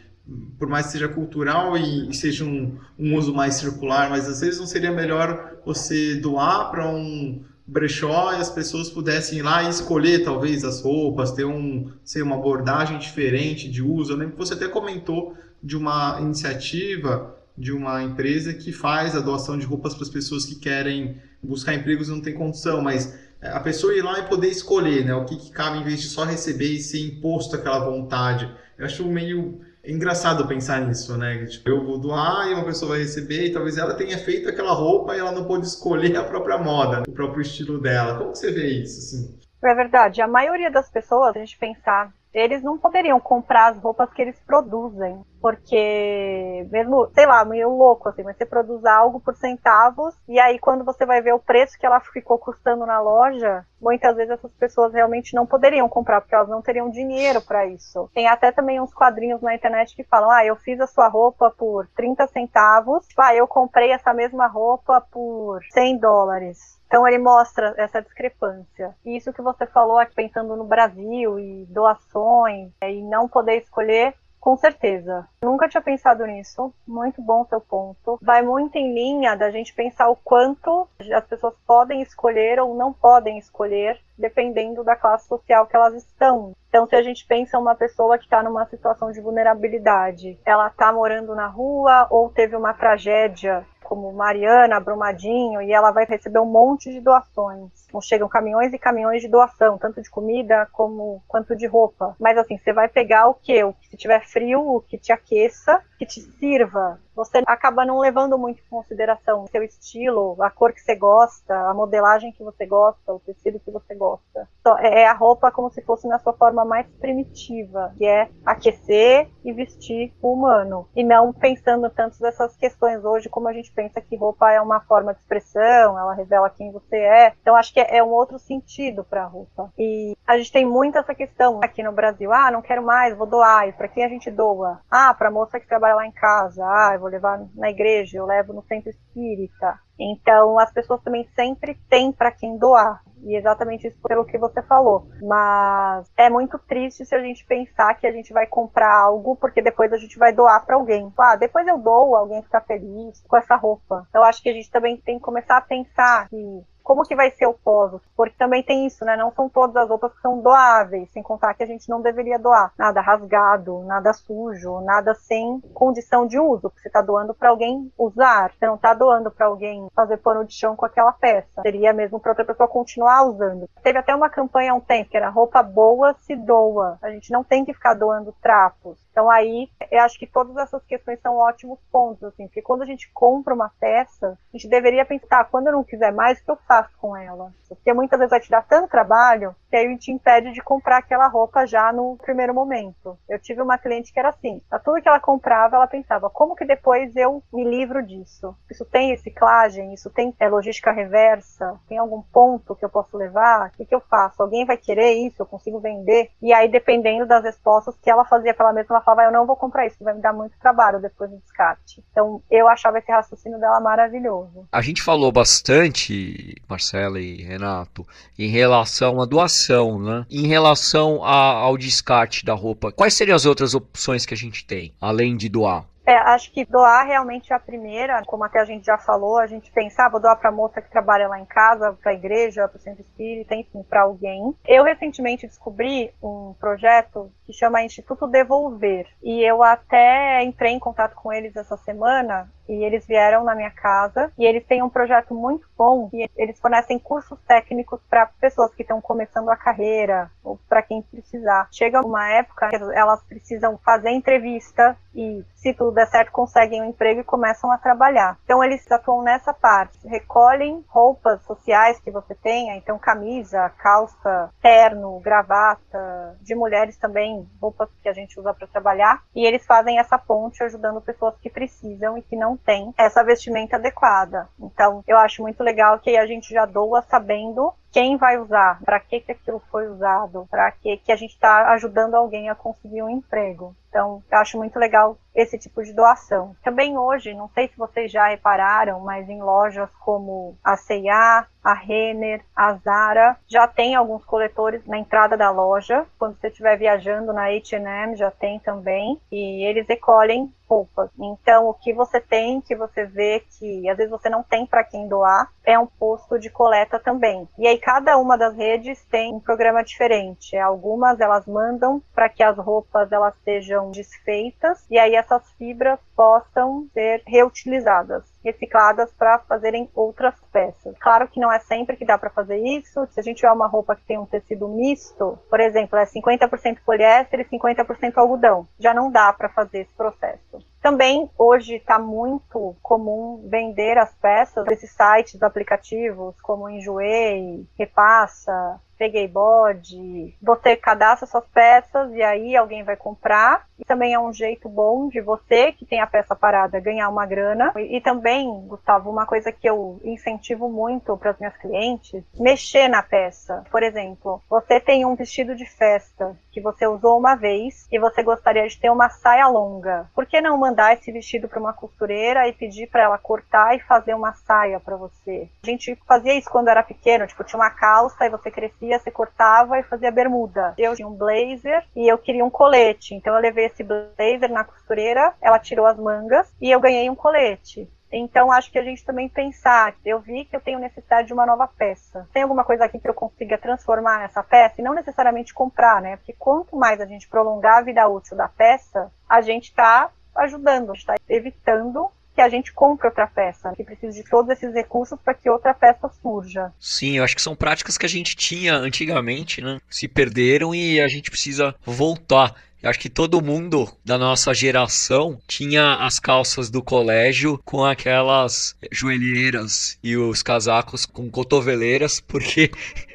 por 0.60 0.68
mais 0.68 0.88
que 0.88 0.94
seja 0.94 1.08
cultural 1.08 1.78
e, 1.78 2.14
seja 2.14 2.44
um, 2.44 2.78
um, 2.98 3.16
uso 3.16 3.34
mais 3.34 3.56
circular, 3.56 4.10
mas 4.10 4.28
às 4.28 4.42
vezes 4.42 4.60
não 4.60 4.68
seria 4.68 4.92
melhor 4.92 5.58
você 5.66 6.16
doar 6.16 6.70
para 6.70 6.90
um 6.90 7.42
brechó 7.66 8.34
e 8.34 8.38
as 8.38 8.50
pessoas 8.50 8.90
pudessem 8.90 9.40
ir 9.40 9.42
lá 9.42 9.64
e 9.64 9.70
escolher 9.70 10.24
talvez 10.24 10.64
as 10.64 10.82
roupas, 10.82 11.32
ter 11.32 11.46
um, 11.46 11.92
sei, 12.04 12.22
uma 12.22 12.36
abordagem 12.36 12.98
diferente 12.98 13.70
de 13.70 13.82
uso. 13.82 14.14
Eu 14.14 14.18
lembro 14.18 14.34
que 14.34 14.40
você 14.40 14.54
até 14.54 14.68
comentou 14.68 15.36
de 15.62 15.76
uma 15.76 16.20
iniciativa 16.22 17.36
de 17.58 17.72
uma 17.72 18.04
empresa 18.04 18.54
que 18.54 18.72
faz 18.72 19.16
a 19.16 19.20
doação 19.20 19.58
de 19.58 19.66
roupas 19.66 19.96
para 19.96 20.04
as 20.04 20.10
pessoas 20.10 20.46
que 20.46 20.56
querem 20.56 21.18
buscar 21.42 21.74
empregos 21.74 22.08
e 22.08 22.12
não 22.12 22.22
tem 22.22 22.34
condição, 22.34 22.82
mas 22.82 23.18
é, 23.42 23.50
a 23.50 23.60
pessoa 23.60 23.96
ir 23.96 24.04
lá 24.04 24.20
e 24.20 24.28
poder 24.28 24.50
escolher 24.50 25.04
né, 25.04 25.14
o 25.16 25.26
que, 25.26 25.36
que 25.36 25.52
cabe 25.52 25.80
em 25.80 25.84
vez 25.84 26.02
de 26.02 26.08
só 26.08 26.24
receber 26.24 26.72
e 26.72 26.80
ser 26.80 27.00
imposto 27.00 27.56
aquela 27.56 27.80
vontade. 27.80 28.50
Eu 28.78 28.86
acho 28.86 29.04
meio 29.06 29.60
é 29.88 29.92
engraçado 29.92 30.46
pensar 30.46 30.82
nisso, 30.82 31.18
né? 31.18 31.46
Tipo, 31.46 31.70
eu 31.70 31.86
vou 31.86 31.98
doar 31.98 32.50
e 32.50 32.54
uma 32.54 32.66
pessoa 32.66 32.92
vai 32.92 33.00
receber 33.00 33.46
e 33.46 33.54
talvez 33.54 33.78
ela 33.78 33.94
tenha 33.94 34.18
feito 34.18 34.50
aquela 34.50 34.74
roupa 34.74 35.16
e 35.16 35.20
ela 35.20 35.32
não 35.32 35.46
pôde 35.46 35.66
escolher 35.66 36.18
a 36.18 36.26
própria 36.26 36.58
moda, 36.58 37.04
o 37.08 37.12
próprio 37.14 37.42
estilo 37.42 37.80
dela. 37.80 38.18
Como 38.18 38.36
você 38.36 38.52
vê 38.52 38.68
isso, 38.68 39.00
assim? 39.00 39.40
É 39.64 39.74
verdade. 39.74 40.22
A 40.22 40.28
maioria 40.28 40.70
das 40.70 40.90
pessoas, 40.90 41.36
a 41.36 41.40
gente 41.40 41.58
pensar 41.58 42.14
eles 42.38 42.62
não 42.62 42.78
poderiam 42.78 43.20
comprar 43.20 43.72
as 43.72 43.78
roupas 43.80 44.14
que 44.14 44.22
eles 44.22 44.40
produzem. 44.46 45.22
Porque, 45.42 46.68
mesmo, 46.72 47.10
sei 47.14 47.26
lá, 47.26 47.44
meio 47.44 47.70
louco, 47.70 48.10
assim, 48.10 48.24
mas 48.24 48.38
você 48.38 48.46
produz 48.46 48.84
algo 48.86 49.20
por 49.20 49.36
centavos, 49.36 50.16
e 50.28 50.40
aí 50.40 50.60
quando 50.60 50.84
você 50.84 51.06
vai 51.06 51.22
ver 51.22 51.34
o 51.34 51.40
preço 51.40 51.78
que 51.80 51.86
ela 51.86 52.00
ficou 52.00 52.38
custando 52.38 52.86
na 52.86 53.00
loja, 53.00 53.66
muitas 53.82 54.16
vezes 54.16 54.32
essas 54.32 54.52
pessoas 54.54 54.94
realmente 54.94 55.36
não 55.36 55.46
poderiam 55.46 55.88
comprar, 55.90 56.22
porque 56.22 56.36
elas 56.36 56.50
não 56.50 56.62
teriam 56.62 56.90
dinheiro 56.90 57.42
para 57.42 57.66
isso. 57.66 58.10
Tem 58.14 58.28
até 58.28 58.52
também 58.52 58.80
uns 58.82 58.94
quadrinhos 58.94 59.42
na 59.42 59.56
internet 59.56 59.96
que 59.96 60.04
falam: 60.04 60.30
ah, 60.30 60.46
eu 60.46 60.56
fiz 60.56 60.80
a 60.80 60.88
sua 60.88 61.08
roupa 61.08 61.52
por 61.58 61.88
30 61.96 62.28
centavos, 62.28 63.08
ah, 63.18 63.34
eu 63.34 63.48
comprei 63.48 63.92
essa 63.92 64.14
mesma 64.14 64.48
roupa 64.48 65.02
por 65.12 65.64
100 65.72 65.98
dólares. 66.00 66.77
Então 66.88 67.08
ele 67.08 67.20
mostra 67.20 67.74
essa 67.78 68.02
discrepância. 68.02 68.96
E 69.06 69.16
isso 69.16 69.34
que 69.34 69.42
você 69.42 69.68
falou 69.68 70.00
aqui 70.00 70.16
pensando 70.16 70.56
no 70.56 70.64
Brasil 70.64 71.38
e 71.38 71.66
doações 71.66 72.72
é, 72.82 72.92
e 72.92 73.04
não 73.04 73.28
poder 73.28 73.58
escolher, 73.62 74.16
com 74.40 74.56
certeza. 74.56 75.28
Nunca 75.44 75.68
tinha 75.68 75.82
pensado 75.82 76.26
nisso. 76.26 76.74
Muito 76.88 77.22
bom 77.22 77.46
seu 77.46 77.60
ponto. 77.60 78.18
Vai 78.22 78.42
muito 78.42 78.78
em 78.78 78.94
linha 78.94 79.36
da 79.36 79.52
gente 79.52 79.74
pensar 79.74 80.08
o 80.10 80.16
quanto 80.16 80.88
as 81.14 81.26
pessoas 81.26 81.54
podem 81.68 82.02
escolher 82.02 82.58
ou 82.58 82.74
não 82.74 82.94
podem 82.94 83.38
escolher, 83.38 84.00
dependendo 84.18 84.86
da 84.86 84.96
classe 84.96 85.28
social 85.28 85.68
que 85.68 85.76
elas 85.76 85.96
estão. 85.96 86.54
Então, 86.70 86.88
se 86.88 86.96
a 86.96 87.02
gente 87.02 87.26
pensa 87.26 87.60
uma 87.60 87.76
pessoa 87.76 88.18
que 88.18 88.24
está 88.24 88.42
numa 88.42 88.66
situação 88.68 89.12
de 89.12 89.20
vulnerabilidade, 89.20 90.40
ela 90.46 90.68
está 90.68 90.94
morando 90.94 91.36
na 91.36 91.48
rua 91.48 92.08
ou 92.10 92.30
teve 92.30 92.56
uma 92.56 92.74
tragédia 92.74 93.66
como 93.88 94.12
Mariana, 94.12 94.82
Brumadinho, 94.82 95.62
e 95.62 95.72
ela 95.72 95.92
vai 95.92 96.06
receber 96.06 96.40
um 96.40 96.46
monte 96.46 96.92
de 96.92 97.00
doações. 97.00 97.87
Chegam 98.02 98.28
caminhões 98.28 98.74
e 98.74 98.80
caminhões 98.80 99.22
de 99.22 99.28
doação, 99.28 99.78
tanto 99.78 100.02
de 100.02 100.10
comida 100.10 100.68
como 100.72 101.24
quanto 101.28 101.56
de 101.56 101.66
roupa. 101.66 102.16
Mas 102.20 102.38
assim, 102.38 102.58
você 102.58 102.74
vai 102.74 102.88
pegar 102.88 103.28
o 103.28 103.34
que? 103.34 103.64
O 103.64 103.74
que 103.74 103.88
se 103.88 103.98
tiver 103.98 104.26
frio, 104.28 104.62
o 104.62 104.82
que 104.82 104.98
te 104.98 105.12
aqueça, 105.12 105.82
que 105.98 106.06
te 106.06 106.22
sirva 106.22 107.00
você 107.18 107.42
acaba 107.48 107.84
não 107.84 107.98
levando 107.98 108.38
muito 108.38 108.62
em 108.62 108.70
consideração 108.70 109.44
o 109.44 109.48
seu 109.48 109.64
estilo, 109.64 110.38
a 110.40 110.52
cor 110.52 110.72
que 110.72 110.80
você 110.80 110.96
gosta, 110.96 111.52
a 111.52 111.74
modelagem 111.74 112.32
que 112.32 112.44
você 112.44 112.64
gosta, 112.68 113.12
o 113.12 113.20
tecido 113.20 113.60
que 113.60 113.72
você 113.72 113.96
gosta. 113.96 114.48
Então, 114.62 114.78
é, 114.78 115.02
é 115.02 115.08
a 115.08 115.14
roupa 115.14 115.52
como 115.52 115.72
se 115.72 115.82
fosse 115.82 116.08
na 116.08 116.20
sua 116.20 116.34
forma 116.34 116.64
mais 116.64 116.86
primitiva, 117.00 117.92
que 117.98 118.06
é 118.06 118.30
aquecer 118.46 119.30
e 119.44 119.52
vestir 119.52 120.14
o 120.22 120.34
humano. 120.34 120.88
E 120.96 121.04
não 121.04 121.34
pensando 121.34 121.90
tanto 121.90 122.22
nessas 122.22 122.56
questões 122.56 123.04
hoje, 123.04 123.30
como 123.30 123.48
a 123.48 123.54
gente 123.54 123.72
pensa 123.72 124.00
que 124.00 124.16
roupa 124.16 124.52
é 124.52 124.62
uma 124.62 124.82
forma 124.82 125.12
de 125.12 125.20
expressão, 125.20 125.98
ela 125.98 126.14
revela 126.14 126.52
quem 126.52 126.72
você 126.72 126.98
é. 126.98 127.34
Então 127.42 127.56
acho 127.56 127.74
que 127.74 127.77
é, 127.80 127.98
é 127.98 128.04
um 128.04 128.10
outro 128.10 128.40
sentido 128.40 129.04
para 129.04 129.24
a 129.24 129.28
roupa. 129.28 129.72
E 129.78 130.16
a 130.26 130.38
gente 130.38 130.52
tem 130.52 130.66
muito 130.66 130.98
essa 130.98 131.16
questão 131.16 131.60
aqui 131.64 131.84
no 131.84 131.92
Brasil. 131.92 132.34
Ah, 132.34 132.52
não 132.52 132.62
quero 132.62 132.84
mais, 132.84 133.16
vou 133.16 133.28
doar. 133.28 133.68
E 133.68 133.74
para 133.74 133.88
quem 133.88 134.04
a 134.04 134.10
gente 134.10 134.30
doa? 134.32 134.82
Ah, 134.90 135.14
para 135.14 135.32
moça 135.32 135.60
que 135.60 135.68
trabalha 135.68 135.96
lá 135.96 136.06
em 136.06 136.12
casa. 136.12 136.64
Ah, 136.64 136.92
eu 136.94 137.00
vou 137.00 137.10
levar 137.10 137.40
na 137.56 137.70
igreja, 137.70 138.18
eu 138.18 138.26
levo 138.26 138.54
no 138.54 138.64
centro 138.64 138.90
espírita. 138.90 139.80
Então, 140.00 140.60
as 140.60 140.72
pessoas 140.72 141.02
também 141.02 141.28
sempre 141.36 141.76
têm 141.90 142.12
para 142.12 142.32
quem 142.32 142.58
doar. 142.58 143.02
E 143.24 143.36
exatamente 143.36 143.88
isso 143.88 143.98
pelo 144.02 144.26
que 144.26 144.38
você 144.38 144.62
falou. 144.62 145.08
Mas 145.22 146.08
é 146.16 146.30
muito 146.30 146.60
triste 146.60 147.06
se 147.06 147.16
a 147.16 147.20
gente 147.20 147.46
pensar 147.46 147.96
que 147.96 148.06
a 148.06 148.12
gente 148.12 148.32
vai 148.32 148.46
comprar 148.46 148.94
algo 148.96 149.36
porque 149.36 149.62
depois 149.62 149.92
a 149.92 149.98
gente 149.98 150.18
vai 150.20 150.32
doar 150.32 150.64
para 150.66 150.76
alguém. 150.76 151.12
Ah, 151.18 151.36
depois 151.36 151.68
eu 151.68 151.78
dou, 151.78 152.16
alguém 152.16 152.44
fica 152.44 152.62
feliz 152.62 153.22
com 153.28 153.38
essa 153.38 153.56
roupa. 153.56 154.08
Eu 154.14 154.24
acho 154.24 154.42
que 154.42 154.50
a 154.50 154.54
gente 154.54 154.70
também 154.70 154.98
tem 154.98 155.18
que 155.18 155.24
começar 155.24 155.58
a 155.58 155.62
pensar 155.62 156.30
que 156.30 156.64
como 156.88 157.04
que 157.04 157.18
vai 157.18 157.30
ser 157.32 157.46
o 157.46 157.54
pós? 157.54 158.00
Porque 158.16 158.34
também 158.38 158.64
tem 158.64 158.88
isso, 158.88 159.04
né? 159.04 159.18
Não 159.18 159.30
são 159.34 159.50
todas 159.50 159.76
as 159.76 159.90
roupas 159.90 160.14
que 160.14 160.22
são 160.22 160.40
doáveis, 160.40 161.12
sem 161.12 161.22
contar 161.22 161.54
que 161.54 161.62
a 161.62 161.68
gente 161.68 161.90
não 161.90 162.02
deveria 162.02 162.40
doar 162.40 162.72
nada 162.78 163.02
rasgado, 163.02 163.84
nada 163.84 164.14
sujo, 164.14 164.80
nada 164.80 165.14
sem 165.14 165.60
condição 165.74 166.26
de 166.26 166.40
uso, 166.40 166.70
que 166.70 166.82
você 166.82 166.88
está 166.88 167.02
doando 167.02 167.34
para 167.34 167.50
alguém 167.50 167.92
usar. 167.98 168.54
Você 168.54 168.66
não 168.66 168.76
está 168.76 168.94
doando 168.94 169.30
para 169.30 169.48
alguém 169.48 169.90
fazer 169.94 170.16
pano 170.16 170.46
de 170.46 170.54
chão 170.54 170.78
com 170.78 170.86
aquela 170.86 171.12
peça. 171.12 171.62
Seria 171.62 171.92
mesmo 171.92 172.22
para 172.22 172.32
outra 172.32 172.46
pessoa 172.46 172.70
continuar 172.70 173.24
usando. 173.24 173.70
Teve 173.84 174.00
até 174.00 174.16
uma 174.16 174.30
campanha 174.30 174.72
há 174.72 174.76
um 174.76 174.80
tempo 174.80 175.10
que 175.10 175.18
era 175.18 175.28
roupa 175.28 175.62
boa 175.62 176.16
se 176.22 176.38
doa. 176.38 176.98
A 177.02 177.10
gente 177.10 177.34
não 177.34 177.44
tem 177.44 177.66
que 177.66 177.74
ficar 177.74 177.96
doando 177.96 178.34
trapos. 178.42 178.98
Então 179.12 179.30
aí 179.30 179.68
eu 179.92 180.00
acho 180.02 180.18
que 180.20 180.28
todas 180.28 180.56
essas 180.56 180.86
questões 180.86 181.20
são 181.20 181.38
ótimos 181.38 181.80
pontos, 181.92 182.24
assim, 182.24 182.46
porque 182.46 182.62
quando 182.62 182.84
a 182.84 182.86
gente 182.86 183.12
compra 183.12 183.54
uma 183.54 183.72
peça, 183.80 184.38
a 184.54 184.58
gente 184.58 184.70
deveria 184.70 185.04
pensar, 185.04 185.50
quando 185.50 185.68
eu 185.68 185.74
não 185.74 185.84
quiser 185.84 186.14
mais, 186.14 186.40
o 186.40 186.46
que 186.46 186.52
eu 186.52 186.58
faço 186.68 186.77
com 187.00 187.16
ela? 187.16 187.54
Porque 187.68 187.94
muitas 187.94 188.18
vezes 188.18 188.32
vai 188.32 188.40
te 188.40 188.50
dar 188.50 188.62
tanto 188.62 188.90
trabalho 188.90 189.56
que 189.70 189.76
aí 189.76 189.98
te 189.98 190.12
impede 190.12 190.54
de 190.54 190.62
comprar 190.62 190.98
aquela 190.98 191.28
roupa 191.28 191.66
já 191.66 191.92
no 191.92 192.18
primeiro 192.18 192.54
momento. 192.54 193.18
Eu 193.28 193.40
tive 193.40 193.62
uma 193.62 193.78
cliente 193.78 194.14
que 194.14 194.20
era 194.20 194.30
assim, 194.30 194.62
a 194.72 194.80
tudo 194.80 195.02
que 195.02 195.10
ela 195.10 195.20
comprava, 195.20 195.76
ela 195.76 195.88
pensava, 195.88 196.30
como 196.30 196.56
que 196.56 196.66
depois 196.66 197.16
eu 197.16 197.44
me 197.52 197.64
livro 197.64 198.02
disso? 198.02 198.56
Isso 198.70 198.86
tem 198.86 199.10
reciclagem, 199.10 199.94
isso 199.94 200.10
tem 200.10 200.34
é, 200.40 200.48
logística 200.48 200.92
reversa, 200.92 201.80
tem 201.88 201.98
algum 201.98 202.22
ponto 202.22 202.76
que 202.76 202.86
eu 202.86 202.90
posso 202.90 203.18
levar? 203.18 203.68
O 203.68 203.72
que, 203.72 203.86
que 203.86 203.96
eu 203.96 204.02
faço? 204.02 204.42
Alguém 204.42 204.66
vai 204.66 204.78
querer 204.78 205.14
isso? 205.14 205.42
Eu 205.42 205.46
consigo 205.46 205.80
vender? 205.80 206.30
E 206.42 206.54
aí, 206.54 206.70
dependendo 206.70 207.26
das 207.26 207.44
respostas 207.44 207.96
que 208.02 208.10
ela 208.10 208.26
fazia 208.26 208.54
para 208.54 208.68
ela 208.68 208.74
mesma, 208.74 208.96
ela 208.96 209.04
falava, 209.04 209.24
eu 209.24 209.32
não 209.32 209.46
vou 209.46 209.56
comprar 209.56 209.86
isso, 209.86 209.98
vai 210.02 210.14
me 210.14 210.22
dar 210.22 210.34
muito 210.34 210.58
trabalho 210.60 211.02
depois 211.02 211.30
do 211.30 211.38
descarte. 211.38 212.04
Então, 212.12 212.42
eu 212.50 212.68
achava 212.68 213.00
esse 213.00 213.12
raciocínio 213.12 213.60
dela 213.60 213.80
maravilhoso. 213.80 214.68
A 214.72 214.82
gente 214.82 215.04
falou 215.04 215.32
bastante, 215.32 216.56
Marcela 216.70 217.20
e 217.20 217.42
Renato, 217.44 218.06
em 218.38 218.48
relação 218.48 219.22
à 219.22 219.26
doação, 219.26 220.00
né? 220.00 220.26
Em 220.30 220.48
relação 220.48 221.24
a, 221.24 221.54
ao 221.54 221.78
descarte 221.78 222.46
da 222.46 222.54
roupa, 222.54 222.92
quais 222.92 223.14
seriam 223.14 223.36
as 223.36 223.46
outras 223.46 223.74
opções 223.74 224.26
que 224.26 224.34
a 224.34 224.38
gente 224.38 224.66
tem, 224.66 224.94
além 225.00 225.36
de 225.36 225.50
doar? 225.50 225.86
É, 226.08 226.16
acho 226.16 226.54
que 226.54 226.64
doar 226.64 227.06
realmente 227.06 227.52
é 227.52 227.56
a 227.58 227.60
primeira, 227.60 228.24
como 228.26 228.46
até 228.46 228.62
a 228.62 228.66
gente 228.66 228.86
já 228.86 228.98
falou, 228.98 229.40
a 229.40 229.46
gente 229.46 229.70
pensar, 229.74 230.06
ah, 230.06 230.10
vou 230.10 230.22
doar 230.22 230.38
para 230.38 230.50
moça 230.50 230.82
que 230.82 230.90
trabalha 230.90 231.28
lá 231.28 231.38
em 231.38 231.44
casa, 231.44 231.92
para 232.02 232.14
a 232.14 232.16
igreja, 232.16 232.66
para 232.66 232.78
o 232.78 232.80
centro 232.80 233.02
espírita, 233.02 233.54
enfim, 233.54 233.84
para 233.84 234.04
alguém. 234.04 234.56
Eu 234.66 234.86
recentemente 234.86 235.46
descobri 235.46 236.14
um 236.24 236.56
projeto 236.58 237.30
que 237.46 237.52
chama 237.52 237.84
Instituto 237.84 238.26
Devolver, 238.26 239.06
e 239.22 239.44
eu 239.44 239.62
até 239.62 240.42
entrei 240.46 240.72
em 240.72 240.80
contato 240.80 241.14
com 241.14 241.34
eles 241.34 241.58
essa 241.58 241.76
semana 241.76 242.50
e 242.68 242.84
eles 242.84 243.06
vieram 243.06 243.44
na 243.44 243.56
minha 243.56 243.72
casa 243.72 244.32
e 244.38 244.46
eles 244.46 244.66
têm 244.66 244.84
um 244.84 244.90
projeto 244.90 245.34
muito 245.34 245.68
bom 245.78 246.10
e 246.14 246.30
eles 246.36 246.60
fornecem 246.60 247.00
cursos 247.00 247.40
técnicos 247.48 248.00
para 248.10 248.28
pessoas 248.40 248.74
que 248.74 248.82
estão 248.82 249.02
começando 249.02 249.50
a 249.50 249.56
carreira 249.56 250.30
ou 250.44 250.60
para 250.68 250.82
quem 250.82 251.02
precisar. 251.02 251.68
Chega 251.72 252.06
uma 252.06 252.28
época 252.30 252.70
que 252.70 252.76
elas 252.76 253.24
precisam 253.24 253.78
fazer 253.78 254.12
entrevista 254.12 254.98
e 255.14 255.44
se 255.56 255.74
tudo 255.74 255.94
der 255.94 256.08
certo 256.08 256.32
conseguem 256.32 256.82
um 256.82 256.86
emprego 256.86 257.22
e 257.22 257.24
começam 257.24 257.72
a 257.72 257.78
trabalhar. 257.78 258.38
Então 258.44 258.64
eles 258.64 258.90
atuam 258.92 259.24
nessa 259.24 259.54
parte, 259.54 259.98
recolhem 260.08 260.84
roupas 260.88 261.42
sociais 261.44 262.00
que 262.00 262.12
você 262.12 262.36
tenha, 262.36 262.76
então 262.76 263.00
camisa, 263.00 263.70
calça, 263.78 264.50
terno, 264.62 265.20
gravata, 265.20 266.38
de 266.42 266.56
mulheres 266.56 266.98
também, 266.98 267.48
roupas 267.62 267.90
que 268.02 268.10
a 268.10 268.14
gente 268.14 268.40
usa 268.40 268.54
para 268.54 268.68
trabalhar, 268.68 269.24
e 269.36 269.46
eles 269.46 269.66
fazem 269.66 270.00
essa 270.00 270.18
ponte 270.18 270.64
ajudando 270.64 271.02
pessoas 271.02 271.36
que 271.40 271.50
precisam 271.50 272.18
e 272.18 272.22
que 272.22 272.36
não 272.36 272.57
tem 272.58 272.94
essa 272.98 273.24
vestimenta 273.24 273.76
adequada. 273.76 274.48
Então, 274.60 275.04
eu 275.08 275.18
acho 275.18 275.42
muito 275.42 275.64
legal 275.64 276.00
que 276.00 276.18
a 276.18 276.26
gente 276.26 276.54
já 276.54 276.66
doa 276.66 277.02
sabendo 277.02 277.74
quem 277.92 278.18
vai 278.18 278.38
usar, 278.38 278.80
para 278.84 279.00
que, 279.00 279.20
que 279.20 279.32
aquilo 279.32 279.62
foi 279.72 279.88
usado, 279.88 280.48
para 280.50 280.72
que, 280.72 280.98
que 280.98 281.12
a 281.12 281.16
gente 281.16 281.32
está 281.32 281.72
ajudando 281.74 282.16
alguém 282.16 282.50
a 282.50 282.56
conseguir 282.56 283.02
um 283.02 283.10
emprego. 283.10 283.76
Então, 283.90 284.22
eu 284.32 284.38
acho 284.38 284.58
muito 284.58 284.78
legal 284.78 285.18
esse 285.34 285.58
tipo 285.58 285.84
de 285.84 285.94
doação. 285.94 286.56
Também 286.64 286.98
hoje, 286.98 287.34
não 287.34 287.48
sei 287.50 287.68
se 287.68 287.78
vocês 287.78 288.12
já 288.12 288.28
repararam, 288.28 289.00
mas 289.00 289.30
em 289.30 289.42
lojas 289.42 289.90
como 290.00 290.56
a 290.64 290.76
C&A, 290.76 291.48
a 291.64 291.74
Renner, 291.74 292.44
a 292.56 292.74
Zara, 292.76 293.38
já 293.48 293.68
tem 293.68 293.96
alguns 293.96 294.24
coletores 294.26 294.86
na 294.86 294.98
entrada 294.98 295.36
da 295.36 295.50
loja. 295.50 296.06
Quando 296.18 296.38
você 296.40 296.48
estiver 296.48 296.78
viajando 296.78 297.34
na 297.34 297.46
H&M, 297.46 298.16
já 298.16 298.32
tem 298.32 298.60
também. 298.60 299.20
E 299.32 299.64
eles 299.66 299.88
recolhem 299.88 300.54
roupas. 300.68 301.10
Então, 301.18 301.68
o 301.68 301.74
que 301.74 301.94
você 301.94 302.20
tem, 302.20 302.62
que 302.62 302.76
você 302.76 303.06
vê 303.06 303.44
que 303.58 303.90
às 303.90 303.98
vezes 303.98 304.12
você 304.12 304.30
não 304.30 304.44
tem 304.44 304.66
para 304.66 304.84
quem 304.84 305.08
doar, 305.08 305.50
é 305.66 305.78
um 305.80 305.88
posto 305.88 306.38
de 306.38 306.50
coleta 306.50 307.00
também. 307.00 307.48
E 307.58 307.68
cada 307.78 308.18
uma 308.18 308.38
das 308.38 308.56
redes 308.56 309.04
tem 309.06 309.34
um 309.34 309.40
programa 309.40 309.84
diferente. 309.84 310.58
Algumas 310.58 311.20
elas 311.20 311.46
mandam 311.46 312.02
para 312.14 312.30
que 312.30 312.44
as 312.44 312.58
roupas 312.58 313.12
elas 313.12 313.34
sejam 313.44 313.92
desfeitas 313.92 314.86
e 314.90 314.98
aí 314.98 315.16
essas 315.16 315.50
fibras 315.54 316.00
possam 316.18 316.88
ser 316.96 317.22
reutilizadas, 317.28 318.24
recicladas 318.44 319.14
para 319.14 319.38
fazerem 319.38 319.88
outras 319.94 320.34
peças. 320.52 320.98
Claro 321.00 321.28
que 321.28 321.40
não 321.40 321.52
é 321.52 321.60
sempre 321.60 321.96
que 321.96 322.04
dá 322.04 322.18
para 322.18 322.32
fazer 322.32 322.58
isso. 322.58 323.06
Se 323.12 323.20
a 323.20 323.24
gente 323.24 323.38
tiver 323.38 323.52
uma 323.52 323.68
roupa 323.68 323.96
que 323.96 324.04
tem 324.04 324.18
um 324.18 324.26
tecido 324.26 324.68
misto, 324.68 325.38
por 325.48 325.60
exemplo, 325.60 326.00
é 326.00 326.06
50% 326.06 326.80
poliéster 326.84 327.42
e 327.42 327.46
50% 327.46 328.18
algodão, 328.18 328.68
já 328.80 328.96
não 328.96 329.12
dá 329.12 329.32
para 329.32 329.48
fazer 329.48 329.82
esse 329.82 329.94
processo. 329.94 330.60
Também 330.82 331.30
hoje 331.38 331.76
está 331.76 332.00
muito 332.00 332.76
comum 332.82 333.46
vender 333.48 333.98
as 334.00 334.14
peças 334.16 334.66
desses 334.66 334.90
sites, 334.92 335.44
aplicativos 335.44 336.40
como 336.42 336.70
Enjoei, 336.70 337.68
Repassa, 337.78 338.80
peguei 338.98 339.28
bode, 339.28 340.36
você 340.42 340.76
cadastra 340.76 341.28
suas 341.28 341.46
peças 341.48 342.14
e 342.14 342.22
aí 342.22 342.56
alguém 342.56 342.84
vai 342.84 342.96
comprar. 342.96 343.68
E 343.80 343.86
também 343.86 344.14
é 344.14 344.20
um 344.20 344.34
jeito 344.34 344.68
bom 344.68 345.08
de 345.08 345.22
você, 345.22 345.72
que 345.72 345.86
tem 345.86 346.02
a 346.02 346.08
peça 346.08 346.36
parada, 346.36 346.80
ganhar 346.80 347.10
uma 347.10 347.26
grana. 347.26 347.72
E, 347.76 347.98
e 347.98 348.02
também, 348.02 348.50
Gustavo, 348.68 349.10
uma 349.10 349.26
coisa 349.26 349.52
que 349.52 349.70
eu 349.70 350.00
incentivo 350.04 350.70
muito 350.70 351.16
para 351.18 351.32
as 351.32 351.40
minhas 351.40 351.56
clientes, 351.58 352.24
mexer 352.40 352.88
na 352.88 353.04
peça. 353.04 353.64
Por 353.72 353.84
exemplo, 353.84 354.42
você 354.50 354.80
tem 354.80 355.06
um 355.06 355.16
vestido 355.16 355.56
de 355.56 355.66
festa 355.66 356.36
que 356.58 356.62
você 356.62 356.88
usou 356.88 357.20
uma 357.20 357.36
vez 357.36 357.88
e 357.92 358.00
você 358.00 358.24
gostaria 358.24 358.68
de 358.68 358.80
ter 358.80 358.90
uma 358.90 359.10
saia 359.10 359.48
longa. 359.48 360.10
Por 360.16 360.26
que 360.26 360.42
não 360.42 360.58
mandar 360.58 360.94
esse 360.94 361.12
vestido 361.12 361.48
para 361.48 361.60
uma 361.60 361.72
costureira 361.72 362.48
e 362.48 362.54
pedir 362.54 362.88
para 362.88 363.04
ela 363.04 363.18
cortar 363.20 363.76
e 363.76 363.80
fazer 363.80 364.16
uma 364.16 364.34
saia 364.34 364.80
para 364.80 364.98
você? 364.98 365.48
A 365.64 365.68
gente 365.68 365.96
fazia 366.08 366.34
isso 366.34 366.50
quando 366.50 366.70
era 366.70 366.82
pequeno, 366.82 367.28
tipo, 367.28 367.44
tinha 367.44 367.60
uma 367.60 367.70
calça 367.70 368.26
e 368.26 368.30
você 368.30 368.50
crescia, 368.50 368.98
você 368.98 369.12
cortava 369.12 369.78
e 369.78 369.84
fazia 369.84 370.10
bermuda. 370.10 370.74
Eu 370.80 370.96
tinha 370.96 371.08
um 371.08 371.14
blazer 371.14 371.86
e 371.96 372.12
eu 372.12 372.18
queria 372.18 372.44
um 372.44 372.50
colete, 372.50 373.14
então 373.14 373.36
eu 373.36 373.42
levei 373.42 373.66
esse 373.66 373.84
blazer 373.84 374.52
na 374.52 374.64
costureira, 374.64 375.36
ela 375.40 375.60
tirou 375.60 375.86
as 375.86 375.98
mangas 375.98 376.52
e 376.60 376.72
eu 376.72 376.80
ganhei 376.80 377.08
um 377.08 377.16
colete. 377.16 377.88
Então, 378.12 378.52
acho 378.52 378.72
que 378.72 378.80
a 378.80 378.84
gente 378.84 379.04
também 379.04 379.28
pensar, 379.28 379.96
eu 380.06 380.20
vi 380.20 380.46
que 380.46 380.56
eu 380.56 380.62
tenho 380.62 380.80
necessidade 380.80 381.28
de 381.28 381.34
uma 381.34 381.46
nova 381.46 381.68
peça. 381.68 382.28
Tem 382.34 382.44
alguma 382.44 382.64
coisa 382.64 382.86
aqui 382.86 383.00
que 383.00 383.08
eu 383.08 383.14
consiga 383.14 383.58
transformar 383.58 384.20
nessa 384.20 384.42
peça 384.44 384.76
e 384.80 384.84
não 384.84 384.94
necessariamente 384.94 385.54
comprar, 385.54 386.02
né? 386.02 386.18
Porque 386.18 386.34
quanto 386.34 386.76
mais 386.76 387.02
a 387.02 387.06
gente 387.06 387.28
prolongar 387.28 387.80
a 387.80 387.82
vida 387.82 388.08
útil 388.08 388.38
da 388.38 388.48
peça, 388.48 389.12
a 389.28 389.42
gente 389.42 389.66
está 389.66 390.10
ajudando, 390.36 390.94
está 390.94 391.16
evitando 391.28 392.10
que 392.38 392.42
a 392.42 392.50
gente 392.50 392.72
compre 392.72 393.08
outra 393.08 393.26
peça, 393.26 393.74
que 393.76 393.84
precisa 393.84 394.14
de 394.14 394.30
todos 394.30 394.52
esses 394.52 394.72
recursos 394.72 395.20
para 395.20 395.34
que 395.34 395.50
outra 395.50 395.74
peça 395.74 396.08
surja. 396.22 396.72
Sim, 396.80 397.18
eu 397.18 397.24
acho 397.24 397.36
que 397.36 397.42
são 397.42 397.56
práticas 397.56 397.98
que 397.98 398.06
a 398.06 398.10
gente 398.10 398.36
tinha 398.36 398.76
antigamente, 398.76 399.60
né? 399.60 399.80
Se 399.90 400.08
perderam 400.08 400.74
e 400.74 401.02
a 401.02 401.08
gente 401.08 401.32
precisa 401.32 401.74
voltar. 401.84 402.54
Eu 402.82 402.92
acho 402.92 403.00
que 403.00 403.10
todo 403.10 403.42
mundo 403.42 403.92
da 404.06 404.20
nossa 404.20 404.54
geração 404.54 405.40
tinha 405.48 405.96
as 405.96 406.20
calças 406.20 406.70
do 406.70 406.84
colégio 406.84 407.60
com 407.66 407.84
aquelas 407.84 408.76
joelheiras 408.92 409.98
e 410.04 410.16
os 410.16 410.44
casacos 410.44 411.04
com 411.04 411.28
cotoveleiras, 411.30 412.20
porque 412.20 412.70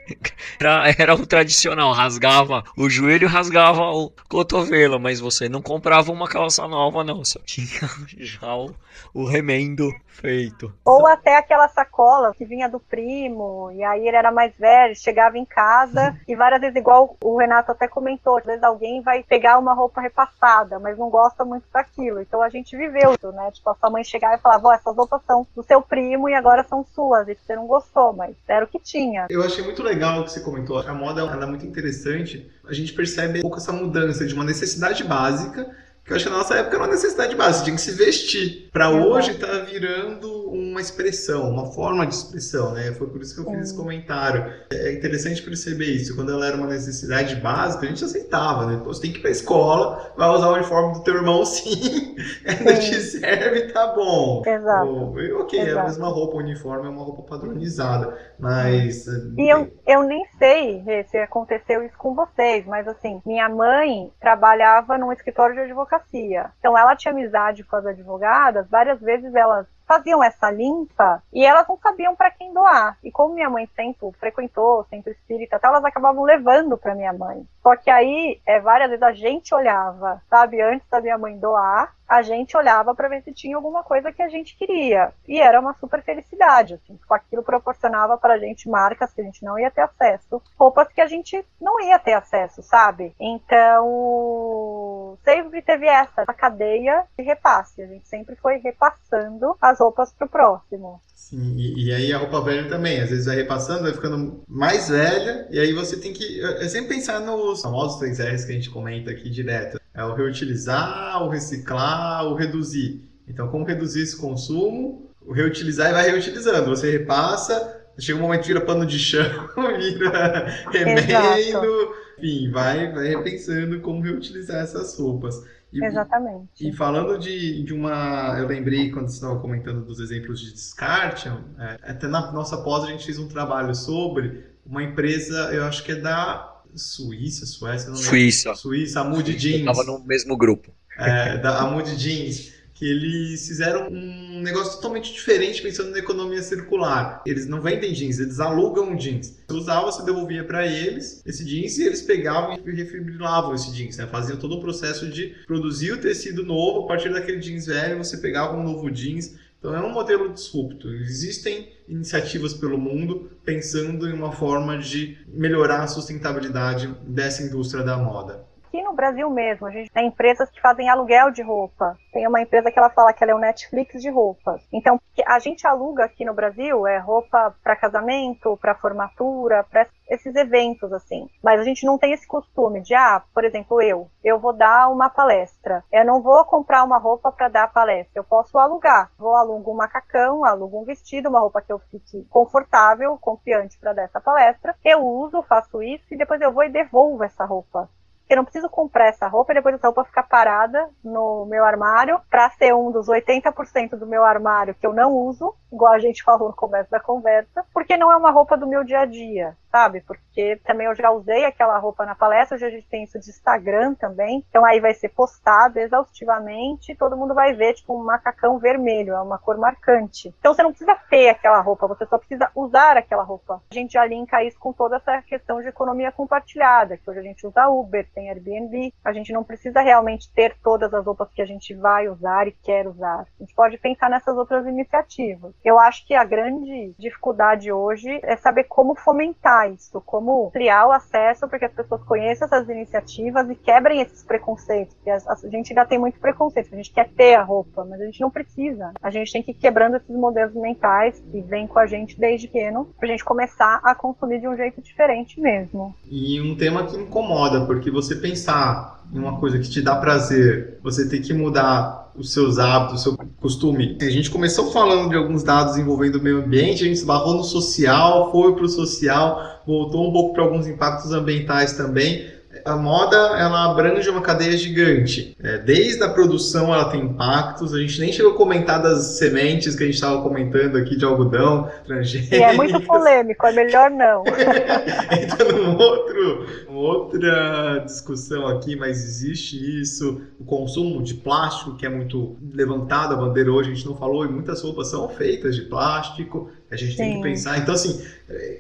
era, 0.58 0.94
era 0.98 1.14
o 1.14 1.24
tradicional, 1.24 1.92
rasgava 1.92 2.64
o 2.76 2.90
joelho 2.90 3.28
rasgava 3.28 3.82
o 3.82 4.10
cotovelo, 4.28 4.98
mas 4.98 5.20
você 5.20 5.48
não 5.48 5.62
comprava 5.62 6.10
uma 6.10 6.26
calça 6.26 6.66
nova, 6.66 7.04
não, 7.04 7.24
só 7.24 7.38
tinha 7.44 7.88
já 8.18 8.56
o, 8.56 8.74
o 9.14 9.24
remendo 9.24 9.92
feito. 10.12 10.72
Ou 10.84 11.06
até 11.06 11.36
aquela 11.36 11.68
sacola 11.68 12.34
que 12.34 12.44
vinha 12.44 12.68
do 12.68 12.78
primo, 12.78 13.70
e 13.72 13.82
aí 13.82 14.06
ele 14.06 14.16
era 14.16 14.30
mais 14.30 14.52
velho, 14.56 14.94
chegava 14.94 15.38
em 15.38 15.44
casa, 15.44 16.16
e 16.28 16.36
várias 16.36 16.60
vezes, 16.60 16.76
igual 16.76 17.16
o 17.22 17.38
Renato 17.38 17.72
até 17.72 17.88
comentou, 17.88 18.38
às 18.38 18.44
vezes 18.44 18.62
alguém 18.62 19.00
vai 19.00 19.22
pegar 19.22 19.58
uma 19.58 19.74
roupa 19.74 20.00
repassada, 20.00 20.78
mas 20.78 20.98
não 20.98 21.10
gosta 21.10 21.44
muito 21.44 21.64
daquilo. 21.72 22.20
Então 22.20 22.42
a 22.42 22.48
gente 22.48 22.76
viveu 22.76 23.14
isso, 23.14 23.32
né? 23.32 23.50
Tipo, 23.50 23.70
a 23.70 23.74
sua 23.74 23.90
mãe 23.90 24.04
chegava 24.04 24.34
e 24.34 24.40
falava, 24.40 24.68
ó, 24.68 24.72
essas 24.72 24.96
roupas 24.96 25.22
são 25.26 25.46
do 25.56 25.62
seu 25.62 25.80
primo 25.80 26.28
e 26.28 26.34
agora 26.34 26.64
são 26.64 26.84
suas, 26.94 27.28
e 27.28 27.34
você 27.34 27.56
não 27.56 27.66
gostou, 27.66 28.12
mas 28.12 28.36
era 28.46 28.64
o 28.64 28.68
que 28.68 28.78
tinha. 28.78 29.26
Eu 29.30 29.42
achei 29.42 29.64
muito 29.64 29.82
legal 29.82 30.20
o 30.20 30.24
que 30.24 30.32
você 30.32 30.40
comentou. 30.40 30.78
A 30.78 30.94
moda 30.94 31.22
ela 31.22 31.44
é 31.44 31.46
muito 31.46 31.66
interessante. 31.66 32.50
A 32.68 32.72
gente 32.72 32.92
percebe 32.92 33.38
um 33.38 33.42
pouco 33.42 33.56
essa 33.56 33.72
mudança 33.72 34.26
de 34.26 34.34
uma 34.34 34.44
necessidade 34.44 35.02
básica 35.04 35.81
que 36.04 36.12
eu 36.12 36.16
acho 36.16 36.24
que 36.24 36.30
na 36.32 36.38
nossa 36.38 36.56
época 36.56 36.74
era 36.74 36.84
uma 36.84 36.92
necessidade 36.92 37.36
básica, 37.36 37.64
tinha 37.64 37.76
que 37.76 37.82
se 37.82 37.92
vestir. 37.92 38.68
Para 38.72 38.90
hoje 38.90 39.34
tá 39.34 39.60
virando 39.60 40.50
uma 40.50 40.80
expressão, 40.80 41.48
uma 41.48 41.66
forma 41.72 42.04
de 42.04 42.14
expressão, 42.14 42.72
né? 42.72 42.92
Foi 42.92 43.06
por 43.06 43.20
isso 43.22 43.34
que 43.34 43.48
eu 43.48 43.52
fiz 43.52 43.68
esse 43.68 43.76
comentário. 43.76 44.52
É 44.72 44.92
interessante 44.92 45.40
perceber 45.42 45.86
isso. 45.86 46.16
Quando 46.16 46.32
ela 46.32 46.44
era 46.44 46.56
uma 46.56 46.66
necessidade 46.66 47.36
básica, 47.36 47.86
a 47.86 47.88
gente 47.88 48.04
aceitava, 48.04 48.66
né? 48.66 48.80
Você 48.84 49.02
tem 49.02 49.12
que 49.12 49.18
ir 49.18 49.22
pra 49.22 49.30
escola, 49.30 50.12
vai 50.16 50.28
usar 50.30 50.48
o 50.48 50.54
uniforme 50.54 50.94
do 50.94 51.04
teu 51.04 51.14
irmão 51.14 51.44
sim, 51.46 52.16
ainda 52.46 52.74
te 52.74 52.94
serve, 53.00 53.72
tá 53.72 53.94
bom. 53.94 54.42
Exato. 54.44 55.14
ok, 55.40 55.60
Exato. 55.60 55.78
é 55.78 55.80
a 55.80 55.84
mesma 55.84 56.08
roupa, 56.08 56.36
o 56.36 56.40
uniforme 56.40 56.86
é 56.86 56.90
uma 56.90 57.04
roupa 57.04 57.22
padronizada, 57.22 58.18
mas... 58.40 59.06
E 59.06 59.52
eu, 59.52 59.72
eu 59.86 60.02
nem 60.02 60.26
sei 60.38 60.82
se 61.08 61.16
aconteceu 61.18 61.84
isso 61.84 61.96
com 61.96 62.14
vocês, 62.14 62.66
mas 62.66 62.88
assim, 62.88 63.22
minha 63.24 63.48
mãe 63.48 64.10
trabalhava 64.20 64.98
num 64.98 65.12
escritório 65.12 65.54
de 65.54 65.60
advocacia 65.62 65.91
advocacia. 65.92 66.50
Então 66.58 66.76
ela 66.76 66.96
tinha 66.96 67.12
amizade 67.12 67.64
com 67.64 67.76
as 67.76 67.86
advogadas, 67.86 68.68
várias 68.68 69.00
vezes 69.00 69.34
elas 69.34 69.66
faziam 69.86 70.24
essa 70.24 70.50
limpa 70.50 71.22
e 71.32 71.44
elas 71.44 71.66
não 71.68 71.76
sabiam 71.76 72.16
para 72.16 72.30
quem 72.30 72.52
doar. 72.52 72.96
E 73.02 73.10
como 73.10 73.34
minha 73.34 73.50
mãe 73.50 73.68
sempre 73.76 74.10
frequentou 74.18 74.84
centro 74.84 75.12
espírita, 75.12 75.60
elas 75.62 75.84
acabavam 75.84 76.22
levando 76.22 76.78
para 76.78 76.94
minha 76.94 77.12
mãe. 77.12 77.46
Só 77.62 77.76
que 77.76 77.90
aí, 77.90 78.40
é, 78.46 78.60
várias 78.60 78.88
vezes 78.88 79.02
a 79.02 79.12
gente 79.12 79.54
olhava, 79.54 80.22
sabe, 80.30 80.60
antes 80.62 80.88
da 80.88 81.00
minha 81.00 81.18
mãe 81.18 81.38
doar, 81.38 81.94
a 82.12 82.20
gente 82.20 82.54
olhava 82.58 82.94
para 82.94 83.08
ver 83.08 83.22
se 83.22 83.32
tinha 83.32 83.56
alguma 83.56 83.82
coisa 83.82 84.12
que 84.12 84.20
a 84.20 84.28
gente 84.28 84.54
queria. 84.54 85.14
E 85.26 85.40
era 85.40 85.58
uma 85.58 85.72
super 85.80 86.02
felicidade, 86.02 86.74
assim, 86.74 86.98
com 87.08 87.14
aquilo 87.14 87.42
proporcionava 87.42 88.18
para 88.18 88.34
a 88.34 88.38
gente 88.38 88.68
marcas 88.68 89.14
que 89.14 89.22
a 89.22 89.24
gente 89.24 89.42
não 89.42 89.58
ia 89.58 89.70
ter 89.70 89.80
acesso, 89.80 90.42
roupas 90.58 90.88
que 90.92 91.00
a 91.00 91.06
gente 91.06 91.42
não 91.58 91.80
ia 91.80 91.98
ter 91.98 92.12
acesso, 92.12 92.62
sabe? 92.62 93.14
Então, 93.18 95.16
sempre 95.24 95.62
teve 95.62 95.86
essa, 95.86 96.20
essa 96.20 96.34
cadeia 96.34 97.04
de 97.16 97.24
repasse. 97.24 97.80
A 97.80 97.86
gente 97.86 98.06
sempre 98.06 98.36
foi 98.36 98.58
repassando 98.58 99.56
as 99.58 99.80
roupas 99.80 100.12
pro 100.12 100.28
próximo. 100.28 101.00
Sim, 101.14 101.56
e, 101.56 101.86
e, 101.86 101.94
aí 101.94 102.12
a 102.12 102.18
roupa 102.18 102.42
velha 102.42 102.68
também, 102.68 103.00
às 103.00 103.08
vezes 103.08 103.24
vai 103.24 103.36
repassando, 103.36 103.84
vai 103.84 103.92
ficando 103.92 104.44
mais 104.46 104.90
velha, 104.90 105.46
e 105.50 105.58
aí 105.58 105.72
você 105.72 105.98
tem 105.98 106.12
que. 106.12 106.42
É 106.42 106.68
sempre 106.68 106.96
pensar 106.96 107.20
nos 107.20 107.62
famosos 107.62 107.98
3 107.98 108.18
R's 108.18 108.44
que 108.44 108.52
a 108.52 108.54
gente 108.54 108.70
comenta 108.70 109.10
aqui 109.10 109.30
direto. 109.30 109.81
É 109.94 110.04
o 110.04 110.14
reutilizar, 110.14 111.22
o 111.22 111.28
reciclar, 111.28 112.26
o 112.26 112.34
reduzir. 112.34 113.02
Então, 113.28 113.48
como 113.48 113.64
reduzir 113.64 114.02
esse 114.02 114.16
consumo? 114.16 115.10
O 115.20 115.32
reutilizar 115.32 115.90
e 115.90 115.92
vai 115.92 116.10
reutilizando. 116.10 116.70
Você 116.70 116.90
repassa, 116.90 117.82
chega 117.98 118.18
um 118.18 118.22
momento 118.22 118.42
que 118.42 118.48
vira 118.48 118.60
pano 118.60 118.86
de 118.86 118.98
chão, 118.98 119.48
vira 119.78 120.46
remendo, 120.70 121.94
enfim, 122.18 122.50
vai, 122.50 122.92
vai 122.92 123.08
repensando 123.08 123.80
como 123.80 124.00
reutilizar 124.00 124.62
essas 124.62 124.98
roupas. 124.98 125.44
E, 125.72 125.82
Exatamente. 125.82 126.48
E 126.60 126.72
falando 126.72 127.18
de, 127.18 127.62
de 127.62 127.72
uma. 127.72 128.36
Eu 128.38 128.46
lembrei 128.46 128.90
quando 128.90 129.08
você 129.08 129.14
estava 129.14 129.38
comentando 129.40 129.84
dos 129.84 130.00
exemplos 130.00 130.40
de 130.40 130.52
descarte, 130.52 131.28
é, 131.58 131.78
até 131.82 132.06
na 132.06 132.30
nossa 132.30 132.58
pós 132.58 132.84
a 132.84 132.88
gente 132.88 133.06
fez 133.06 133.18
um 133.18 133.26
trabalho 133.26 133.74
sobre 133.74 134.44
uma 134.66 134.82
empresa, 134.82 135.50
eu 135.52 135.64
acho 135.64 135.82
que 135.82 135.92
é 135.92 135.96
da 135.96 136.51
Suíça, 136.74 137.46
Suécia, 137.46 137.88
não 137.88 137.96
lembro. 137.96 138.10
Suíça. 138.10 138.54
Suíça, 138.54 139.00
a 139.00 139.04
Mood 139.04 139.38
Jeans. 139.38 139.60
Estava 139.60 139.84
no 139.84 140.04
mesmo 140.04 140.36
grupo. 140.36 140.74
É, 140.98 141.38
da 141.38 141.60
a 141.60 141.70
Mood 141.70 141.94
Jeans 141.96 142.52
que 142.82 142.90
eles 142.90 143.46
fizeram 143.46 143.86
um 143.92 144.40
negócio 144.42 144.72
totalmente 144.74 145.12
diferente 145.12 145.62
pensando 145.62 145.92
na 145.92 145.98
economia 145.98 146.42
circular. 146.42 147.22
Eles 147.24 147.46
não 147.46 147.60
vendem 147.60 147.92
jeans, 147.92 148.18
eles 148.18 148.40
alugam 148.40 148.96
jeans. 148.96 149.36
Você 149.46 149.56
usava, 149.56 149.86
você 149.86 150.04
devolvia 150.04 150.42
para 150.42 150.66
eles 150.66 151.22
esse 151.24 151.44
jeans 151.44 151.78
e 151.78 151.84
eles 151.84 152.02
pegavam 152.02 152.58
e 152.58 152.70
refibrilavam 152.72 153.54
esse 153.54 153.70
jeans, 153.70 153.98
né? 153.98 154.08
Faziam 154.08 154.36
todo 154.36 154.56
o 154.56 154.60
processo 154.60 155.08
de 155.08 155.28
produzir 155.46 155.92
o 155.92 156.00
tecido 156.00 156.44
novo 156.44 156.80
a 156.80 156.88
partir 156.88 157.12
daquele 157.12 157.38
jeans 157.38 157.66
velho, 157.66 157.98
você 157.98 158.16
pegava 158.16 158.56
um 158.56 158.64
novo 158.64 158.90
jeans. 158.90 159.36
Então 159.62 159.76
é 159.76 159.80
um 159.80 159.92
modelo 159.92 160.28
disrupto. 160.32 160.88
Existem 160.88 161.72
iniciativas 161.86 162.52
pelo 162.52 162.76
mundo 162.76 163.30
pensando 163.44 164.08
em 164.08 164.12
uma 164.12 164.32
forma 164.32 164.76
de 164.76 165.16
melhorar 165.28 165.84
a 165.84 165.86
sustentabilidade 165.86 166.88
dessa 167.06 167.44
indústria 167.44 167.84
da 167.84 167.96
moda 167.96 168.51
aqui 168.72 168.82
no 168.82 168.94
Brasil 168.94 169.28
mesmo, 169.28 169.66
a 169.66 169.70
gente 169.70 169.90
tem 169.90 170.06
empresas 170.06 170.50
que 170.50 170.60
fazem 170.60 170.88
aluguel 170.88 171.30
de 171.30 171.42
roupa. 171.42 171.94
Tem 172.10 172.26
uma 172.26 172.40
empresa 172.40 172.70
que 172.70 172.78
ela 172.78 172.88
fala 172.88 173.12
que 173.12 173.22
ela 173.22 173.32
é 173.32 173.34
o 173.34 173.38
Netflix 173.38 174.00
de 174.00 174.10
roupas. 174.10 174.66
Então, 174.72 174.98
a 175.26 175.38
gente 175.38 175.66
aluga 175.66 176.04
aqui 176.04 176.24
no 176.24 176.32
Brasil 176.32 176.86
é 176.86 176.98
roupa 176.98 177.54
para 177.62 177.76
casamento, 177.76 178.56
para 178.56 178.74
formatura, 178.74 179.62
para 179.64 179.86
esses 180.08 180.34
eventos 180.34 180.90
assim. 180.90 181.28
Mas 181.42 181.60
a 181.60 181.64
gente 181.64 181.84
não 181.84 181.98
tem 181.98 182.12
esse 182.12 182.26
costume 182.26 182.80
de, 182.80 182.94
ah, 182.94 183.22
por 183.34 183.44
exemplo, 183.44 183.82
eu, 183.82 184.10
eu 184.24 184.38
vou 184.40 184.54
dar 184.54 184.88
uma 184.88 185.10
palestra. 185.10 185.84
Eu 185.92 186.06
não 186.06 186.22
vou 186.22 186.42
comprar 186.46 186.82
uma 186.82 186.96
roupa 186.96 187.30
para 187.30 187.48
dar 187.48 187.72
palestra. 187.72 188.12
Eu 188.14 188.24
posso 188.24 188.58
alugar. 188.58 189.10
Vou 189.18 189.36
alugo 189.36 189.70
um 189.70 189.76
macacão, 189.76 190.44
alugo 190.46 190.80
um 190.80 190.84
vestido, 190.84 191.28
uma 191.28 191.40
roupa 191.40 191.60
que 191.60 191.72
eu 191.72 191.78
fique 191.78 192.24
confortável, 192.30 193.18
confiante 193.18 193.78
para 193.78 193.92
dar 193.92 194.04
essa 194.04 194.20
palestra. 194.20 194.74
Eu 194.82 195.04
uso, 195.04 195.42
faço 195.42 195.82
isso 195.82 196.04
e 196.10 196.16
depois 196.16 196.40
eu 196.40 196.52
vou 196.52 196.64
e 196.64 196.70
devolvo 196.70 197.22
essa 197.22 197.44
roupa 197.44 197.88
eu 198.32 198.36
não 198.36 198.44
preciso 198.44 198.68
comprar 198.68 199.06
essa 199.08 199.26
roupa 199.26 199.52
e 199.52 199.56
depois 199.56 199.74
essa 199.74 199.86
roupa 199.86 200.04
ficar 200.04 200.22
parada 200.24 200.88
no 201.04 201.46
meu 201.46 201.64
armário. 201.64 202.20
Para 202.30 202.50
ser 202.50 202.74
um 202.74 202.90
dos 202.90 203.08
80% 203.08 203.96
do 203.96 204.06
meu 204.06 204.24
armário 204.24 204.74
que 204.74 204.86
eu 204.86 204.92
não 204.92 205.12
uso, 205.12 205.54
igual 205.72 205.92
a 205.92 205.98
gente 205.98 206.22
falou 206.22 206.48
no 206.48 206.56
começo 206.56 206.90
da 206.90 207.00
conversa, 207.00 207.64
porque 207.72 207.96
não 207.96 208.10
é 208.10 208.16
uma 208.16 208.30
roupa 208.30 208.56
do 208.56 208.66
meu 208.66 208.84
dia 208.84 209.00
a 209.00 209.04
dia 209.04 209.56
sabe? 209.72 210.02
Porque 210.02 210.60
também 210.64 210.86
eu 210.86 210.94
já 210.94 211.10
usei 211.10 211.46
aquela 211.46 211.78
roupa 211.78 212.04
na 212.04 212.14
palestra, 212.14 212.56
hoje 212.56 212.66
a 212.66 212.70
gente 212.70 212.86
tem 212.88 213.04
isso 213.04 213.18
de 213.18 213.30
Instagram 213.30 213.94
também, 213.94 214.44
então 214.46 214.64
aí 214.66 214.78
vai 214.78 214.92
ser 214.92 215.08
postado 215.08 215.78
exaustivamente, 215.78 216.94
todo 216.94 217.16
mundo 217.16 217.34
vai 217.34 217.54
ver, 217.54 217.72
tipo, 217.72 217.98
um 217.98 218.04
macacão 218.04 218.58
vermelho, 218.58 219.14
é 219.14 219.22
uma 219.22 219.38
cor 219.38 219.56
marcante. 219.56 220.32
Então 220.38 220.52
você 220.52 220.62
não 220.62 220.70
precisa 220.70 220.94
ter 221.08 221.30
aquela 221.30 221.60
roupa, 221.60 221.88
você 221.88 222.04
só 222.04 222.18
precisa 222.18 222.50
usar 222.54 222.98
aquela 222.98 223.22
roupa. 223.22 223.62
A 223.70 223.74
gente 223.74 223.94
já 223.94 224.04
linka 224.04 224.44
isso 224.44 224.58
com 224.58 224.74
toda 224.74 224.96
essa 224.96 225.22
questão 225.22 225.62
de 225.62 225.68
economia 225.68 226.12
compartilhada, 226.12 226.98
que 226.98 227.08
hoje 227.08 227.20
a 227.20 227.22
gente 227.22 227.46
usa 227.46 227.68
Uber, 227.68 228.06
tem 228.14 228.28
Airbnb, 228.28 228.92
a 229.02 229.12
gente 229.12 229.32
não 229.32 229.42
precisa 229.42 229.80
realmente 229.80 230.30
ter 230.34 230.54
todas 230.62 230.92
as 230.92 231.06
roupas 231.06 231.32
que 231.32 231.40
a 231.40 231.46
gente 231.46 231.74
vai 231.74 232.08
usar 232.08 232.46
e 232.46 232.52
quer 232.52 232.86
usar. 232.86 233.20
A 233.20 233.42
gente 233.42 233.54
pode 233.54 233.78
pensar 233.78 234.10
nessas 234.10 234.36
outras 234.36 234.66
iniciativas. 234.66 235.54
Eu 235.64 235.78
acho 235.78 236.06
que 236.06 236.14
a 236.14 236.24
grande 236.24 236.94
dificuldade 236.98 237.72
hoje 237.72 238.20
é 238.22 238.36
saber 238.36 238.64
como 238.64 238.94
fomentar 238.94 239.61
isso, 239.66 240.00
como 240.00 240.46
ampliar 240.46 240.86
o 240.86 240.92
acesso 240.92 241.48
para 241.48 241.58
que 241.58 241.64
as 241.64 241.72
pessoas 241.72 242.02
conheçam 242.04 242.46
essas 242.46 242.68
iniciativas 242.68 243.50
e 243.50 243.54
quebrem 243.54 244.00
esses 244.00 244.22
preconceitos. 244.22 244.94
Porque 244.94 245.10
a, 245.10 245.18
gente 245.50 245.72
ainda 245.72 245.84
tem 245.84 245.98
muito 245.98 246.20
preconceito, 246.20 246.72
a 246.72 246.76
gente 246.76 246.92
quer 246.92 247.08
ter 247.08 247.34
a 247.34 247.42
roupa, 247.42 247.84
mas 247.84 248.00
a 248.00 248.04
gente 248.04 248.20
não 248.20 248.30
precisa. 248.30 248.92
A 249.02 249.10
gente 249.10 249.32
tem 249.32 249.42
que 249.42 249.50
ir 249.50 249.54
quebrando 249.54 249.96
esses 249.96 250.16
modelos 250.16 250.54
mentais 250.54 251.18
que 251.18 251.40
vêm 251.40 251.66
com 251.66 251.78
a 251.78 251.86
gente 251.86 252.18
desde 252.18 252.52
pequeno, 252.52 252.92
para 252.98 253.08
a 253.08 253.10
gente 253.10 253.24
começar 253.24 253.80
a 253.82 253.94
consumir 253.94 254.40
de 254.40 254.46
um 254.46 254.54
jeito 254.54 254.82
diferente 254.82 255.40
mesmo. 255.40 255.94
E 256.08 256.40
um 256.40 256.54
tema 256.54 256.86
que 256.86 256.96
incomoda, 256.96 257.64
porque 257.64 257.90
você 257.90 258.14
pensar 258.14 259.01
em 259.12 259.18
uma 259.18 259.38
coisa 259.38 259.58
que 259.58 259.68
te 259.68 259.80
dá 259.80 259.96
prazer, 259.96 260.78
você 260.82 261.08
tem 261.08 261.22
que 261.22 261.32
mudar 261.32 262.10
os 262.14 262.32
seus 262.32 262.58
hábitos, 262.58 263.00
o 263.00 263.02
seu 263.02 263.16
costume. 263.40 263.96
A 264.00 264.10
gente 264.10 264.30
começou 264.30 264.70
falando 264.70 265.08
de 265.08 265.16
alguns 265.16 265.42
dados 265.42 265.76
envolvendo 265.78 266.16
o 266.16 266.22
meio 266.22 266.38
ambiente, 266.38 266.84
a 266.84 266.86
gente 266.86 266.98
esbarrou 266.98 267.34
no 267.34 267.44
social, 267.44 268.30
foi 268.30 268.54
para 268.54 268.64
o 268.64 268.68
social, 268.68 269.62
voltou 269.66 270.08
um 270.08 270.12
pouco 270.12 270.34
para 270.34 270.42
alguns 270.42 270.66
impactos 270.66 271.12
ambientais 271.12 271.72
também. 271.72 272.26
A 272.64 272.76
moda 272.76 273.16
ela 273.38 273.70
abrange 273.70 274.08
uma 274.08 274.20
cadeia 274.20 274.56
gigante. 274.56 275.36
É, 275.42 275.58
desde 275.58 276.02
a 276.02 276.08
produção 276.08 276.72
ela 276.72 276.90
tem 276.90 277.02
impactos. 277.02 277.74
A 277.74 277.78
gente 277.78 278.00
nem 278.00 278.12
chegou 278.12 278.32
a 278.32 278.36
comentar 278.36 278.82
das 278.82 279.18
sementes 279.18 279.74
que 279.74 279.82
a 279.82 279.86
gente 279.86 279.94
estava 279.94 280.22
comentando 280.22 280.76
aqui 280.76 280.96
de 280.96 281.04
algodão 281.04 281.70
transgênicos. 281.84 282.32
E 282.32 282.42
é 282.42 282.52
muito 282.52 282.80
polêmico, 282.80 283.46
é 283.46 283.52
melhor 283.52 283.90
não. 283.90 284.24
Entra 285.10 285.52
num 285.52 285.76
outro, 285.76 286.46
uma 286.68 286.80
outra 286.80 287.82
discussão 287.84 288.46
aqui, 288.46 288.76
mas 288.76 289.02
existe 289.02 289.80
isso. 289.80 290.20
O 290.38 290.44
consumo 290.44 291.02
de 291.02 291.14
plástico, 291.14 291.76
que 291.76 291.86
é 291.86 291.88
muito 291.88 292.36
levantado 292.52 293.14
a 293.14 293.16
bandeira 293.16 293.50
hoje, 293.50 293.70
a 293.70 293.74
gente 293.74 293.86
não 293.86 293.96
falou, 293.96 294.24
e 294.24 294.28
muitas 294.28 294.62
roupas 294.62 294.88
são 294.88 295.08
feitas 295.08 295.54
de 295.56 295.62
plástico. 295.62 296.50
A 296.72 296.76
gente 296.76 296.92
Sim. 296.92 296.96
tem 296.96 297.16
que 297.16 297.22
pensar. 297.22 297.58
Então, 297.58 297.74
assim, 297.74 298.00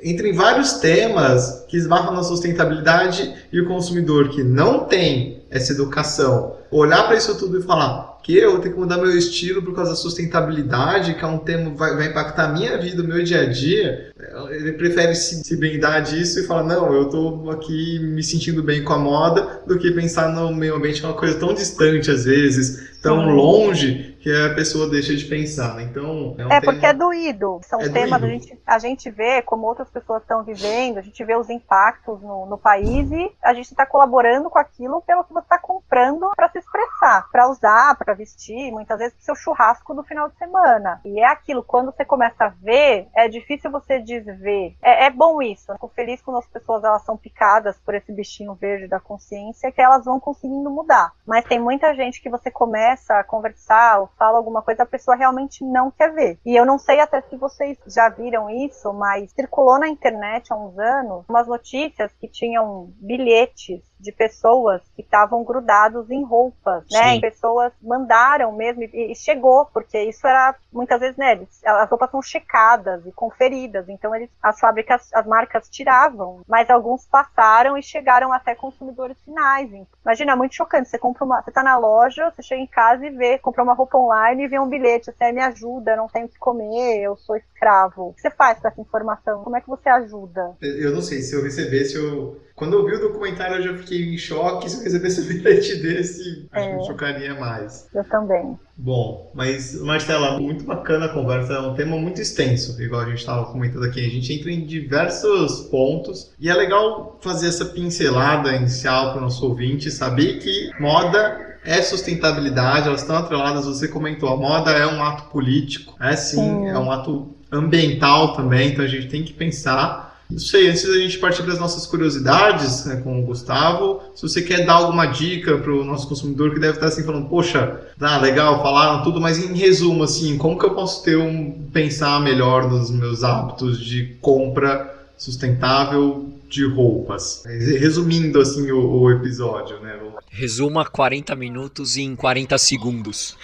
entre 0.02 0.32
vários 0.32 0.74
temas 0.74 1.64
que 1.66 1.78
esbarram 1.78 2.12
na 2.12 2.22
sustentabilidade 2.22 3.32
e 3.50 3.58
o 3.58 3.66
consumidor 3.66 4.28
que 4.28 4.44
não 4.44 4.80
tem 4.80 5.42
essa 5.50 5.72
educação, 5.72 6.56
olhar 6.70 7.04
para 7.04 7.16
isso 7.16 7.38
tudo 7.38 7.58
e 7.58 7.62
falar 7.62 8.11
que 8.22 8.36
eu 8.36 8.52
vou 8.52 8.60
ter 8.60 8.70
que 8.70 8.78
mudar 8.78 8.98
meu 8.98 9.16
estilo 9.16 9.62
por 9.62 9.74
causa 9.74 9.90
da 9.90 9.96
sustentabilidade, 9.96 11.14
que 11.14 11.24
é 11.24 11.26
um 11.26 11.38
tema 11.38 11.70
que 11.70 11.76
vai, 11.76 11.96
vai 11.96 12.06
impactar 12.06 12.44
a 12.44 12.52
minha 12.52 12.78
vida, 12.78 13.02
o 13.02 13.06
meu 13.06 13.22
dia 13.22 13.42
a 13.42 13.46
dia, 13.46 14.12
ele 14.50 14.72
prefere 14.72 15.14
se, 15.14 15.42
se 15.42 15.56
blindar 15.56 16.02
disso 16.02 16.40
e 16.40 16.46
falar, 16.46 16.62
não, 16.62 16.92
eu 16.92 17.04
estou 17.04 17.50
aqui 17.50 17.98
me 17.98 18.22
sentindo 18.22 18.62
bem 18.62 18.84
com 18.84 18.92
a 18.92 18.98
moda, 18.98 19.62
do 19.66 19.78
que 19.78 19.90
pensar 19.90 20.28
no 20.28 20.54
meio 20.54 20.76
ambiente, 20.76 21.00
que 21.00 21.06
é 21.06 21.08
uma 21.08 21.18
coisa 21.18 21.38
tão 21.38 21.52
distante 21.52 22.10
às 22.10 22.24
vezes, 22.24 23.00
tão 23.02 23.34
longe, 23.34 24.12
que 24.22 24.30
a 24.30 24.54
pessoa 24.54 24.88
deixa 24.88 25.14
de 25.16 25.24
pensar. 25.24 25.74
Né? 25.74 25.82
Então, 25.82 26.36
é, 26.38 26.46
um 26.46 26.52
é 26.52 26.60
porque 26.60 26.80
tema... 26.80 26.92
é 26.92 26.94
doído. 26.94 27.60
São 27.64 27.80
é 27.80 27.88
temas 27.88 28.20
doído. 28.20 28.26
a 28.26 28.28
gente, 28.28 28.62
a 28.64 28.78
gente 28.78 29.10
vê 29.10 29.42
como 29.42 29.66
outras 29.66 29.90
pessoas 29.90 30.22
estão 30.22 30.44
vivendo, 30.44 30.98
a 30.98 31.02
gente 31.02 31.22
vê 31.24 31.36
os 31.36 31.50
impactos 31.50 32.22
no, 32.22 32.46
no 32.46 32.56
país 32.56 33.10
e 33.10 33.32
a 33.42 33.52
gente 33.52 33.72
está 33.72 33.84
colaborando 33.84 34.48
com 34.48 34.58
aquilo 34.58 35.02
pelo 35.02 35.24
que 35.24 35.32
você 35.32 35.40
está 35.40 35.58
comprando 35.58 36.30
para 36.36 36.48
se 36.50 36.58
expressar, 36.58 37.28
para 37.32 37.50
usar, 37.50 37.98
para 37.98 38.11
vestir, 38.14 38.72
muitas 38.72 38.98
vezes 38.98 39.14
pro 39.14 39.24
seu 39.24 39.34
churrasco 39.34 39.94
do 39.94 40.02
final 40.02 40.28
de 40.28 40.36
semana. 40.36 41.00
E 41.04 41.20
é 41.20 41.26
aquilo, 41.26 41.62
quando 41.62 41.92
você 41.92 42.04
começa 42.04 42.44
a 42.44 42.48
ver, 42.48 43.08
é 43.14 43.28
difícil 43.28 43.70
você 43.70 43.98
desver. 43.98 44.76
É, 44.82 45.06
é 45.06 45.10
bom 45.10 45.40
isso. 45.42 45.70
Eu 45.70 45.74
fico 45.74 45.92
feliz 45.94 46.22
quando 46.22 46.38
as 46.38 46.46
pessoas 46.46 46.84
elas 46.84 47.04
são 47.04 47.16
picadas 47.16 47.78
por 47.78 47.94
esse 47.94 48.12
bichinho 48.12 48.54
verde 48.54 48.86
da 48.86 49.00
consciência, 49.00 49.72
que 49.72 49.80
elas 49.80 50.04
vão 50.04 50.18
conseguindo 50.18 50.70
mudar. 50.70 51.12
Mas 51.26 51.44
tem 51.44 51.60
muita 51.60 51.94
gente 51.94 52.20
que 52.20 52.30
você 52.30 52.50
começa 52.50 53.18
a 53.18 53.24
conversar, 53.24 54.06
fala 54.18 54.38
alguma 54.38 54.62
coisa, 54.62 54.82
a 54.82 54.86
pessoa 54.86 55.16
realmente 55.16 55.64
não 55.64 55.90
quer 55.90 56.12
ver. 56.12 56.38
E 56.44 56.56
eu 56.56 56.64
não 56.64 56.78
sei 56.78 57.00
até 57.00 57.20
se 57.22 57.36
vocês 57.36 57.78
já 57.86 58.08
viram 58.08 58.48
isso, 58.48 58.92
mas 58.92 59.30
circulou 59.32 59.78
na 59.78 59.88
internet 59.88 60.52
há 60.52 60.56
uns 60.56 60.78
anos 60.78 61.24
umas 61.28 61.46
notícias 61.46 62.12
que 62.20 62.28
tinham 62.28 62.92
bilhetes 62.96 63.82
de 64.02 64.12
pessoas 64.12 64.82
que 64.96 65.02
estavam 65.02 65.44
grudados 65.44 66.10
em 66.10 66.24
roupas, 66.24 66.84
né? 66.90 67.16
E 67.16 67.20
pessoas 67.20 67.72
mandaram 67.80 68.52
mesmo 68.52 68.82
e, 68.82 69.14
chegou, 69.14 69.66
porque 69.66 70.02
isso 70.02 70.26
era 70.26 70.54
muitas 70.72 71.00
vezes, 71.00 71.16
né? 71.16 71.32
Eles, 71.32 71.48
as 71.64 71.88
roupas 71.88 72.10
são 72.10 72.20
checadas 72.20 73.06
e 73.06 73.12
conferidas, 73.12 73.88
então 73.88 74.14
eles, 74.14 74.28
as 74.42 74.58
fábricas, 74.58 75.08
as 75.14 75.26
marcas 75.26 75.68
tiravam, 75.68 76.42
mas 76.48 76.68
alguns 76.68 77.06
passaram 77.06 77.78
e 77.78 77.82
chegaram 77.82 78.32
até 78.32 78.54
consumidores 78.54 79.16
finais. 79.24 79.70
Imagina, 80.04 80.32
é 80.32 80.36
muito 80.36 80.54
chocante. 80.54 80.88
Você 80.88 80.98
compra 80.98 81.24
uma, 81.24 81.40
você 81.40 81.52
tá 81.52 81.62
na 81.62 81.78
loja, 81.78 82.30
você 82.30 82.42
chega 82.42 82.60
em 82.60 82.66
casa 82.66 83.06
e 83.06 83.10
vê, 83.10 83.38
compra 83.38 83.62
uma 83.62 83.74
roupa 83.74 83.96
online 83.96 84.44
e 84.44 84.48
vê 84.48 84.58
um 84.58 84.68
bilhete, 84.68 85.10
assim, 85.10 85.32
me 85.32 85.40
ajuda, 85.40 85.94
não 85.94 86.08
tenho 86.08 86.26
o 86.26 86.28
que 86.28 86.38
comer, 86.38 87.02
eu 87.02 87.16
sou 87.16 87.36
escravo. 87.36 88.08
O 88.08 88.14
que 88.14 88.20
você 88.20 88.30
faz 88.30 88.58
com 88.58 88.66
essa 88.66 88.80
informação? 88.80 89.44
Como 89.44 89.56
é 89.56 89.60
que 89.60 89.68
você 89.68 89.88
ajuda? 89.88 90.56
Eu 90.60 90.92
não 90.92 91.00
sei, 91.00 91.22
se 91.22 91.34
eu 91.34 91.42
recebesse, 91.42 91.96
eu 91.96 92.40
quando 92.54 92.74
eu 92.74 92.84
vi 92.84 92.94
o 92.94 93.00
documentário, 93.00 93.56
eu 93.56 93.62
já 93.62 93.78
fiquei 93.78 93.91
em 93.92 94.16
choque. 94.16 94.70
Se 94.70 94.78
eu 94.78 94.84
recebesse 94.84 95.20
um 95.20 95.24
bilhete 95.24 95.76
desse, 95.76 96.48
acho 96.52 96.68
que 96.68 96.74
me 96.74 96.82
é. 96.82 96.84
chocaria 96.84 97.34
mais. 97.34 97.88
Eu 97.94 98.04
também. 98.04 98.58
Bom, 98.76 99.30
mas, 99.34 99.80
Marcela, 99.80 100.40
muito 100.40 100.64
bacana 100.64 101.06
a 101.06 101.08
conversa. 101.08 101.54
É 101.54 101.60
um 101.60 101.74
tema 101.74 101.96
muito 101.96 102.20
extenso, 102.20 102.80
igual 102.82 103.02
a 103.02 103.06
gente 103.06 103.18
estava 103.18 103.44
comentando 103.46 103.84
aqui. 103.84 104.04
A 104.04 104.08
gente 104.08 104.32
entra 104.32 104.50
em 104.50 104.64
diversos 104.64 105.62
pontos 105.70 106.32
e 106.40 106.48
é 106.48 106.54
legal 106.54 107.18
fazer 107.20 107.48
essa 107.48 107.66
pincelada 107.66 108.52
inicial 108.54 109.10
para 109.10 109.18
o 109.18 109.22
nosso 109.22 109.46
ouvinte 109.46 109.90
saber 109.90 110.38
que 110.38 110.70
moda 110.80 111.52
é 111.64 111.80
sustentabilidade, 111.80 112.88
elas 112.88 113.02
estão 113.02 113.16
atreladas. 113.16 113.66
Você 113.66 113.88
comentou, 113.88 114.28
a 114.28 114.36
moda 114.36 114.70
é 114.72 114.86
um 114.86 115.02
ato 115.02 115.30
político, 115.30 115.94
é 116.00 116.16
sim, 116.16 116.36
sim. 116.36 116.68
é 116.68 116.78
um 116.78 116.90
ato 116.90 117.34
ambiental 117.50 118.34
também, 118.34 118.70
então 118.70 118.84
a 118.84 118.88
gente 118.88 119.08
tem 119.08 119.22
que 119.22 119.32
pensar 119.32 120.11
não 120.32 120.38
sei, 120.38 120.68
antes 120.68 120.86
da 120.86 120.96
gente 120.96 121.18
partir 121.18 121.42
para 121.42 121.52
as 121.52 121.58
nossas 121.58 121.86
curiosidades 121.86 122.86
né, 122.86 122.96
com 122.96 123.20
o 123.20 123.26
Gustavo, 123.26 124.00
se 124.14 124.22
você 124.22 124.40
quer 124.40 124.64
dar 124.64 124.74
alguma 124.74 125.06
dica 125.06 125.58
para 125.58 125.72
o 125.72 125.84
nosso 125.84 126.08
consumidor 126.08 126.54
que 126.54 126.60
deve 126.60 126.74
estar 126.74 126.86
assim 126.86 127.04
falando, 127.04 127.28
poxa, 127.28 127.80
tá 127.98 128.18
legal, 128.18 128.62
falaram 128.62 129.02
tudo, 129.02 129.20
mas 129.20 129.38
em 129.38 129.54
resumo, 129.54 130.02
assim, 130.02 130.38
como 130.38 130.58
que 130.58 130.64
eu 130.64 130.74
posso 130.74 131.04
ter 131.04 131.16
um 131.16 131.68
pensar 131.72 132.20
melhor 132.20 132.68
nos 132.70 132.90
meus 132.90 133.22
hábitos 133.22 133.78
de 133.78 134.16
compra 134.20 135.06
sustentável 135.18 136.30
de 136.48 136.66
roupas? 136.66 137.44
Resumindo 137.46 138.40
assim 138.40 138.70
o, 138.72 139.02
o 139.02 139.10
episódio, 139.10 139.78
né? 139.80 139.98
Resuma 140.30 140.84
40 140.84 141.36
minutos 141.36 141.98
em 141.98 142.16
40 142.16 142.56
segundos. 142.56 143.36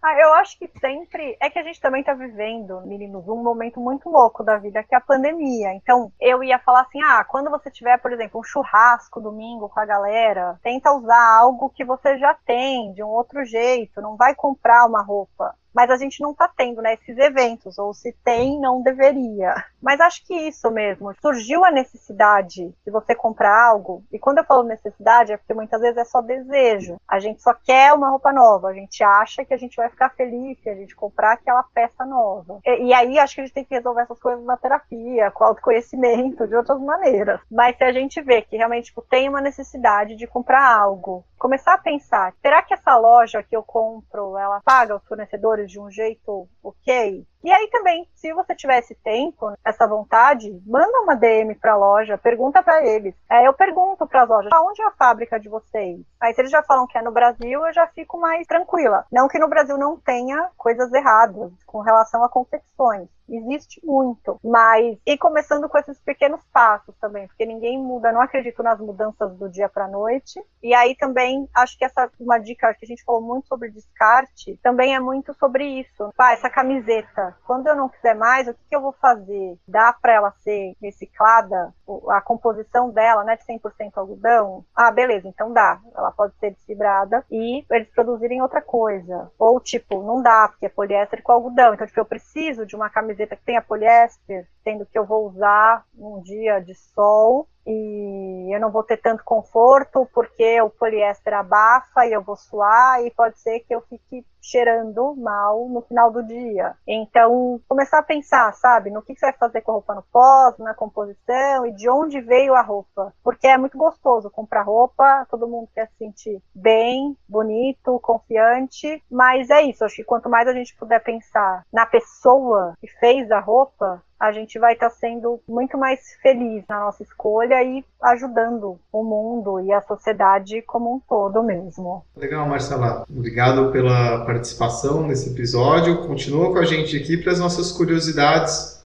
Ah, 0.05 0.19
eu 0.19 0.33
acho 0.33 0.59
que 0.59 0.67
sempre. 0.79 1.37
É 1.39 1.49
que 1.49 1.57
a 1.57 1.63
gente 1.63 1.79
também 1.79 2.01
está 2.01 2.13
vivendo, 2.13 2.81
meninos, 2.81 3.25
um 3.25 3.41
momento 3.41 3.79
muito 3.79 4.09
louco 4.09 4.43
da 4.43 4.57
vida, 4.57 4.83
que 4.83 4.93
é 4.93 4.97
a 4.97 5.01
pandemia. 5.01 5.73
Então, 5.75 6.11
eu 6.19 6.43
ia 6.43 6.59
falar 6.59 6.81
assim: 6.81 7.01
ah, 7.01 7.23
quando 7.23 7.49
você 7.49 7.71
tiver, 7.71 7.97
por 7.99 8.11
exemplo, 8.11 8.41
um 8.41 8.43
churrasco 8.43 9.21
domingo 9.21 9.69
com 9.69 9.79
a 9.79 9.85
galera, 9.85 10.59
tenta 10.61 10.91
usar 10.91 11.37
algo 11.37 11.69
que 11.69 11.85
você 11.85 12.17
já 12.17 12.33
tem, 12.45 12.91
de 12.91 13.01
um 13.01 13.07
outro 13.07 13.45
jeito. 13.45 14.01
Não 14.01 14.17
vai 14.17 14.35
comprar 14.35 14.85
uma 14.85 15.01
roupa 15.01 15.55
mas 15.73 15.89
a 15.89 15.97
gente 15.97 16.21
não 16.21 16.31
está 16.31 16.47
tendo 16.47 16.81
né, 16.81 16.93
esses 16.93 17.17
eventos, 17.17 17.77
ou 17.77 17.93
se 17.93 18.13
tem, 18.23 18.59
não 18.59 18.81
deveria. 18.81 19.53
Mas 19.81 19.99
acho 19.99 20.25
que 20.25 20.33
isso 20.33 20.71
mesmo, 20.71 21.13
surgiu 21.21 21.65
a 21.65 21.71
necessidade 21.71 22.73
de 22.85 22.91
você 22.91 23.13
comprar 23.13 23.67
algo, 23.67 24.03
e 24.11 24.17
quando 24.17 24.37
eu 24.37 24.45
falo 24.45 24.63
necessidade 24.63 25.33
é 25.33 25.37
porque 25.37 25.53
muitas 25.53 25.81
vezes 25.81 25.97
é 25.97 26.05
só 26.05 26.21
desejo. 26.21 26.97
A 27.07 27.19
gente 27.19 27.41
só 27.41 27.53
quer 27.53 27.93
uma 27.93 28.09
roupa 28.09 28.31
nova, 28.31 28.69
a 28.69 28.73
gente 28.73 29.03
acha 29.03 29.43
que 29.43 29.53
a 29.53 29.57
gente 29.57 29.75
vai 29.75 29.89
ficar 29.89 30.09
feliz 30.11 30.57
se 30.61 30.69
a 30.69 30.75
gente 30.75 30.95
comprar 30.95 31.33
aquela 31.33 31.63
peça 31.63 32.05
nova. 32.05 32.59
E, 32.65 32.85
e 32.87 32.93
aí 32.93 33.19
acho 33.19 33.35
que 33.35 33.41
a 33.41 33.45
gente 33.45 33.53
tem 33.53 33.65
que 33.65 33.75
resolver 33.75 34.01
essas 34.01 34.19
coisas 34.19 34.43
na 34.45 34.57
terapia, 34.57 35.31
com 35.31 35.43
autoconhecimento, 35.43 36.47
de 36.47 36.55
outras 36.55 36.79
maneiras. 36.79 37.39
Mas 37.51 37.77
se 37.77 37.83
a 37.83 37.91
gente 37.91 38.21
vê 38.21 38.41
que 38.41 38.57
realmente 38.57 38.85
tipo, 38.85 39.01
tem 39.01 39.27
uma 39.27 39.41
necessidade 39.41 40.15
de 40.15 40.27
comprar 40.27 40.63
algo, 40.63 41.23
começar 41.43 41.73
a 41.73 41.77
pensar, 41.77 42.33
será 42.41 42.63
que 42.63 42.73
essa 42.73 42.95
loja 42.95 43.43
que 43.43 43.53
eu 43.53 43.61
compro, 43.61 44.37
ela 44.37 44.61
paga 44.61 44.95
os 44.95 45.05
fornecedores 45.05 45.69
de 45.69 45.77
um 45.77 45.91
jeito 45.91 46.47
ok? 46.63 47.27
E 47.43 47.51
aí 47.51 47.67
também, 47.67 48.07
se 48.15 48.33
você 48.33 48.55
tivesse 48.55 48.95
tempo, 49.03 49.51
essa 49.65 49.85
vontade, 49.85 50.49
manda 50.65 51.01
uma 51.01 51.13
DM 51.15 51.55
para 51.55 51.73
a 51.73 51.77
loja, 51.77 52.17
pergunta 52.17 52.63
para 52.63 52.85
eles. 52.85 53.13
É, 53.29 53.45
eu 53.45 53.53
pergunto 53.53 54.07
para 54.07 54.23
as 54.23 54.29
lojas, 54.29 54.51
aonde 54.53 54.81
é 54.81 54.85
a 54.85 54.91
fábrica 54.91 55.37
de 55.37 55.49
vocês? 55.49 55.99
Aí 56.21 56.33
se 56.33 56.39
eles 56.39 56.51
já 56.51 56.63
falam 56.63 56.87
que 56.87 56.97
é 56.97 57.01
no 57.01 57.11
Brasil, 57.11 57.65
eu 57.65 57.73
já 57.73 57.85
fico 57.87 58.17
mais 58.17 58.47
tranquila. 58.47 59.05
Não 59.11 59.27
que 59.27 59.37
no 59.37 59.49
Brasil 59.49 59.77
não 59.77 59.97
tenha 59.97 60.51
coisas 60.55 60.91
erradas 60.93 61.51
com 61.65 61.81
relação 61.81 62.23
a 62.23 62.29
confecções. 62.29 63.09
Existe 63.27 63.79
muito, 63.83 64.37
mas 64.43 64.97
e 65.05 65.17
começando 65.17 65.69
com 65.69 65.77
esses 65.77 65.97
pequenos 65.99 66.41
passos 66.51 66.93
também, 66.99 67.25
porque 67.27 67.45
ninguém 67.45 67.79
muda, 67.79 68.11
não 68.11 68.21
acredito 68.21 68.61
nas 68.61 68.79
mudanças 68.79 69.35
do 69.37 69.49
dia 69.49 69.69
para 69.69 69.87
noite. 69.87 70.43
E 70.61 70.73
aí 70.73 70.95
também 70.95 71.47
acho 71.55 71.77
que 71.77 71.85
essa 71.85 72.09
uma 72.19 72.37
dica 72.37 72.73
que 72.73 72.85
a 72.85 72.87
gente 72.87 73.03
falou 73.03 73.21
muito 73.21 73.47
sobre 73.47 73.71
descarte, 73.71 74.59
também 74.61 74.93
é 74.93 74.99
muito 74.99 75.33
sobre 75.33 75.65
isso. 75.65 76.13
Ah, 76.17 76.33
essa 76.33 76.49
camiseta 76.49 77.32
quando 77.45 77.67
eu 77.67 77.75
não 77.75 77.89
quiser 77.89 78.15
mais, 78.15 78.47
o 78.47 78.53
que, 78.53 78.59
que 78.69 78.75
eu 78.75 78.81
vou 78.81 78.93
fazer? 78.93 79.57
Dá 79.67 79.93
para 79.93 80.13
ela 80.13 80.31
ser 80.43 80.75
reciclada? 80.81 81.73
A 82.09 82.21
composição 82.21 82.89
dela, 82.89 83.23
né, 83.23 83.35
de 83.35 83.43
100% 83.45 83.91
algodão? 83.95 84.65
Ah, 84.75 84.91
beleza, 84.91 85.27
então 85.27 85.51
dá. 85.51 85.79
Ela 85.95 86.11
pode 86.11 86.33
ser 86.39 86.51
desfibrada 86.51 87.25
e 87.31 87.65
eles 87.69 87.89
produzirem 87.89 88.41
outra 88.41 88.61
coisa. 88.61 89.31
Ou, 89.37 89.59
tipo, 89.59 90.01
não 90.03 90.21
dá, 90.21 90.47
porque 90.47 90.65
é 90.65 90.69
poliéster 90.69 91.21
com 91.21 91.31
algodão. 91.31 91.73
Então, 91.73 91.87
tipo, 91.87 91.99
eu 91.99 92.05
preciso 92.05 92.65
de 92.65 92.75
uma 92.75 92.89
camiseta 92.89 93.35
que 93.35 93.43
tenha 93.43 93.61
poliéster, 93.61 94.47
sendo 94.63 94.85
que 94.85 94.97
eu 94.97 95.05
vou 95.05 95.27
usar 95.27 95.85
num 95.93 96.21
dia 96.21 96.59
de 96.59 96.73
sol 96.75 97.47
e 97.65 98.55
eu 98.55 98.59
não 98.59 98.71
vou 98.71 98.83
ter 98.83 98.97
tanto 98.97 99.23
conforto 99.23 100.07
porque 100.13 100.61
o 100.61 100.69
poliéster 100.69 101.33
abafa 101.33 102.05
e 102.05 102.13
eu 102.13 102.21
vou 102.21 102.35
suar 102.35 103.03
e 103.03 103.11
pode 103.11 103.39
ser 103.39 103.61
que 103.61 103.73
eu 103.73 103.81
fique 103.81 104.25
cheirando 104.43 105.15
mal 105.15 105.69
no 105.69 105.81
final 105.81 106.11
do 106.11 106.21
dia. 106.21 106.75
Então, 106.85 107.61
começar 107.67 107.99
a 107.99 108.03
pensar, 108.03 108.53
sabe, 108.53 108.91
no 108.91 109.01
que 109.01 109.15
você 109.15 109.27
vai 109.27 109.33
fazer 109.33 109.61
com 109.61 109.71
a 109.71 109.75
roupa 109.75 109.95
no 109.95 110.03
pós, 110.03 110.57
na 110.57 110.73
composição 110.73 111.65
e 111.65 111.71
de 111.71 111.89
onde 111.89 112.19
veio 112.19 112.53
a 112.53 112.61
roupa. 112.61 113.13
Porque 113.23 113.47
é 113.47 113.57
muito 113.57 113.77
gostoso 113.77 114.29
comprar 114.29 114.63
roupa, 114.63 115.25
todo 115.29 115.47
mundo 115.47 115.69
quer 115.73 115.87
se 115.87 115.97
sentir 115.97 116.41
bem, 116.53 117.17
bonito, 117.27 117.99
confiante, 118.01 119.01
mas 119.09 119.49
é 119.49 119.61
isso, 119.61 119.85
acho 119.85 119.95
que 119.95 120.03
quanto 120.03 120.29
mais 120.29 120.47
a 120.47 120.53
gente 120.53 120.75
puder 120.75 121.01
pensar 121.01 121.63
na 121.71 121.85
pessoa 121.85 122.73
que 122.81 122.87
fez 122.99 123.31
a 123.31 123.39
roupa, 123.39 124.03
a 124.23 124.31
gente 124.31 124.57
vai 124.57 124.71
estar 124.71 124.89
tá 124.89 124.95
sendo 124.95 125.41
muito 125.45 125.77
mais 125.77 125.99
feliz 126.21 126.63
na 126.69 126.79
nossa 126.79 127.03
escolha 127.03 127.61
e 127.61 127.83
ajudando 128.01 128.79
o 128.89 129.03
mundo 129.03 129.59
e 129.59 129.73
a 129.73 129.81
sociedade 129.81 130.61
como 130.61 130.95
um 130.95 130.99
todo 131.01 131.43
mesmo. 131.43 132.05
Legal, 132.15 132.47
Marcela. 132.47 133.05
Obrigado 133.09 133.69
pela 133.73 134.23
participação 134.25 135.05
nesse 135.05 135.31
episódio. 135.31 136.07
Continua 136.07 136.53
com 136.53 136.57
a 136.57 136.63
gente 136.63 136.95
aqui 136.95 137.17
para 137.17 137.33
as 137.33 137.39
nossas 137.39 137.73
curiosidades. 137.73 138.81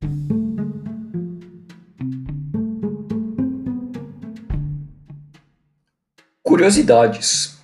Curiosidades. 6.41 7.61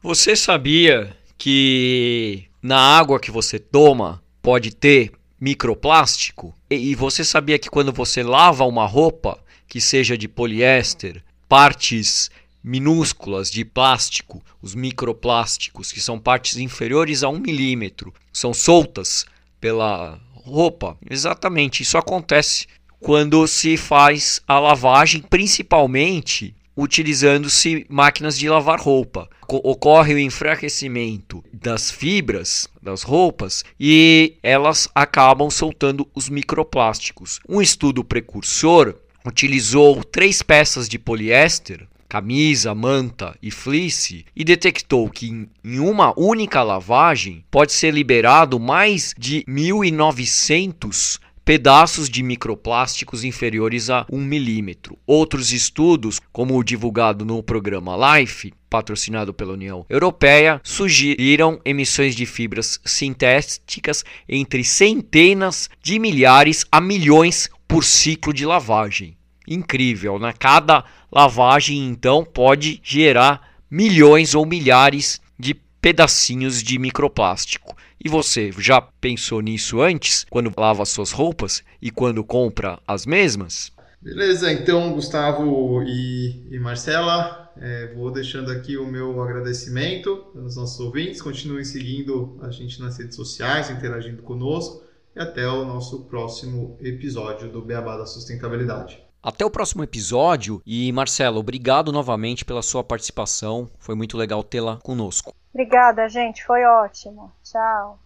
Você 0.00 0.36
sabia 0.36 1.15
que 1.38 2.44
na 2.62 2.78
água 2.78 3.20
que 3.20 3.30
você 3.30 3.58
toma 3.58 4.22
pode 4.42 4.74
ter 4.74 5.12
microplástico? 5.40 6.54
E 6.70 6.94
você 6.94 7.24
sabia 7.24 7.58
que 7.58 7.70
quando 7.70 7.92
você 7.92 8.22
lava 8.22 8.64
uma 8.64 8.86
roupa 8.86 9.38
que 9.68 9.80
seja 9.80 10.16
de 10.16 10.28
poliéster, 10.28 11.22
partes 11.48 12.30
minúsculas 12.62 13.50
de 13.50 13.64
plástico, 13.64 14.42
os 14.60 14.74
microplásticos, 14.74 15.92
que 15.92 16.00
são 16.00 16.18
partes 16.18 16.56
inferiores 16.56 17.22
a 17.22 17.28
um 17.28 17.38
milímetro, 17.38 18.12
são 18.32 18.52
soltas 18.52 19.24
pela 19.60 20.18
roupa? 20.34 20.96
Exatamente, 21.08 21.82
isso 21.82 21.96
acontece 21.96 22.66
quando 22.98 23.46
se 23.46 23.76
faz 23.76 24.40
a 24.48 24.58
lavagem, 24.58 25.22
principalmente 25.22 26.54
utilizando-se 26.76 27.86
máquinas 27.88 28.38
de 28.38 28.48
lavar 28.48 28.80
roupa. 28.80 29.28
Ocorre 29.48 30.14
o 30.14 30.18
enfraquecimento 30.18 31.42
das 31.52 31.90
fibras 31.90 32.68
das 32.82 33.02
roupas 33.02 33.64
e 33.78 34.34
elas 34.42 34.88
acabam 34.94 35.50
soltando 35.50 36.08
os 36.14 36.28
microplásticos. 36.28 37.40
Um 37.48 37.62
estudo 37.62 38.04
precursor 38.04 38.94
utilizou 39.24 40.04
três 40.04 40.42
peças 40.42 40.88
de 40.88 40.98
poliéster 40.98 41.86
camisa, 42.08 42.74
manta 42.74 43.36
e 43.42 43.50
fleece 43.50 44.24
e 44.34 44.44
detectou 44.44 45.10
que 45.10 45.48
em 45.64 45.78
uma 45.78 46.18
única 46.18 46.62
lavagem 46.62 47.44
pode 47.50 47.72
ser 47.72 47.92
liberado 47.92 48.58
mais 48.58 49.12
de 49.18 49.44
1900 49.46 51.20
pedaços 51.46 52.10
de 52.10 52.24
microplásticos 52.24 53.22
inferiores 53.22 53.88
a 53.88 54.04
1 54.10 54.18
milímetro. 54.18 54.98
Outros 55.06 55.52
estudos, 55.52 56.20
como 56.32 56.58
o 56.58 56.64
divulgado 56.64 57.24
no 57.24 57.40
programa 57.40 58.18
LIFE, 58.18 58.52
patrocinado 58.68 59.32
pela 59.32 59.52
União 59.52 59.86
Europeia, 59.88 60.60
sugeriram 60.64 61.60
emissões 61.64 62.16
de 62.16 62.26
fibras 62.26 62.80
sintéticas 62.84 64.04
entre 64.28 64.64
centenas 64.64 65.70
de 65.80 66.00
milhares 66.00 66.66
a 66.70 66.80
milhões 66.80 67.48
por 67.68 67.84
ciclo 67.84 68.34
de 68.34 68.44
lavagem. 68.44 69.16
Incrível, 69.46 70.18
né? 70.18 70.34
Cada 70.36 70.84
lavagem 71.12 71.86
então 71.86 72.24
pode 72.24 72.80
gerar 72.82 73.60
milhões 73.70 74.34
ou 74.34 74.44
milhares 74.44 75.20
de 75.38 75.54
pedacinhos 75.80 76.60
de 76.60 76.76
microplástico. 76.76 77.75
E 78.06 78.08
você 78.08 78.52
já 78.56 78.80
pensou 78.80 79.40
nisso 79.40 79.80
antes, 79.80 80.24
quando 80.30 80.52
lava 80.56 80.84
suas 80.84 81.10
roupas 81.10 81.64
e 81.82 81.90
quando 81.90 82.22
compra 82.22 82.78
as 82.86 83.04
mesmas? 83.04 83.72
Beleza, 84.00 84.52
então 84.52 84.92
Gustavo 84.92 85.82
e, 85.82 86.46
e 86.48 86.56
Marcela, 86.60 87.50
é, 87.60 87.92
vou 87.96 88.12
deixando 88.12 88.52
aqui 88.52 88.76
o 88.76 88.86
meu 88.86 89.20
agradecimento 89.20 90.24
aos 90.36 90.54
nossos 90.54 90.78
ouvintes. 90.78 91.20
Continuem 91.20 91.64
seguindo 91.64 92.38
a 92.42 92.48
gente 92.48 92.80
nas 92.80 92.96
redes 92.96 93.16
sociais, 93.16 93.70
interagindo 93.70 94.22
conosco 94.22 94.84
e 95.16 95.18
até 95.18 95.44
o 95.48 95.64
nosso 95.64 96.04
próximo 96.04 96.78
episódio 96.80 97.50
do 97.50 97.60
Beabá 97.60 97.96
da 97.96 98.06
Sustentabilidade. 98.06 99.02
Até 99.20 99.44
o 99.44 99.50
próximo 99.50 99.82
episódio 99.82 100.62
e 100.64 100.92
Marcelo, 100.92 101.40
obrigado 101.40 101.90
novamente 101.90 102.44
pela 102.44 102.62
sua 102.62 102.84
participação. 102.84 103.68
Foi 103.80 103.96
muito 103.96 104.16
legal 104.16 104.44
tê-la 104.44 104.76
conosco. 104.76 105.34
Obrigada, 105.56 106.06
gente. 106.06 106.44
Foi 106.44 106.66
ótimo. 106.66 107.32
Tchau. 107.42 107.98